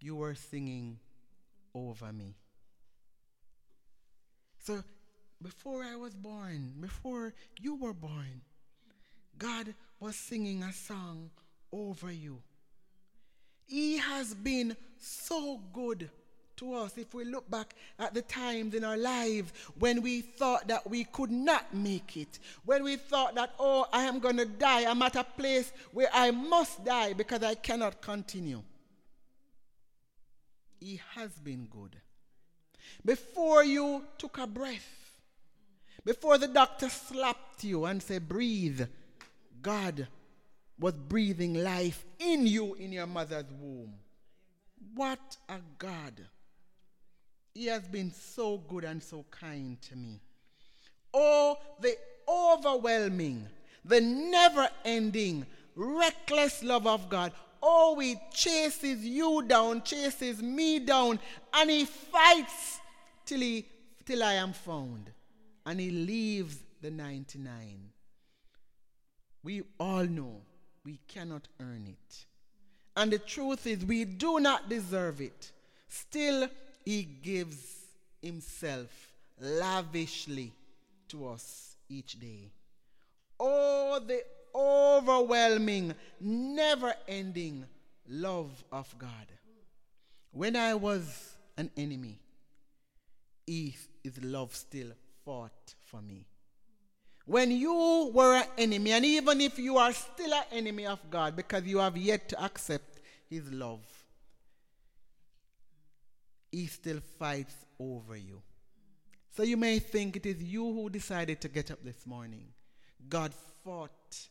you 0.00 0.16
were 0.16 0.34
singing 0.34 0.98
over 1.74 2.12
me. 2.12 2.34
So, 4.58 4.82
before 5.40 5.84
I 5.84 5.94
was 5.96 6.14
born, 6.14 6.72
before 6.80 7.34
you 7.60 7.76
were 7.76 7.92
born, 7.92 8.40
God 9.38 9.74
was 10.00 10.16
singing 10.16 10.62
a 10.62 10.72
song 10.72 11.30
over 11.72 12.10
you. 12.10 12.42
He 13.66 13.98
has 13.98 14.34
been 14.34 14.76
so 14.98 15.60
good 15.72 16.10
to 16.64 16.74
us. 16.74 16.96
If 16.96 17.14
we 17.14 17.24
look 17.24 17.50
back 17.50 17.74
at 17.98 18.14
the 18.14 18.22
times 18.22 18.74
in 18.74 18.84
our 18.84 18.96
lives 18.96 19.52
when 19.78 20.02
we 20.02 20.20
thought 20.20 20.68
that 20.68 20.88
we 20.88 21.04
could 21.04 21.30
not 21.30 21.74
make 21.74 22.16
it, 22.16 22.38
when 22.64 22.82
we 22.82 22.96
thought 22.96 23.34
that, 23.34 23.54
oh, 23.58 23.86
I 23.92 24.04
am 24.04 24.18
going 24.18 24.36
to 24.38 24.46
die, 24.46 24.88
I'm 24.88 25.02
at 25.02 25.16
a 25.16 25.24
place 25.24 25.72
where 25.92 26.08
I 26.12 26.30
must 26.30 26.84
die 26.84 27.12
because 27.12 27.42
I 27.42 27.54
cannot 27.54 28.00
continue. 28.00 28.62
He 30.80 31.00
has 31.14 31.30
been 31.30 31.66
good. 31.70 31.96
Before 33.04 33.64
you 33.64 34.04
took 34.18 34.38
a 34.38 34.46
breath, 34.46 35.20
before 36.04 36.38
the 36.38 36.48
doctor 36.48 36.88
slapped 36.88 37.64
you 37.64 37.86
and 37.86 38.02
said, 38.02 38.28
breathe, 38.28 38.82
God 39.62 40.06
was 40.78 40.94
breathing 40.94 41.54
life 41.54 42.04
in 42.18 42.46
you 42.46 42.74
in 42.74 42.92
your 42.92 43.06
mother's 43.06 43.50
womb. 43.58 43.94
What 44.94 45.36
a 45.48 45.58
God. 45.78 46.26
He 47.54 47.66
has 47.66 47.86
been 47.86 48.12
so 48.12 48.58
good 48.58 48.82
and 48.82 49.00
so 49.00 49.24
kind 49.30 49.80
to 49.82 49.96
me. 49.96 50.20
Oh, 51.12 51.56
the 51.80 51.96
overwhelming, 52.28 53.46
the 53.84 54.00
never 54.00 54.68
ending, 54.84 55.46
reckless 55.76 56.64
love 56.64 56.86
of 56.88 57.08
God. 57.08 57.32
Oh, 57.62 57.98
he 58.00 58.16
chases 58.32 59.04
you 59.04 59.42
down, 59.46 59.82
chases 59.82 60.42
me 60.42 60.80
down, 60.80 61.20
and 61.54 61.70
he 61.70 61.84
fights 61.84 62.80
till, 63.24 63.40
he, 63.40 63.66
till 64.04 64.22
I 64.24 64.34
am 64.34 64.52
found. 64.52 65.10
And 65.64 65.78
he 65.78 65.90
leaves 65.90 66.58
the 66.82 66.90
99. 66.90 67.90
We 69.44 69.62
all 69.78 70.04
know 70.04 70.42
we 70.84 70.98
cannot 71.06 71.48
earn 71.60 71.86
it. 71.86 72.26
And 72.96 73.12
the 73.12 73.18
truth 73.18 73.66
is, 73.66 73.84
we 73.84 74.04
do 74.04 74.40
not 74.40 74.68
deserve 74.68 75.20
it. 75.20 75.52
Still, 75.88 76.48
He 76.84 77.02
gives 77.02 77.86
Himself 78.22 79.12
lavishly 79.40 80.52
to 81.08 81.28
us 81.28 81.76
each 81.88 82.18
day. 82.18 82.50
Oh, 83.38 84.00
the 84.06 84.22
overwhelming, 84.54 85.94
never 86.20 86.94
ending 87.08 87.64
love 88.08 88.64
of 88.70 88.94
God. 88.98 89.26
When 90.30 90.56
I 90.56 90.74
was 90.74 91.34
an 91.56 91.70
enemy, 91.76 92.18
His 93.46 94.22
love 94.22 94.54
still 94.54 94.88
fought 95.24 95.74
for 95.86 96.02
me. 96.02 96.26
When 97.26 97.50
you 97.50 98.10
were 98.12 98.36
an 98.36 98.46
enemy, 98.58 98.92
and 98.92 99.04
even 99.04 99.40
if 99.40 99.58
you 99.58 99.78
are 99.78 99.92
still 99.92 100.34
an 100.34 100.44
enemy 100.52 100.86
of 100.86 100.98
God 101.10 101.36
because 101.36 101.64
you 101.64 101.78
have 101.78 101.96
yet 101.96 102.28
to 102.28 102.44
accept 102.44 103.00
His 103.30 103.50
love, 103.50 103.80
He 106.54 106.66
still 106.66 107.00
fights 107.18 107.56
over 107.80 108.16
you. 108.16 108.40
So 109.36 109.42
you 109.42 109.56
may 109.56 109.80
think 109.80 110.14
it 110.14 110.24
is 110.24 110.40
you 110.40 110.62
who 110.62 110.88
decided 110.88 111.40
to 111.40 111.48
get 111.48 111.72
up 111.72 111.82
this 111.82 112.06
morning. 112.06 112.46
God 113.08 113.32
fought 113.64 114.28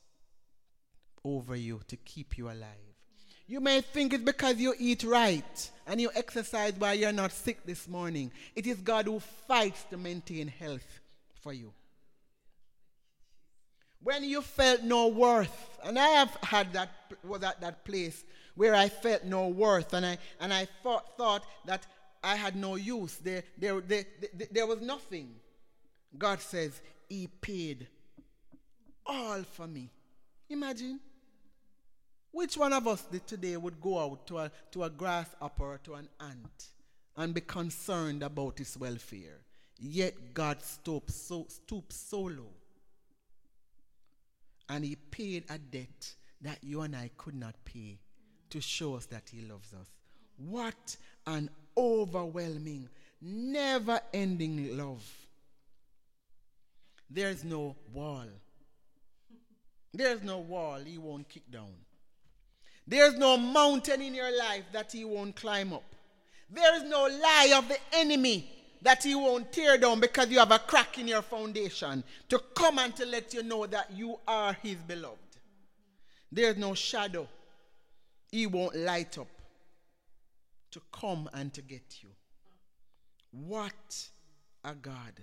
over 1.26 1.54
you 1.54 1.82
to 1.90 1.98
keep 1.98 2.38
you 2.38 2.48
alive. 2.48 2.96
You 3.46 3.60
may 3.60 3.82
think 3.82 4.14
it's 4.14 4.24
because 4.24 4.56
you 4.56 4.74
eat 4.80 5.04
right 5.04 5.72
and 5.86 6.00
you 6.00 6.12
exercise 6.16 6.72
while 6.78 6.96
you're 6.96 7.12
not 7.12 7.34
sick 7.34 7.66
this 7.66 7.90
morning. 7.90 8.32
It 8.56 8.68
is 8.68 8.78
God 8.78 9.06
who 9.08 9.20
fights 9.20 9.84
to 9.90 9.98
maintain 9.98 10.48
health 10.48 11.02
for 11.42 11.52
you 11.52 11.74
when 14.04 14.24
you 14.24 14.42
felt 14.42 14.84
no 14.84 15.08
worth, 15.08 15.80
and 15.84 15.98
I 15.98 16.08
have 16.08 16.38
had 16.44 16.74
that, 16.74 16.90
was 17.24 17.42
at 17.44 17.62
that 17.62 17.86
place 17.86 18.24
where 18.56 18.76
I 18.76 18.90
felt 18.90 19.24
no 19.24 19.48
worth, 19.48 19.94
and 19.94 20.06
I, 20.06 20.18
and 20.40 20.54
I 20.54 20.68
thought, 20.84 21.18
thought 21.18 21.46
that 21.66 21.86
I 22.24 22.36
had 22.36 22.56
no 22.56 22.76
use. 22.76 23.16
There, 23.18 23.44
there, 23.58 23.82
there, 23.82 24.06
there, 24.52 24.68
was 24.68 24.82
nothing. 24.82 25.36
God 26.18 26.40
says, 26.40 26.82
He 27.10 27.28
paid 27.28 27.88
all 29.06 29.44
for 29.44 29.68
me. 29.68 29.90
Imagine. 30.50 31.00
Which 32.32 32.58
one 32.58 32.74
of 32.74 32.88
us 32.88 33.06
today 33.28 33.58
would 33.58 33.80
go 33.80 34.00
out 34.00 34.26
to 34.28 34.40
a, 34.40 34.52
to 34.72 34.84
a 34.84 34.90
grasshopper 34.90 35.74
or 35.74 35.78
to 35.84 35.94
an 35.96 36.10
ant 36.20 36.70
and 37.16 37.34
be 37.34 37.42
concerned 37.42 38.24
about 38.24 38.58
his 38.58 38.76
welfare? 38.78 39.42
Yet 39.80 40.34
God 40.34 40.64
stoops 40.64 41.16
so, 41.16 41.46
stoops 41.50 41.96
so 41.96 42.22
low 42.22 42.54
and 44.70 44.84
he 44.84 44.96
paid 44.96 45.44
a 45.50 45.58
debt 45.58 46.16
that 46.42 46.58
you 46.64 46.82
and 46.82 46.96
I 46.96 47.10
could 47.18 47.36
not 47.36 47.56
pay 47.66 48.00
to 48.50 48.62
show 48.62 48.96
us 48.96 49.06
that 49.08 49.30
he 49.32 49.42
loves 49.42 49.74
us. 49.74 49.88
What 50.38 50.98
an 51.28 51.50
overwhelming, 51.78 52.90
never 53.22 54.00
ending 54.14 54.78
love. 54.78 55.04
There's 57.10 57.44
no 57.44 57.76
wall. 57.94 58.26
There's 59.94 60.24
no 60.24 60.40
wall 60.40 60.80
he 60.80 60.98
won't 60.98 61.30
kick 61.30 61.50
down. 61.52 61.74
There's 62.88 63.16
no 63.16 63.38
mountain 63.38 64.02
in 64.02 64.16
your 64.16 64.36
life 64.38 64.66
that 64.74 64.92
he 64.92 65.06
won't 65.06 65.36
climb 65.36 65.74
up. 65.74 65.84
There 66.50 66.76
is 66.76 66.84
no 66.84 67.04
lie 67.04 67.54
of 67.56 67.68
the 67.68 67.78
enemy 67.94 68.50
that 68.82 69.04
he 69.04 69.16
won't 69.16 69.52
tear 69.52 69.78
down 69.78 70.00
because 70.00 70.30
you 70.30 70.40
have 70.40 70.52
a 70.52 70.60
crack 70.60 71.00
in 71.00 71.08
your 71.08 71.22
foundation 71.22 72.04
to 72.30 72.40
come 72.54 72.80
and 72.80 72.96
to 72.96 73.06
let 73.06 73.34
you 73.34 73.44
know 73.44 73.66
that 73.68 73.92
you 73.96 74.20
are 74.28 74.54
his 74.62 74.76
beloved. 74.76 75.18
There's 76.32 76.58
no 76.58 76.74
shadow 76.74 77.28
He 78.32 78.48
won't 78.48 78.76
light 78.76 79.18
up 79.20 79.28
to 80.74 80.82
come 80.92 81.30
and 81.34 81.54
to 81.54 81.62
get 81.62 82.02
you. 82.02 82.10
What 83.32 84.10
a 84.64 84.74
God. 84.74 85.14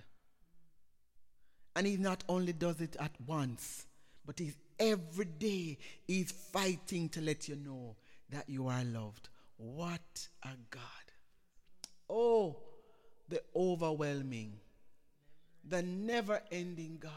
And 1.76 1.86
he 1.86 1.96
not 1.96 2.24
only 2.28 2.52
does 2.52 2.80
it 2.80 2.96
at 2.98 3.12
once, 3.26 3.86
but 4.24 4.38
he's 4.38 4.56
every 4.78 5.26
day 5.26 5.78
he's 6.06 6.32
fighting 6.32 7.08
to 7.10 7.20
let 7.20 7.48
you 7.48 7.56
know 7.56 7.96
that 8.30 8.48
you 8.48 8.66
are 8.68 8.84
loved. 8.84 9.28
What 9.56 10.28
a 10.42 10.50
God. 10.70 10.82
Oh, 12.08 12.56
the 13.28 13.42
overwhelming, 13.54 14.54
the 15.68 15.82
never 15.82 16.40
ending 16.50 16.98
God. 17.00 17.12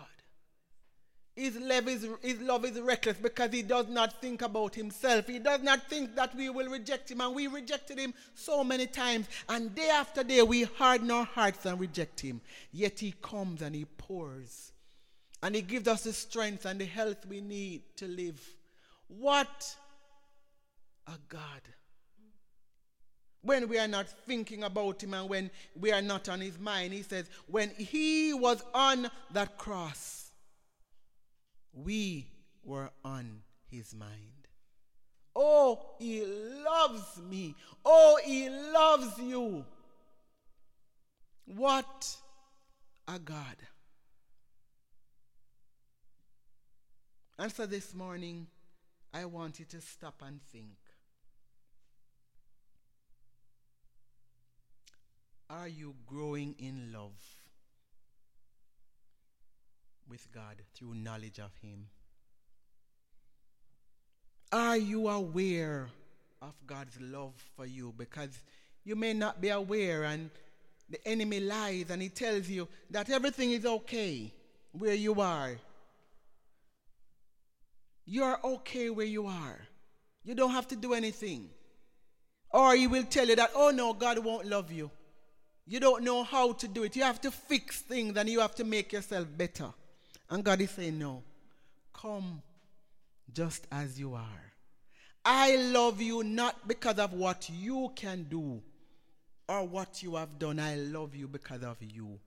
His 1.36 1.58
love, 1.58 1.88
is, 1.88 2.08
his 2.22 2.40
love 2.42 2.64
is 2.64 2.80
reckless 2.80 3.18
because 3.18 3.52
he 3.52 3.64
does 3.64 3.88
not 3.90 4.22
think 4.22 4.44
about 4.44 4.76
himself. 4.76 5.26
He 5.26 5.40
does 5.40 5.64
not 5.64 5.90
think 5.90 6.16
that 6.16 6.36
we 6.36 6.50
will 6.50 6.70
reject 6.70 7.10
him. 7.10 7.22
And 7.22 7.34
we 7.34 7.48
rejected 7.48 7.98
him 7.98 8.14
so 8.36 8.64
many 8.64 8.86
times. 8.86 9.26
And 9.50 9.74
day 9.74 9.90
after 9.90 10.24
day, 10.24 10.44
we 10.44 10.64
harden 10.64 11.10
our 11.10 11.26
hearts 11.26 11.66
and 11.66 11.80
reject 11.80 12.20
him. 12.20 12.40
Yet 12.72 13.00
he 13.00 13.16
comes 13.20 13.64
and 13.64 13.74
he 13.74 13.86
pours. 13.86 14.74
And 15.42 15.56
he 15.56 15.64
gives 15.64 15.88
us 15.88 16.04
the 16.04 16.14
strength 16.14 16.66
and 16.66 16.80
the 16.80 16.86
health 16.86 17.26
we 17.28 17.42
need 17.42 17.82
to 17.98 18.08
live. 18.08 18.40
What 19.08 19.76
a 21.08 21.18
God. 21.30 21.62
When 23.42 23.68
we 23.68 23.80
are 23.80 23.88
not 23.88 24.08
thinking 24.08 24.64
about 24.64 25.04
him 25.04 25.16
and 25.16 25.28
when 25.28 25.52
we 25.78 25.92
are 25.92 26.02
not 26.02 26.30
on 26.30 26.40
his 26.42 26.60
mind, 26.60 26.94
he 26.94 27.02
says, 27.02 27.26
when 27.48 27.72
he 27.72 28.34
was 28.34 28.64
on 28.74 29.10
that 29.32 29.58
cross, 29.58 30.23
we 31.74 32.28
were 32.64 32.92
on 33.04 33.42
his 33.70 33.94
mind. 33.94 34.48
Oh, 35.36 35.96
he 36.00 36.24
loves 36.24 37.20
me. 37.30 37.56
Oh, 37.84 38.20
he 38.24 38.50
loves 38.50 39.18
you. 39.20 39.66
What 41.46 42.16
a 43.08 43.20
God. 43.20 43.58
And 47.40 47.52
so 47.52 47.66
this 47.66 47.94
morning, 47.96 48.48
I 49.14 49.26
want 49.26 49.60
you 49.60 49.66
to 49.66 49.82
stop 49.82 50.22
and 50.26 50.40
think. 50.52 50.78
Are 55.50 55.68
you 55.68 55.96
growing 56.08 56.56
in 56.58 56.94
love? 56.94 57.43
With 60.10 60.32
God 60.32 60.56
through 60.74 60.96
knowledge 60.96 61.40
of 61.40 61.52
Him? 61.62 61.88
Are 64.52 64.78
you 64.78 65.08
aware 65.08 65.90
of 66.42 66.54
God's 66.68 67.00
love 67.02 67.34
for 67.56 67.66
you? 67.66 67.94
Because 67.98 68.38
you 68.84 68.96
may 68.96 69.14
not 69.14 69.42
be 69.42 69.50
aware, 69.50 70.04
and 70.04 70.30
the 70.90 71.08
enemy 71.08 71.40
lies 71.40 71.90
and 71.90 72.02
he 72.02 72.10
tells 72.10 72.48
you 72.48 72.68
that 72.92 73.10
everything 73.10 73.52
is 73.52 73.66
okay 73.66 74.32
where 74.74 74.94
you 74.94 75.20
are. 75.20 75.58
You 78.06 78.24
are 78.24 78.40
okay 78.44 78.90
where 78.92 79.06
you 79.06 79.26
are. 79.26 79.60
You 80.24 80.36
don't 80.36 80.52
have 80.52 80.68
to 80.68 80.76
do 80.76 80.94
anything. 80.94 81.50
Or 82.52 82.76
he 82.76 82.86
will 82.86 83.06
tell 83.06 83.28
you 83.28 83.36
that, 83.36 83.52
oh 83.56 83.72
no, 83.72 83.94
God 83.94 84.20
won't 84.20 84.46
love 84.46 84.72
you. 84.72 84.92
You 85.66 85.80
don't 85.80 86.04
know 86.04 86.24
how 86.24 86.52
to 86.54 86.68
do 86.68 86.84
it. 86.84 86.96
You 86.96 87.04
have 87.04 87.22
to 87.22 87.32
fix 87.32 87.82
things 87.82 88.16
and 88.16 88.30
you 88.30 88.42
have 88.42 88.54
to 88.56 88.64
make 88.64 88.94
yourself 88.94 89.28
better. 89.36 89.74
And 90.34 90.44
God 90.44 90.62
is 90.62 90.72
saying, 90.72 90.98
No, 90.98 91.22
come 91.94 92.42
just 93.32 93.68
as 93.72 94.00
you 94.00 94.16
are. 94.16 94.54
I 95.24 95.58
love 95.58 96.02
you 96.02 96.24
not 96.24 96.68
because 96.68 96.98
of 96.98 97.14
what 97.14 97.48
you 97.52 97.92
can 97.96 98.24
do 98.24 98.60
or 99.48 99.64
what 99.68 100.02
you 100.02 100.16
have 100.16 100.40
done. 100.40 100.60
I 100.60 100.76
love 100.76 101.16
you 101.16 101.28
because 101.28 101.62
of 101.62 101.78
you. 101.80 102.20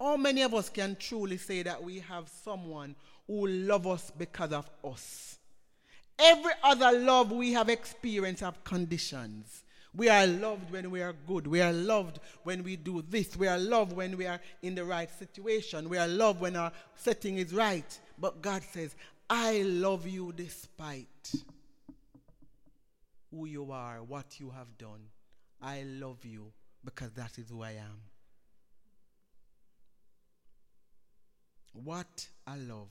How 0.00 0.16
many 0.16 0.40
of 0.40 0.54
us 0.54 0.70
can 0.70 0.96
truly 0.96 1.36
say 1.36 1.62
that 1.62 1.84
we 1.84 1.98
have 2.00 2.30
someone 2.30 2.96
who 3.26 3.46
loves 3.46 3.86
us 3.88 4.12
because 4.16 4.52
of 4.54 4.70
us? 4.82 5.36
Every 6.18 6.52
other 6.62 6.98
love 6.98 7.30
we 7.30 7.52
have 7.52 7.68
experienced 7.68 8.40
have 8.40 8.64
conditions. 8.64 9.64
We 9.96 10.08
are 10.08 10.26
loved 10.26 10.72
when 10.72 10.90
we 10.90 11.02
are 11.02 11.14
good. 11.26 11.46
We 11.46 11.60
are 11.60 11.72
loved 11.72 12.18
when 12.42 12.64
we 12.64 12.76
do 12.76 13.04
this. 13.08 13.36
We 13.36 13.46
are 13.46 13.58
loved 13.58 13.92
when 13.92 14.16
we 14.16 14.26
are 14.26 14.40
in 14.62 14.74
the 14.74 14.84
right 14.84 15.08
situation. 15.18 15.88
We 15.88 15.98
are 15.98 16.08
loved 16.08 16.40
when 16.40 16.56
our 16.56 16.72
setting 16.96 17.38
is 17.38 17.54
right. 17.54 17.98
But 18.18 18.42
God 18.42 18.62
says, 18.72 18.96
I 19.30 19.62
love 19.62 20.06
you 20.06 20.32
despite 20.32 21.32
who 23.30 23.46
you 23.46 23.70
are, 23.70 24.02
what 24.02 24.40
you 24.40 24.50
have 24.50 24.76
done. 24.78 25.10
I 25.62 25.84
love 25.84 26.24
you 26.24 26.52
because 26.84 27.12
that 27.12 27.38
is 27.38 27.48
who 27.50 27.62
I 27.62 27.72
am. 27.72 28.00
What 31.72 32.28
a 32.46 32.56
love. 32.56 32.88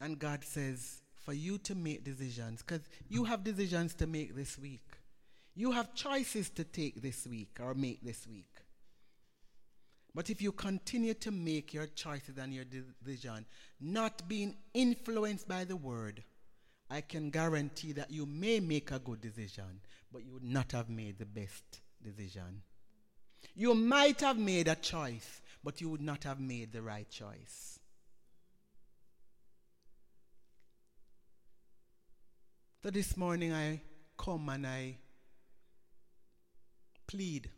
And 0.00 0.18
God 0.18 0.44
says, 0.44 1.00
for 1.28 1.34
you 1.34 1.58
to 1.58 1.74
make 1.74 2.04
decisions 2.04 2.62
because 2.62 2.80
you 3.10 3.22
have 3.22 3.44
decisions 3.44 3.92
to 3.92 4.06
make 4.06 4.34
this 4.34 4.58
week. 4.58 4.96
You 5.54 5.72
have 5.72 5.94
choices 5.94 6.48
to 6.48 6.64
take 6.64 7.02
this 7.02 7.26
week 7.26 7.58
or 7.62 7.74
make 7.74 8.02
this 8.02 8.26
week. 8.26 8.62
But 10.14 10.30
if 10.30 10.40
you 10.40 10.52
continue 10.52 11.12
to 11.12 11.30
make 11.30 11.74
your 11.74 11.84
choices 11.88 12.38
and 12.38 12.54
your 12.54 12.64
decision, 12.64 13.44
not 13.78 14.26
being 14.26 14.56
influenced 14.72 15.46
by 15.46 15.64
the 15.64 15.76
word, 15.76 16.24
I 16.88 17.02
can 17.02 17.28
guarantee 17.28 17.92
that 17.92 18.10
you 18.10 18.24
may 18.24 18.58
make 18.60 18.90
a 18.90 18.98
good 18.98 19.20
decision, 19.20 19.82
but 20.10 20.24
you 20.24 20.32
would 20.32 20.44
not 20.44 20.72
have 20.72 20.88
made 20.88 21.18
the 21.18 21.26
best 21.26 21.82
decision. 22.02 22.62
You 23.54 23.74
might 23.74 24.22
have 24.22 24.38
made 24.38 24.66
a 24.66 24.76
choice, 24.76 25.42
but 25.62 25.82
you 25.82 25.90
would 25.90 26.00
not 26.00 26.24
have 26.24 26.40
made 26.40 26.72
the 26.72 26.80
right 26.80 27.10
choice. 27.10 27.77
So 32.88 32.92
this 32.92 33.18
morning 33.18 33.52
I 33.52 33.82
come 34.16 34.48
and 34.48 34.66
I 34.66 34.96
plead. 37.06 37.50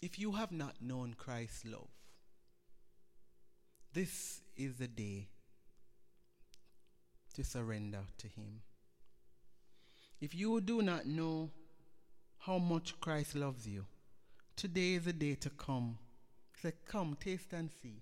If 0.00 0.20
you 0.20 0.30
have 0.30 0.52
not 0.52 0.76
known 0.80 1.16
Christ's 1.18 1.64
love, 1.64 1.88
this 3.92 4.40
is 4.56 4.76
the 4.76 4.86
day 4.86 5.26
to 7.34 7.42
surrender 7.42 8.02
to 8.18 8.28
Him. 8.28 8.60
If 10.20 10.32
you 10.32 10.60
do 10.60 10.80
not 10.80 11.06
know 11.06 11.50
how 12.38 12.58
much 12.58 13.00
Christ 13.00 13.34
loves 13.34 13.66
you, 13.66 13.84
today 14.54 14.94
is 14.94 15.06
the 15.06 15.12
day 15.12 15.34
to 15.34 15.50
come. 15.50 15.98
Say, 16.62 16.74
Come, 16.86 17.16
taste 17.18 17.52
and 17.52 17.68
see 17.82 18.00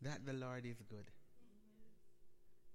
that 0.00 0.24
the 0.24 0.32
Lord 0.32 0.64
is 0.64 0.80
good. 0.88 1.10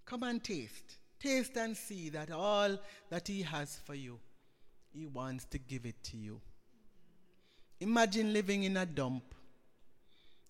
Come 0.05 0.21
and 0.21 0.43
taste. 0.43 0.99
Taste 1.19 1.57
and 1.57 1.76
see 1.76 2.10
that 2.10 2.31
all 2.31 2.77
that 3.10 3.27
He 3.27 3.41
has 3.41 3.80
for 3.85 3.95
you, 3.95 4.19
He 4.94 5.07
wants 5.07 5.45
to 5.45 5.57
give 5.57 5.85
it 5.85 6.02
to 6.06 6.18
you. 6.18 6.41
Imagine 7.80 8.34
living 8.34 8.64
in 8.64 8.77
a 8.77 8.85
dump 8.85 9.23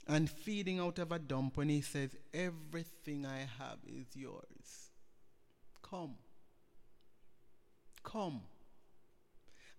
and 0.07 0.29
feeding 0.29 0.79
out 0.79 0.99
of 0.99 1.11
a 1.11 1.19
dump 1.19 1.57
when 1.57 1.69
He 1.69 1.81
says, 1.81 2.11
Everything 2.33 3.25
I 3.25 3.39
have 3.59 3.79
is 3.85 4.07
yours. 4.15 4.91
Come. 5.81 6.15
Come. 8.03 8.41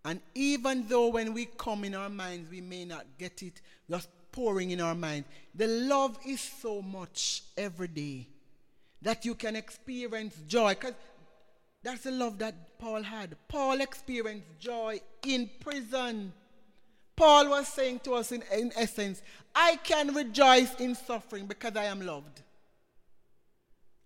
And 0.04 0.20
even 0.34 0.86
though 0.88 1.08
when 1.08 1.34
we 1.34 1.46
come 1.46 1.84
in 1.84 1.94
our 1.94 2.08
minds, 2.08 2.50
we 2.50 2.60
may 2.60 2.84
not 2.84 3.06
get 3.18 3.42
it 3.42 3.60
just 3.90 4.08
pouring 4.32 4.70
in 4.70 4.80
our 4.80 4.94
mind, 4.94 5.24
the 5.54 5.66
love 5.66 6.18
is 6.26 6.40
so 6.40 6.80
much 6.80 7.42
every 7.56 7.88
day 7.88 8.28
that 9.02 9.24
you 9.24 9.34
can 9.34 9.56
experience 9.56 10.36
joy. 10.46 10.74
Because 10.74 10.94
that's 11.82 12.02
the 12.02 12.10
love 12.10 12.38
that 12.38 12.78
Paul 12.78 13.02
had. 13.02 13.36
Paul 13.48 13.80
experienced 13.80 14.46
joy 14.58 15.00
in 15.26 15.50
prison. 15.60 16.32
Paul 17.16 17.50
was 17.50 17.68
saying 17.68 18.00
to 18.04 18.14
us 18.14 18.32
in, 18.32 18.42
in 18.52 18.72
essence, 18.76 19.22
I 19.54 19.76
can 19.82 20.14
rejoice 20.14 20.74
in 20.76 20.94
suffering 20.94 21.46
because 21.46 21.76
I 21.76 21.84
am 21.84 22.00
loved. 22.00 22.42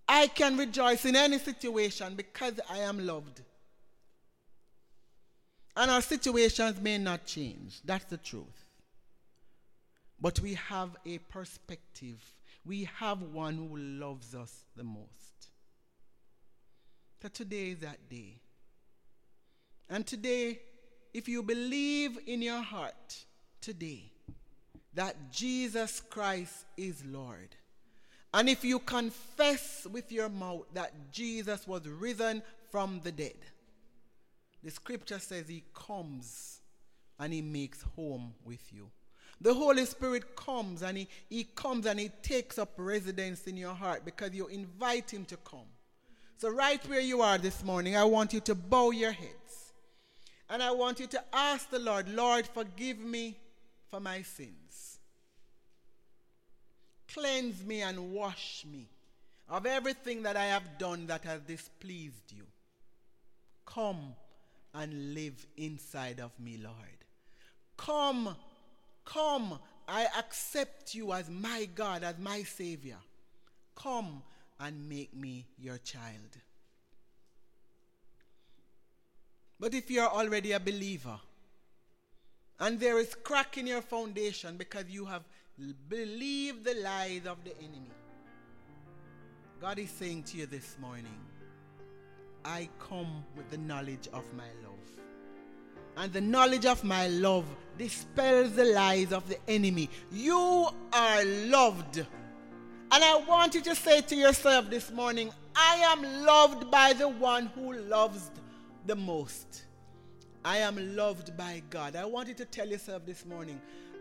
I 0.09 0.27
can 0.27 0.57
rejoice 0.57 1.05
in 1.05 1.17
any 1.17 1.39
situation 1.39 2.15
because 2.15 2.61
I 2.71 2.79
am 2.79 3.07
loved. 3.07 3.43
And 5.77 5.91
our 5.91 6.03
situations 6.03 6.81
may 6.81 6.99
not 6.99 7.25
change. 7.25 7.81
That's 7.85 8.05
the 8.05 8.19
truth. 8.19 8.67
But 10.21 10.41
we 10.41 10.55
have 10.55 10.91
a 11.07 11.19
perspective 11.19 12.23
we 12.65 12.89
have 12.99 13.23
one 13.23 13.57
who 13.57 13.77
loves 13.77 14.35
us 14.35 14.65
the 14.77 14.85
most. 14.85 15.49
So 17.21 17.29
today 17.29 17.71
is 17.71 17.79
that 17.81 18.09
day. 18.09 18.41
And 19.89 20.07
today, 20.07 20.61
if 21.13 21.29
you 21.29 21.43
believe 21.43 22.19
in 22.27 22.43
your 22.43 22.63
heart 22.63 23.25
today 23.61 24.13
that 24.95 25.33
Jesus 25.33 26.01
Christ 26.01 26.65
is 26.77 27.05
Lord, 27.05 27.57
And 28.35 28.49
if 28.49 28.65
you 28.65 28.79
confess 28.79 29.87
with 29.91 30.11
your 30.11 30.29
mouth 30.29 30.65
that 30.73 30.93
Jesus 31.13 31.67
was 31.67 31.87
risen 31.87 32.43
from 32.71 33.01
the 33.05 33.13
dead, 33.13 33.37
the 34.63 34.71
scripture 34.71 35.19
says 35.19 35.49
he 35.49 35.65
comes 35.75 36.61
and 37.19 37.33
he 37.33 37.43
makes 37.43 37.83
home 37.95 38.35
with 38.45 38.73
you. 38.73 38.91
The 39.43 39.53
Holy 39.53 39.85
Spirit 39.87 40.37
comes 40.37 40.83
and 40.83 40.97
he, 40.97 41.09
he 41.29 41.45
comes 41.45 41.87
and 41.87 41.99
he 41.99 42.11
takes 42.23 42.59
up 42.59 42.71
residence 42.77 43.49
in 43.49 43.57
your 43.57 43.75
heart 43.75 44.05
because 44.05 44.33
you 44.33 44.47
invite 44.47 45.13
him 45.13 45.25
to 45.27 45.37
come. 45.39 45.67
So, 46.39 46.49
right 46.49 46.81
where 46.89 47.01
you 47.01 47.23
are 47.23 47.39
this 47.39 47.65
morning, 47.65 47.97
I 47.97 48.05
want 48.05 48.33
you 48.33 48.41
to 48.41 48.55
bow 48.55 48.93
your 48.93 49.11
heads. 49.11 49.73
And 50.49 50.63
I 50.63 50.71
want 50.71 51.01
you 51.01 51.07
to 51.09 51.25
ask 51.33 51.71
the 51.71 51.79
Lord, 51.79 52.09
Lord, 52.09 52.47
forgive 52.47 52.99
me 52.99 53.37
for 53.91 53.99
my 54.01 54.23
sins. 54.23 54.99
Cleanse 57.13 57.65
me 57.65 57.83
and 57.83 58.13
wash 58.13 58.65
me 58.71 58.89
of 59.49 59.67
everything 59.67 60.23
that 60.23 60.37
I 60.37 60.45
have 60.45 60.79
done 60.79 61.07
that 61.09 61.25
has 61.25 61.41
displeased 61.41 62.33
you. 62.33 62.45
Come 63.67 64.15
and 64.75 65.15
live 65.15 65.47
inside 65.57 66.21
of 66.21 66.31
me, 66.39 66.59
Lord. 66.63 66.77
Come, 67.77 68.37
come, 69.05 69.59
I 69.89 70.07
accept 70.19 70.95
you 70.95 71.13
as 71.13 71.29
my 71.29 71.69
God, 71.75 72.03
as 72.03 72.19
my 72.19 72.43
Savior. 72.43 72.99
Come 73.75 74.23
and 74.61 74.89
make 74.89 75.15
me 75.15 75.47
your 75.59 75.79
child. 75.79 76.39
But 79.59 79.75
if 79.75 79.91
you're 79.91 80.09
already 80.09 80.53
a 80.53 80.61
believer, 80.61 81.19
and 82.61 82.79
there 82.79 82.99
is 82.99 83.15
crack 83.15 83.59
in 83.59 83.67
your 83.67 83.83
foundation 83.83 84.57
because 84.57 84.85
you 84.89 85.05
have 85.05 85.23
believed 85.89 86.65
the 86.65 86.75
lies 86.75 87.27
of 87.27 87.43
the 87.45 87.57
enemy, 87.59 87.91
God 89.61 89.79
is 89.79 89.91
saying 89.91 90.25
to 90.25 90.39
you 90.39 90.47
this 90.47 90.77
morning, 90.81 91.19
I 92.45 92.69
come 92.79 93.25
with 93.37 93.51
the 93.51 93.59
knowledge 93.59 94.09
of 94.13 94.25
my 94.35 94.49
love. 94.65 95.02
And 95.97 96.13
the 96.13 96.21
knowledge 96.21 96.67
of 96.67 96.85
my 96.85 97.09
love 97.09 97.45
dispels 97.79 98.53
the 98.53 98.65
lies 98.65 99.13
of 99.13 99.29
the 99.29 99.39
enemy. 99.49 99.91
You 100.11 100.69
are 100.93 101.25
loved. 101.25 101.99
And 101.99 103.03
I 103.03 103.17
want 103.27 103.55
you 103.55 103.63
to 103.63 103.75
say 103.75 104.01
to 104.03 104.15
yourself 104.15 104.69
this 104.69 104.91
morning, 104.91 105.31
I 105.57 105.77
am 105.77 106.25
loved 106.25 106.71
by 106.71 106.93
the 106.93 107.09
one 107.09 107.47
who 107.47 107.75
loves 107.75 108.31
the 108.87 108.97
most. 108.97 109.65
I 110.45 110.59
am 110.59 110.97
loved 110.97 111.37
by 111.37 111.63
God. 111.71 111.97
I 111.97 112.05
want 112.05 112.29
you 112.29 112.35
to 112.35 112.45
tell 112.45 112.69
yourself 112.69 113.07
this 113.07 113.25
morning, 113.25 113.61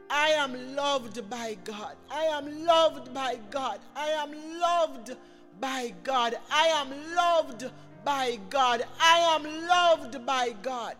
I 0.09 0.29
am 0.29 0.75
loved 0.75 1.29
by 1.29 1.57
God. 1.63 1.95
I 2.09 2.23
am 2.25 2.65
loved 2.65 3.13
by 3.13 3.39
God. 3.49 3.79
I 3.95 4.07
am 4.07 4.31
loved 4.59 5.15
by 5.59 5.93
God. 6.03 6.35
I 6.51 6.67
am 6.67 7.15
loved 7.15 7.71
by 8.03 8.39
God. 8.49 8.83
I 8.99 9.19
am 9.35 9.67
loved 9.67 10.25
by 10.25 10.55
God. 10.61 10.95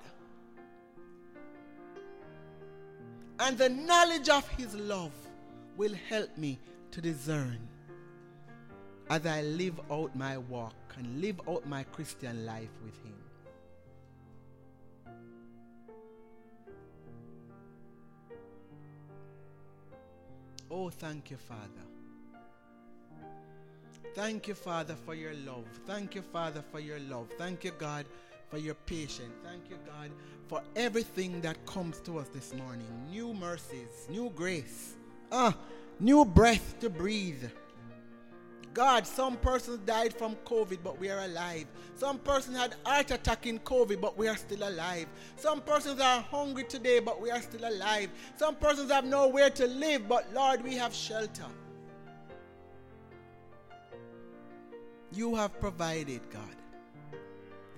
And 3.40 3.58
the 3.58 3.70
knowledge 3.70 4.30
of 4.30 4.48
His 4.49 4.76
love 4.76 5.14
will 5.78 5.94
help 6.10 6.38
me 6.38 6.60
to 6.91 7.02
discern 7.02 7.60
as 9.10 9.26
I 9.26 9.41
live 9.41 9.80
out 9.90 10.16
my 10.16 10.38
walk 10.38 10.76
and 10.98 11.22
live 11.22 11.41
out 11.49 11.66
my 11.68 11.84
Christian 11.84 12.45
life 12.45 12.70
with 12.84 12.95
Him. 13.03 13.14
Oh, 20.70 20.90
thank 20.90 21.30
you, 21.32 21.38
Father. 21.38 21.91
Thank 24.16 24.48
you, 24.48 24.56
Father, 24.56 24.95
for 25.06 25.16
your 25.16 25.34
love. 25.45 25.66
Thank 25.86 26.16
you, 26.16 26.22
Father, 26.22 26.64
for 26.72 26.80
your 26.80 26.99
love. 26.99 27.28
Thank 27.38 27.64
you, 27.64 27.72
God, 27.72 28.06
for 28.52 28.57
your 28.57 28.76
patience. 28.76 29.34
Thank 29.44 29.69
you, 29.69 29.78
God, 29.86 30.11
for 30.48 30.61
everything 30.76 31.40
that 31.41 31.65
comes 31.65 32.02
to 32.02 32.19
us 32.19 32.28
this 32.28 32.53
morning. 32.53 32.88
New 33.10 33.34
mercies, 33.34 34.07
new 34.10 34.30
grace, 34.36 34.95
ah, 35.32 35.57
new 36.02 36.26
breath 36.26 36.78
to 36.82 36.90
breathe. 36.90 37.45
God, 38.73 39.07
some 39.07 39.38
persons 39.38 39.80
died 39.86 40.14
from 40.14 40.36
COVID, 40.45 40.80
but 40.84 40.99
we 40.99 41.10
are 41.10 41.22
alive. 41.22 41.65
Some 41.95 42.19
person 42.19 42.53
had 42.53 42.76
heart 42.86 43.11
attack 43.11 43.45
in 43.48 43.60
COVID, 43.60 43.99
but 43.99 44.18
we 44.18 44.28
are 44.28 44.38
still 44.38 44.68
alive. 44.68 45.07
Some 45.38 45.61
persons 45.61 45.99
are 45.99 46.22
hungry 46.22 46.65
today, 46.65 46.99
but 46.99 47.22
we 47.22 47.32
are 47.32 47.41
still 47.41 47.68
alive. 47.68 48.10
Some 48.38 48.56
persons 48.56 48.91
have 48.91 49.06
nowhere 49.06 49.49
to 49.52 49.68
live, 49.68 50.07
but 50.07 50.32
Lord, 50.34 50.61
we 50.64 50.76
have 50.76 50.94
shelter. 50.94 51.48
You 55.14 55.36
have 55.36 55.57
provided, 55.60 56.22
God. 56.30 56.60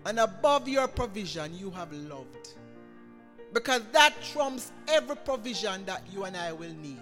And 0.06 0.20
above 0.20 0.68
your 0.68 0.88
provision, 0.88 1.58
you 1.58 1.72
have 1.72 1.92
loved. 1.94 2.56
Because 3.54 3.82
that 3.92 4.14
trumps 4.34 4.72
every 4.88 5.16
provision 5.16 5.86
that 5.86 6.04
you 6.12 6.24
and 6.24 6.36
I 6.36 6.52
will 6.52 6.74
need. 6.74 7.00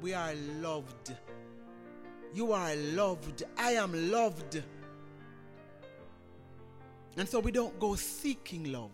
We 0.00 0.14
are 0.14 0.34
loved. 0.60 1.14
You 2.32 2.52
are 2.52 2.74
loved. 2.76 3.42
I 3.58 3.72
am 3.72 4.10
loved. 4.10 4.62
And 7.16 7.28
so 7.28 7.40
we 7.40 7.52
don't 7.52 7.78
go 7.78 7.94
seeking 7.94 8.72
love. 8.72 8.90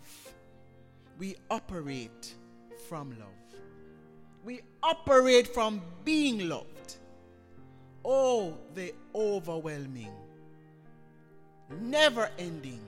We 1.19 1.36
operate 1.51 2.35
from 2.89 3.10
love. 3.10 3.28
We 4.44 4.62
operate 4.82 5.48
from 5.48 5.82
being 6.05 6.48
loved. 6.48 6.97
Oh, 8.05 8.56
the 8.74 8.94
overwhelming, 9.15 10.12
never 11.81 12.31
ending, 12.39 12.81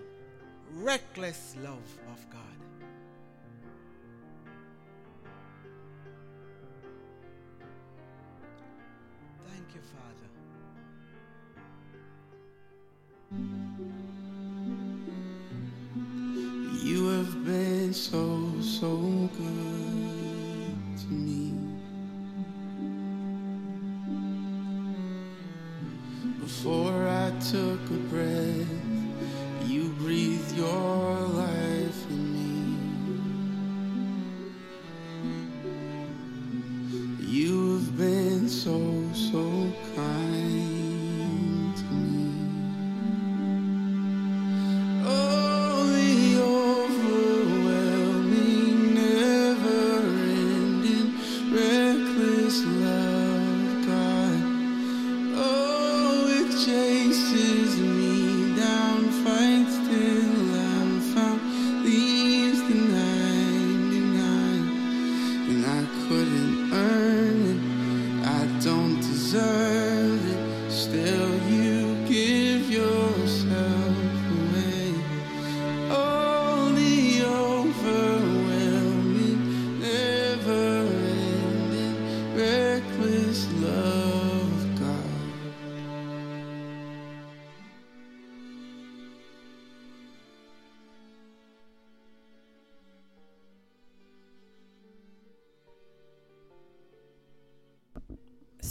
reckless 0.76 1.56
love 1.62 1.98
of 2.12 2.30
God. 2.30 2.40
Thank 9.48 9.74
you, 9.74 9.80
Father. 9.94 10.28
You 16.84 17.08
have 17.08 17.44
been 17.44 17.92
so, 17.92 18.50
so 18.60 18.96
good 19.36 20.76
to 20.98 21.06
me. 21.12 21.52
Before 26.40 27.08
I 27.08 27.30
took 27.40 27.80
a 27.90 28.00
breath, 28.08 28.89
you 29.66 29.88
breathe 30.00 30.52
your 30.56 31.20
life 31.28 31.69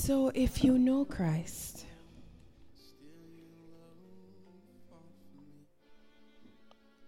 So, 0.10 0.31
if 0.34 0.64
you 0.64 0.80
know 0.80 1.06
Christ, 1.06 1.86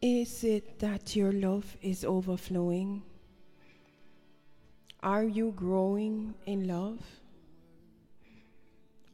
is 0.04 0.44
it 0.44 0.78
that 0.78 1.16
your 1.16 1.32
love 1.32 1.66
is 1.82 2.06
overflowing? 2.06 3.02
Are 5.02 5.24
you 5.24 5.52
growing 5.56 6.36
in 6.46 6.68
love? 6.68 7.00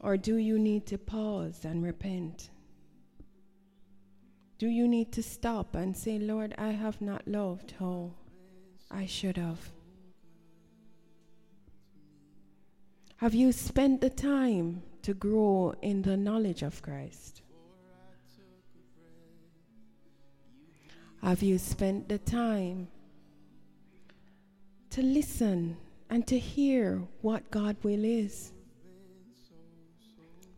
Or 0.01 0.17
do 0.17 0.35
you 0.35 0.59
need 0.59 0.85
to 0.87 0.97
pause 0.97 1.63
and 1.63 1.81
repent? 1.81 2.49
Do 4.57 4.67
you 4.67 4.85
need 4.85 5.13
to 5.13 5.23
stop 5.23 5.75
and 5.75 5.95
say, 5.95 6.19
Lord, 6.19 6.53
I 6.57 6.71
have 6.71 6.99
not 6.99 7.25
loved 7.25 7.75
how 7.79 8.11
I 8.91 9.05
should 9.05 9.37
have? 9.37 9.76
Have 13.17 13.33
you 13.33 13.51
spent 13.51 13.99
the 14.01 14.11
time 14.11 14.83
to 15.01 15.15
grow 15.15 15.73
in 15.81 16.03
the 16.03 16.15
knowledge 16.15 16.61
of 16.61 16.83
Christ? 16.83 17.41
Have 21.23 21.41
you 21.41 21.57
spent 21.57 22.09
the 22.09 22.19
time 22.19 22.87
to 24.91 25.01
listen 25.01 25.77
and 26.11 26.27
to 26.27 26.37
hear 26.37 27.01
what 27.21 27.49
God 27.49 27.75
will 27.81 28.05
is? 28.05 28.51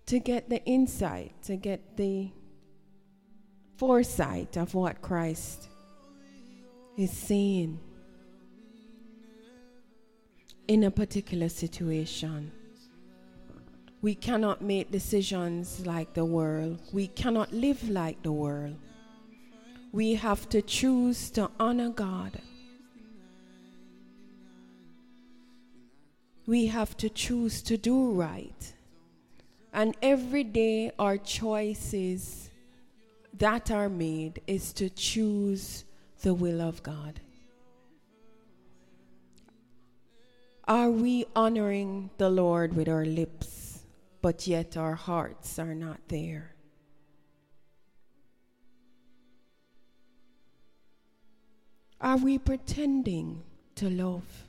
To 0.08 0.20
get 0.20 0.50
the 0.50 0.62
insight, 0.66 1.42
to 1.44 1.56
get 1.56 1.96
the 1.96 2.30
foresight 3.78 4.58
of 4.58 4.74
what 4.74 5.02
Christ 5.02 5.70
is 6.98 7.12
saying 7.12 7.80
in 10.70 10.84
a 10.84 10.92
particular 10.92 11.50
situation. 11.50 12.52
We 14.04 14.14
cannot 14.14 14.62
make 14.62 14.92
decisions 14.92 15.84
like 15.84 16.14
the 16.14 16.24
world. 16.24 16.80
We 16.94 17.08
cannot 17.08 17.52
live 17.52 17.90
like 17.90 18.22
the 18.22 18.32
world. 18.32 18.76
We 19.92 20.14
have 20.14 20.48
to 20.50 20.62
choose 20.62 21.32
to 21.32 21.50
honor 21.60 21.90
God. 21.90 22.40
We 26.46 26.68
have 26.68 26.96
to 26.98 27.10
choose 27.10 27.64
to 27.64 27.76
do 27.76 28.12
right. 28.12 28.74
And 29.74 29.98
every 30.04 30.44
day, 30.44 30.92
our 31.00 31.18
choices 31.18 32.52
that 33.40 33.72
are 33.72 33.90
made 33.90 34.40
is 34.46 34.72
to 34.74 34.92
choose 34.92 35.84
the 36.22 36.36
will 36.36 36.62
of 36.62 36.84
God. 36.84 37.20
Are 40.70 40.92
we 40.92 41.26
honoring 41.36 42.12
the 42.20 42.30
Lord 42.30 42.76
with 42.76 42.88
our 42.88 43.04
lips, 43.04 43.80
but 44.22 44.46
yet 44.46 44.78
our 44.78 44.94
hearts 44.94 45.58
are 45.58 45.74
not 45.74 46.00
there? 46.10 46.54
Are 52.00 52.18
we 52.18 52.38
pretending 52.38 53.42
to 53.78 53.90
love, 53.90 54.48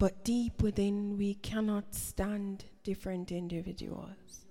but 0.00 0.24
deep 0.24 0.60
within 0.60 1.16
we 1.16 1.34
cannot 1.34 1.94
stand 1.94 2.64
different 2.82 3.30
individuals? 3.30 4.43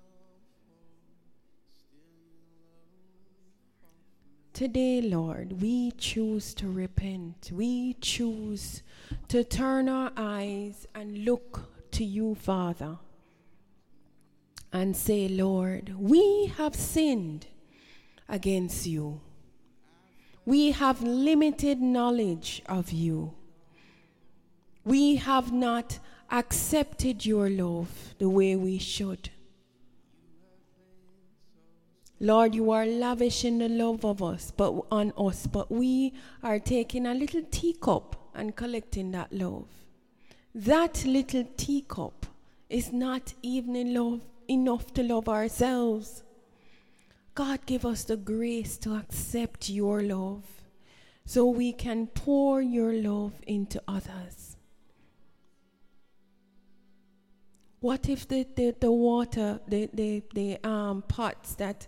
Today, 4.54 5.02
Lord, 5.02 5.64
we 5.64 5.90
choose 5.94 6.54
to 6.54 6.70
repent. 6.70 7.50
We 7.52 7.96
choose 7.96 8.84
to 9.30 9.44
turn 9.44 9.90
our 9.90 10.12
eyes 10.16 10.86
and 10.94 11.26
look 11.26 11.90
to 11.94 12.04
you, 12.04 12.36
Father, 12.36 13.00
and 14.72 14.96
say, 14.96 15.28
Lord, 15.28 15.96
we 15.98 16.54
have 16.56 16.76
sinned 16.76 17.48
against 18.30 18.86
you. 18.86 19.22
We 20.46 20.70
have 20.70 21.02
limited 21.02 21.82
knowledge 21.82 22.62
of 22.68 22.92
you. 22.92 23.34
We 24.86 25.16
have 25.16 25.52
not 25.52 25.98
accepted 26.30 27.26
your 27.26 27.50
love 27.50 28.14
the 28.20 28.30
way 28.30 28.56
we 28.56 28.78
should. 28.78 29.32
Lord, 32.20 32.56
you 32.56 32.72
are 32.72 32.86
lavish 32.86 33.44
in 33.44 33.58
the 33.58 33.70
love 33.70 34.06
of 34.06 34.24
us, 34.24 34.52
but 34.56 34.74
on 34.92 35.12
us, 35.18 35.48
but 35.48 35.72
we 35.72 36.14
are 36.42 36.60
taking 36.60 37.06
a 37.06 37.14
little 37.14 37.44
teacup 37.52 38.16
and 38.34 38.56
collecting 38.56 39.12
that 39.12 39.34
love. 39.34 39.68
That 40.56 41.04
little 41.06 41.46
teacup 41.58 42.26
is 42.70 42.94
not 42.94 43.34
even 43.42 43.94
love, 43.94 44.22
enough 44.48 44.94
to 44.94 45.04
love 45.04 45.28
ourselves. 45.28 46.24
God, 47.36 47.66
give 47.66 47.86
us 47.86 48.04
the 48.04 48.18
grace 48.18 48.78
to 48.78 48.96
accept 48.96 49.70
your 49.70 50.02
love 50.04 50.44
so 51.26 51.46
we 51.46 51.74
can 51.74 52.08
pour 52.08 52.62
your 52.62 52.94
love 52.94 53.34
into 53.48 53.82
others. 53.88 54.58
What 57.80 58.08
if 58.08 58.28
the, 58.28 58.48
the, 58.56 58.76
the 58.80 58.92
water, 58.92 59.60
the, 59.68 59.90
the, 59.94 60.24
the 60.34 60.58
um, 60.64 61.02
pots 61.02 61.56
that 61.56 61.88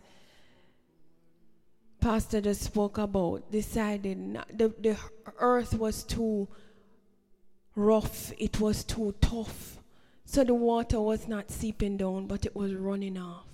Pastor 2.06 2.40
just 2.40 2.62
spoke 2.62 3.00
about 3.00 3.52
decided 3.52 4.20
not, 4.20 4.48
the, 4.56 4.72
the 4.80 4.96
earth 5.40 5.74
was 5.74 6.04
too 6.04 6.48
rough, 7.76 8.32
it 8.38 8.60
was 8.60 8.84
too 8.84 9.16
tough. 9.22 9.80
So 10.24 10.44
the 10.44 10.54
water 10.54 11.02
was 11.02 11.28
not 11.28 11.50
seeping 11.50 11.98
down, 11.98 12.28
but 12.28 12.46
it 12.46 12.56
was 12.56 12.76
running 12.76 13.18
off. 13.18 13.48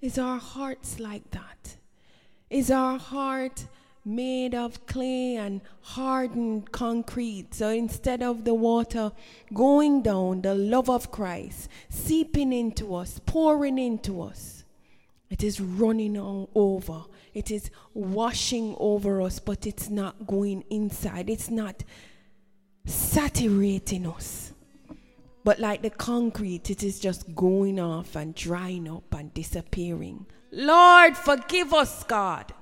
Is 0.00 0.18
our 0.18 0.40
hearts 0.40 0.98
like 0.98 1.30
that? 1.30 1.76
Is 2.50 2.72
our 2.72 2.98
heart 2.98 3.66
made 4.04 4.56
of 4.56 4.84
clay 4.86 5.36
and 5.36 5.60
hardened 5.80 6.72
concrete? 6.72 7.54
So 7.54 7.68
instead 7.68 8.24
of 8.24 8.44
the 8.44 8.54
water 8.54 9.12
going 9.54 10.02
down, 10.02 10.42
the 10.42 10.56
love 10.56 10.90
of 10.90 11.12
Christ 11.12 11.68
seeping 11.88 12.52
into 12.52 12.96
us, 12.96 13.20
pouring 13.24 13.78
into 13.78 14.22
us, 14.22 14.61
it 15.32 15.42
is 15.42 15.62
running 15.62 16.18
on 16.18 16.46
over. 16.54 17.04
It 17.32 17.50
is 17.50 17.70
washing 17.94 18.76
over 18.78 19.22
us, 19.22 19.38
but 19.38 19.66
it's 19.66 19.88
not 19.88 20.26
going 20.26 20.62
inside. 20.68 21.30
It's 21.30 21.48
not 21.48 21.82
saturating 22.84 24.06
us. 24.06 24.52
But 25.42 25.58
like 25.58 25.80
the 25.80 25.88
concrete, 25.88 26.68
it 26.68 26.82
is 26.82 27.00
just 27.00 27.34
going 27.34 27.80
off 27.80 28.14
and 28.14 28.34
drying 28.34 28.86
up 28.86 29.14
and 29.14 29.32
disappearing. 29.32 30.26
Lord, 30.50 31.16
forgive 31.16 31.72
us, 31.72 32.04
God. 32.04 32.52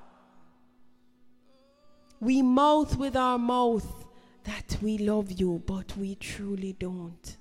We 2.20 2.40
mouth 2.40 2.96
with 2.96 3.16
our 3.16 3.38
mouth 3.38 4.06
that 4.44 4.76
we 4.80 4.96
love 4.98 5.32
you, 5.32 5.60
but 5.66 5.96
we 5.96 6.14
truly 6.14 6.74
don't. 6.74 7.36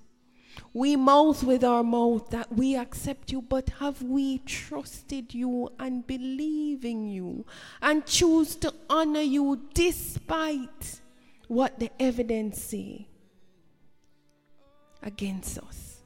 We 0.73 0.95
mouth 0.95 1.43
with 1.43 1.63
our 1.63 1.83
mouth 1.83 2.29
that 2.29 2.53
we 2.53 2.75
accept 2.75 3.31
you, 3.31 3.41
but 3.41 3.69
have 3.79 4.01
we 4.01 4.39
trusted 4.39 5.33
you 5.33 5.69
and 5.79 6.05
believe 6.05 6.85
in 6.85 7.07
you 7.09 7.45
and 7.81 8.05
choose 8.05 8.55
to 8.57 8.73
honor 8.89 9.21
you 9.21 9.61
despite 9.73 11.01
what 11.47 11.79
the 11.79 11.91
evidence 11.99 12.61
say 12.61 13.07
against 15.01 15.57
us? 15.57 16.01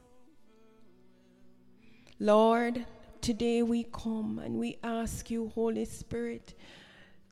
Lord, 2.20 2.86
today 3.20 3.62
we 3.62 3.84
come 3.84 4.38
and 4.38 4.58
we 4.58 4.78
ask 4.82 5.30
you, 5.30 5.50
Holy 5.54 5.84
Spirit, 5.84 6.54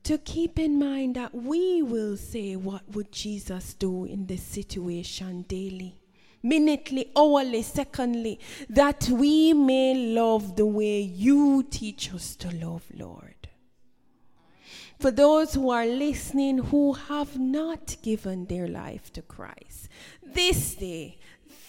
to 0.03 0.19
keep 0.19 0.59
in 0.59 0.79
mind 0.79 1.15
that 1.17 1.35
we 1.35 1.83
will 1.83 2.17
say, 2.17 2.57
What 2.57 2.83
would 2.91 3.13
Jesus 3.13 3.75
do 3.75 4.05
in 4.05 4.27
this 4.27 4.43
situation 4.43 5.43
daily? 5.43 5.97
Minutely, 6.43 7.11
hourly, 7.17 7.63
secondly, 7.63 8.41
that 8.69 9.09
we 9.09 9.53
may 9.53 9.95
love 9.95 10.57
the 10.57 10.67
way 10.67 11.01
you 11.01 11.63
teach 11.71 12.13
us 12.13 12.37
to 12.37 12.51
love, 12.51 12.85
Lord. 12.95 13.49
For 14.99 15.11
those 15.11 15.55
who 15.55 15.71
are 15.71 15.87
listening 15.87 16.59
who 16.59 16.93
have 16.93 17.39
not 17.39 17.97
given 18.03 18.47
their 18.47 18.69
life 18.69 19.13
to 19.15 19.23
Christ, 19.23 19.89
this 20.23 20.77
day, 20.77 21.19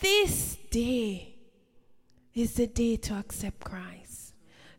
this 0.02 0.58
day 0.70 1.36
is 2.36 2.54
the 2.54 2.68
day 2.68 2.98
to 2.98 3.16
accept 3.16 3.60
Christ. 3.64 4.34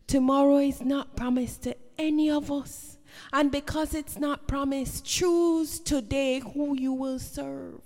Tomorrow 0.07 0.57
is 0.57 0.81
not 0.81 1.15
promised 1.15 1.63
to 1.63 1.75
any 1.97 2.29
of 2.29 2.51
us. 2.51 2.97
And 3.31 3.51
because 3.51 3.93
it's 3.93 4.19
not 4.19 4.47
promised, 4.47 5.05
choose 5.05 5.79
today 5.79 6.39
who 6.39 6.77
you 6.77 6.93
will 6.93 7.19
serve. 7.19 7.81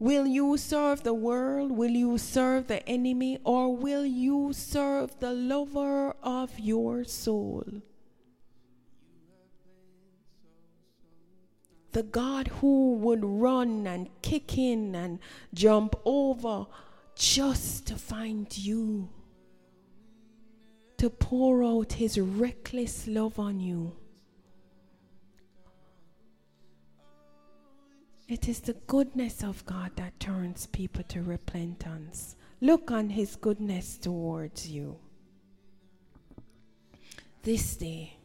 Will 0.00 0.26
you 0.26 0.56
serve 0.56 1.02
the 1.02 1.12
world? 1.12 1.72
Will 1.72 1.90
you 1.90 2.16
serve 2.16 2.68
the 2.68 2.88
enemy? 2.88 3.38
Or 3.44 3.76
will 3.76 4.06
you 4.06 4.54
serve 4.54 5.20
the 5.20 5.30
lover 5.30 6.14
of 6.22 6.58
your 6.58 7.04
soul? 7.04 7.64
The 11.92 12.02
God 12.02 12.48
who 12.48 12.94
would 12.94 13.22
run 13.22 13.86
and 13.86 14.08
kick 14.22 14.56
in 14.56 14.94
and 14.94 15.18
jump 15.52 15.94
over 16.06 16.66
just 17.14 17.86
to 17.88 17.96
find 17.96 18.56
you, 18.56 19.10
to 20.96 21.10
pour 21.10 21.62
out 21.62 21.92
his 21.92 22.18
reckless 22.18 23.06
love 23.06 23.38
on 23.38 23.60
you. 23.60 23.99
It 28.30 28.48
is 28.48 28.60
the 28.60 28.74
goodness 28.86 29.42
of 29.42 29.66
God 29.66 29.90
that 29.96 30.20
turns 30.20 30.66
people 30.66 31.02
to 31.08 31.20
repentance. 31.20 32.36
Look 32.60 32.92
on 32.92 33.10
his 33.10 33.34
goodness 33.34 33.98
towards 33.98 34.68
you. 34.68 34.98
This 37.42 37.74
day, 37.74 38.18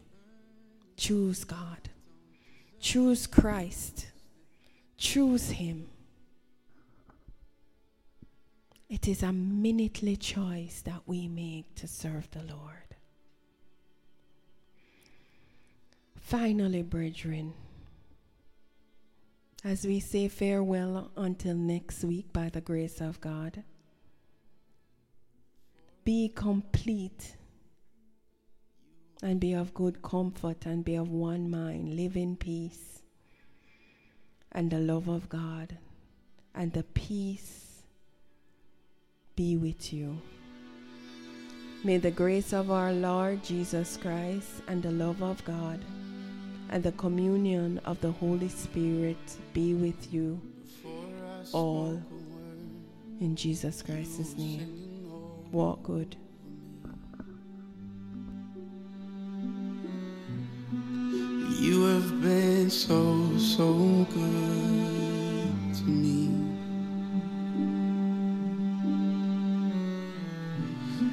choose 0.96 1.44
God. 1.44 1.90
Choose 2.80 3.26
Christ. 3.26 4.12
Choose 4.96 5.50
him. 5.50 5.88
It 8.88 9.08
is 9.08 9.24
a 9.24 9.34
minutely 9.34 10.18
choice 10.18 10.84
that 10.84 11.02
we 11.08 11.28
make 11.28 11.74
to 11.78 11.88
serve 11.88 12.30
the 12.30 12.44
Lord. 12.44 12.94
Finally, 16.16 16.84
brethren, 16.84 17.56
as 19.66 19.84
we 19.84 20.00
say 20.00 20.28
farewell 20.28 21.10
until 21.18 21.56
next 21.56 22.04
week 22.04 22.32
by 22.32 22.50
the 22.50 22.62
grace 22.62 23.02
of 23.02 23.20
God, 23.20 23.64
be 26.04 26.30
complete 26.30 27.36
and 29.24 29.40
be 29.40 29.54
of 29.54 29.74
good 29.74 30.04
comfort 30.04 30.68
and 30.68 30.86
be 30.86 30.94
of 30.94 31.10
one 31.10 31.50
mind. 31.50 31.96
Live 31.96 32.16
in 32.16 32.38
peace 32.38 33.02
and 34.52 34.70
the 34.70 34.78
love 34.78 35.08
of 35.08 35.28
God 35.30 35.76
and 36.54 36.72
the 36.72 36.84
peace 36.84 37.82
be 39.36 39.58
with 39.58 39.92
you. 39.92 40.22
May 41.84 41.98
the 41.98 42.12
grace 42.12 42.54
of 42.54 42.70
our 42.70 42.94
Lord 42.94 43.44
Jesus 43.44 43.98
Christ 43.98 44.62
and 44.68 44.84
the 44.84 44.92
love 44.92 45.24
of 45.24 45.44
God 45.44 45.80
and 46.70 46.84
the 46.84 46.92
communion 46.94 47.80
of 47.86 48.00
the 48.02 48.12
Holy 48.12 48.50
Spirit 48.50 49.18
be 49.54 49.74
with 49.74 50.14
you 50.14 50.42
all 51.54 52.02
in 53.20 53.36
Jesus 53.36 53.82
Christ's 53.82 54.36
name. 54.38 54.68
Walk 55.52 55.84
good. 55.84 56.16
You 61.60 61.86
have 61.86 62.22
been 62.22 62.70
so, 62.70 63.38
so 63.38 64.06
good 64.14 65.76
to 65.76 65.84
me. 65.84 66.30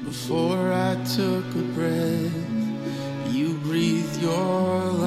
Before 0.03 0.71
I 0.71 0.95
took 1.15 1.45
a 1.55 1.65
breath, 1.73 3.33
you 3.33 3.53
breathed 3.63 4.21
your 4.21 4.81
life 4.91 5.02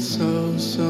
so, 0.00 0.56
so 0.56 0.89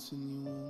mountain 0.00 0.18
you 0.46 0.69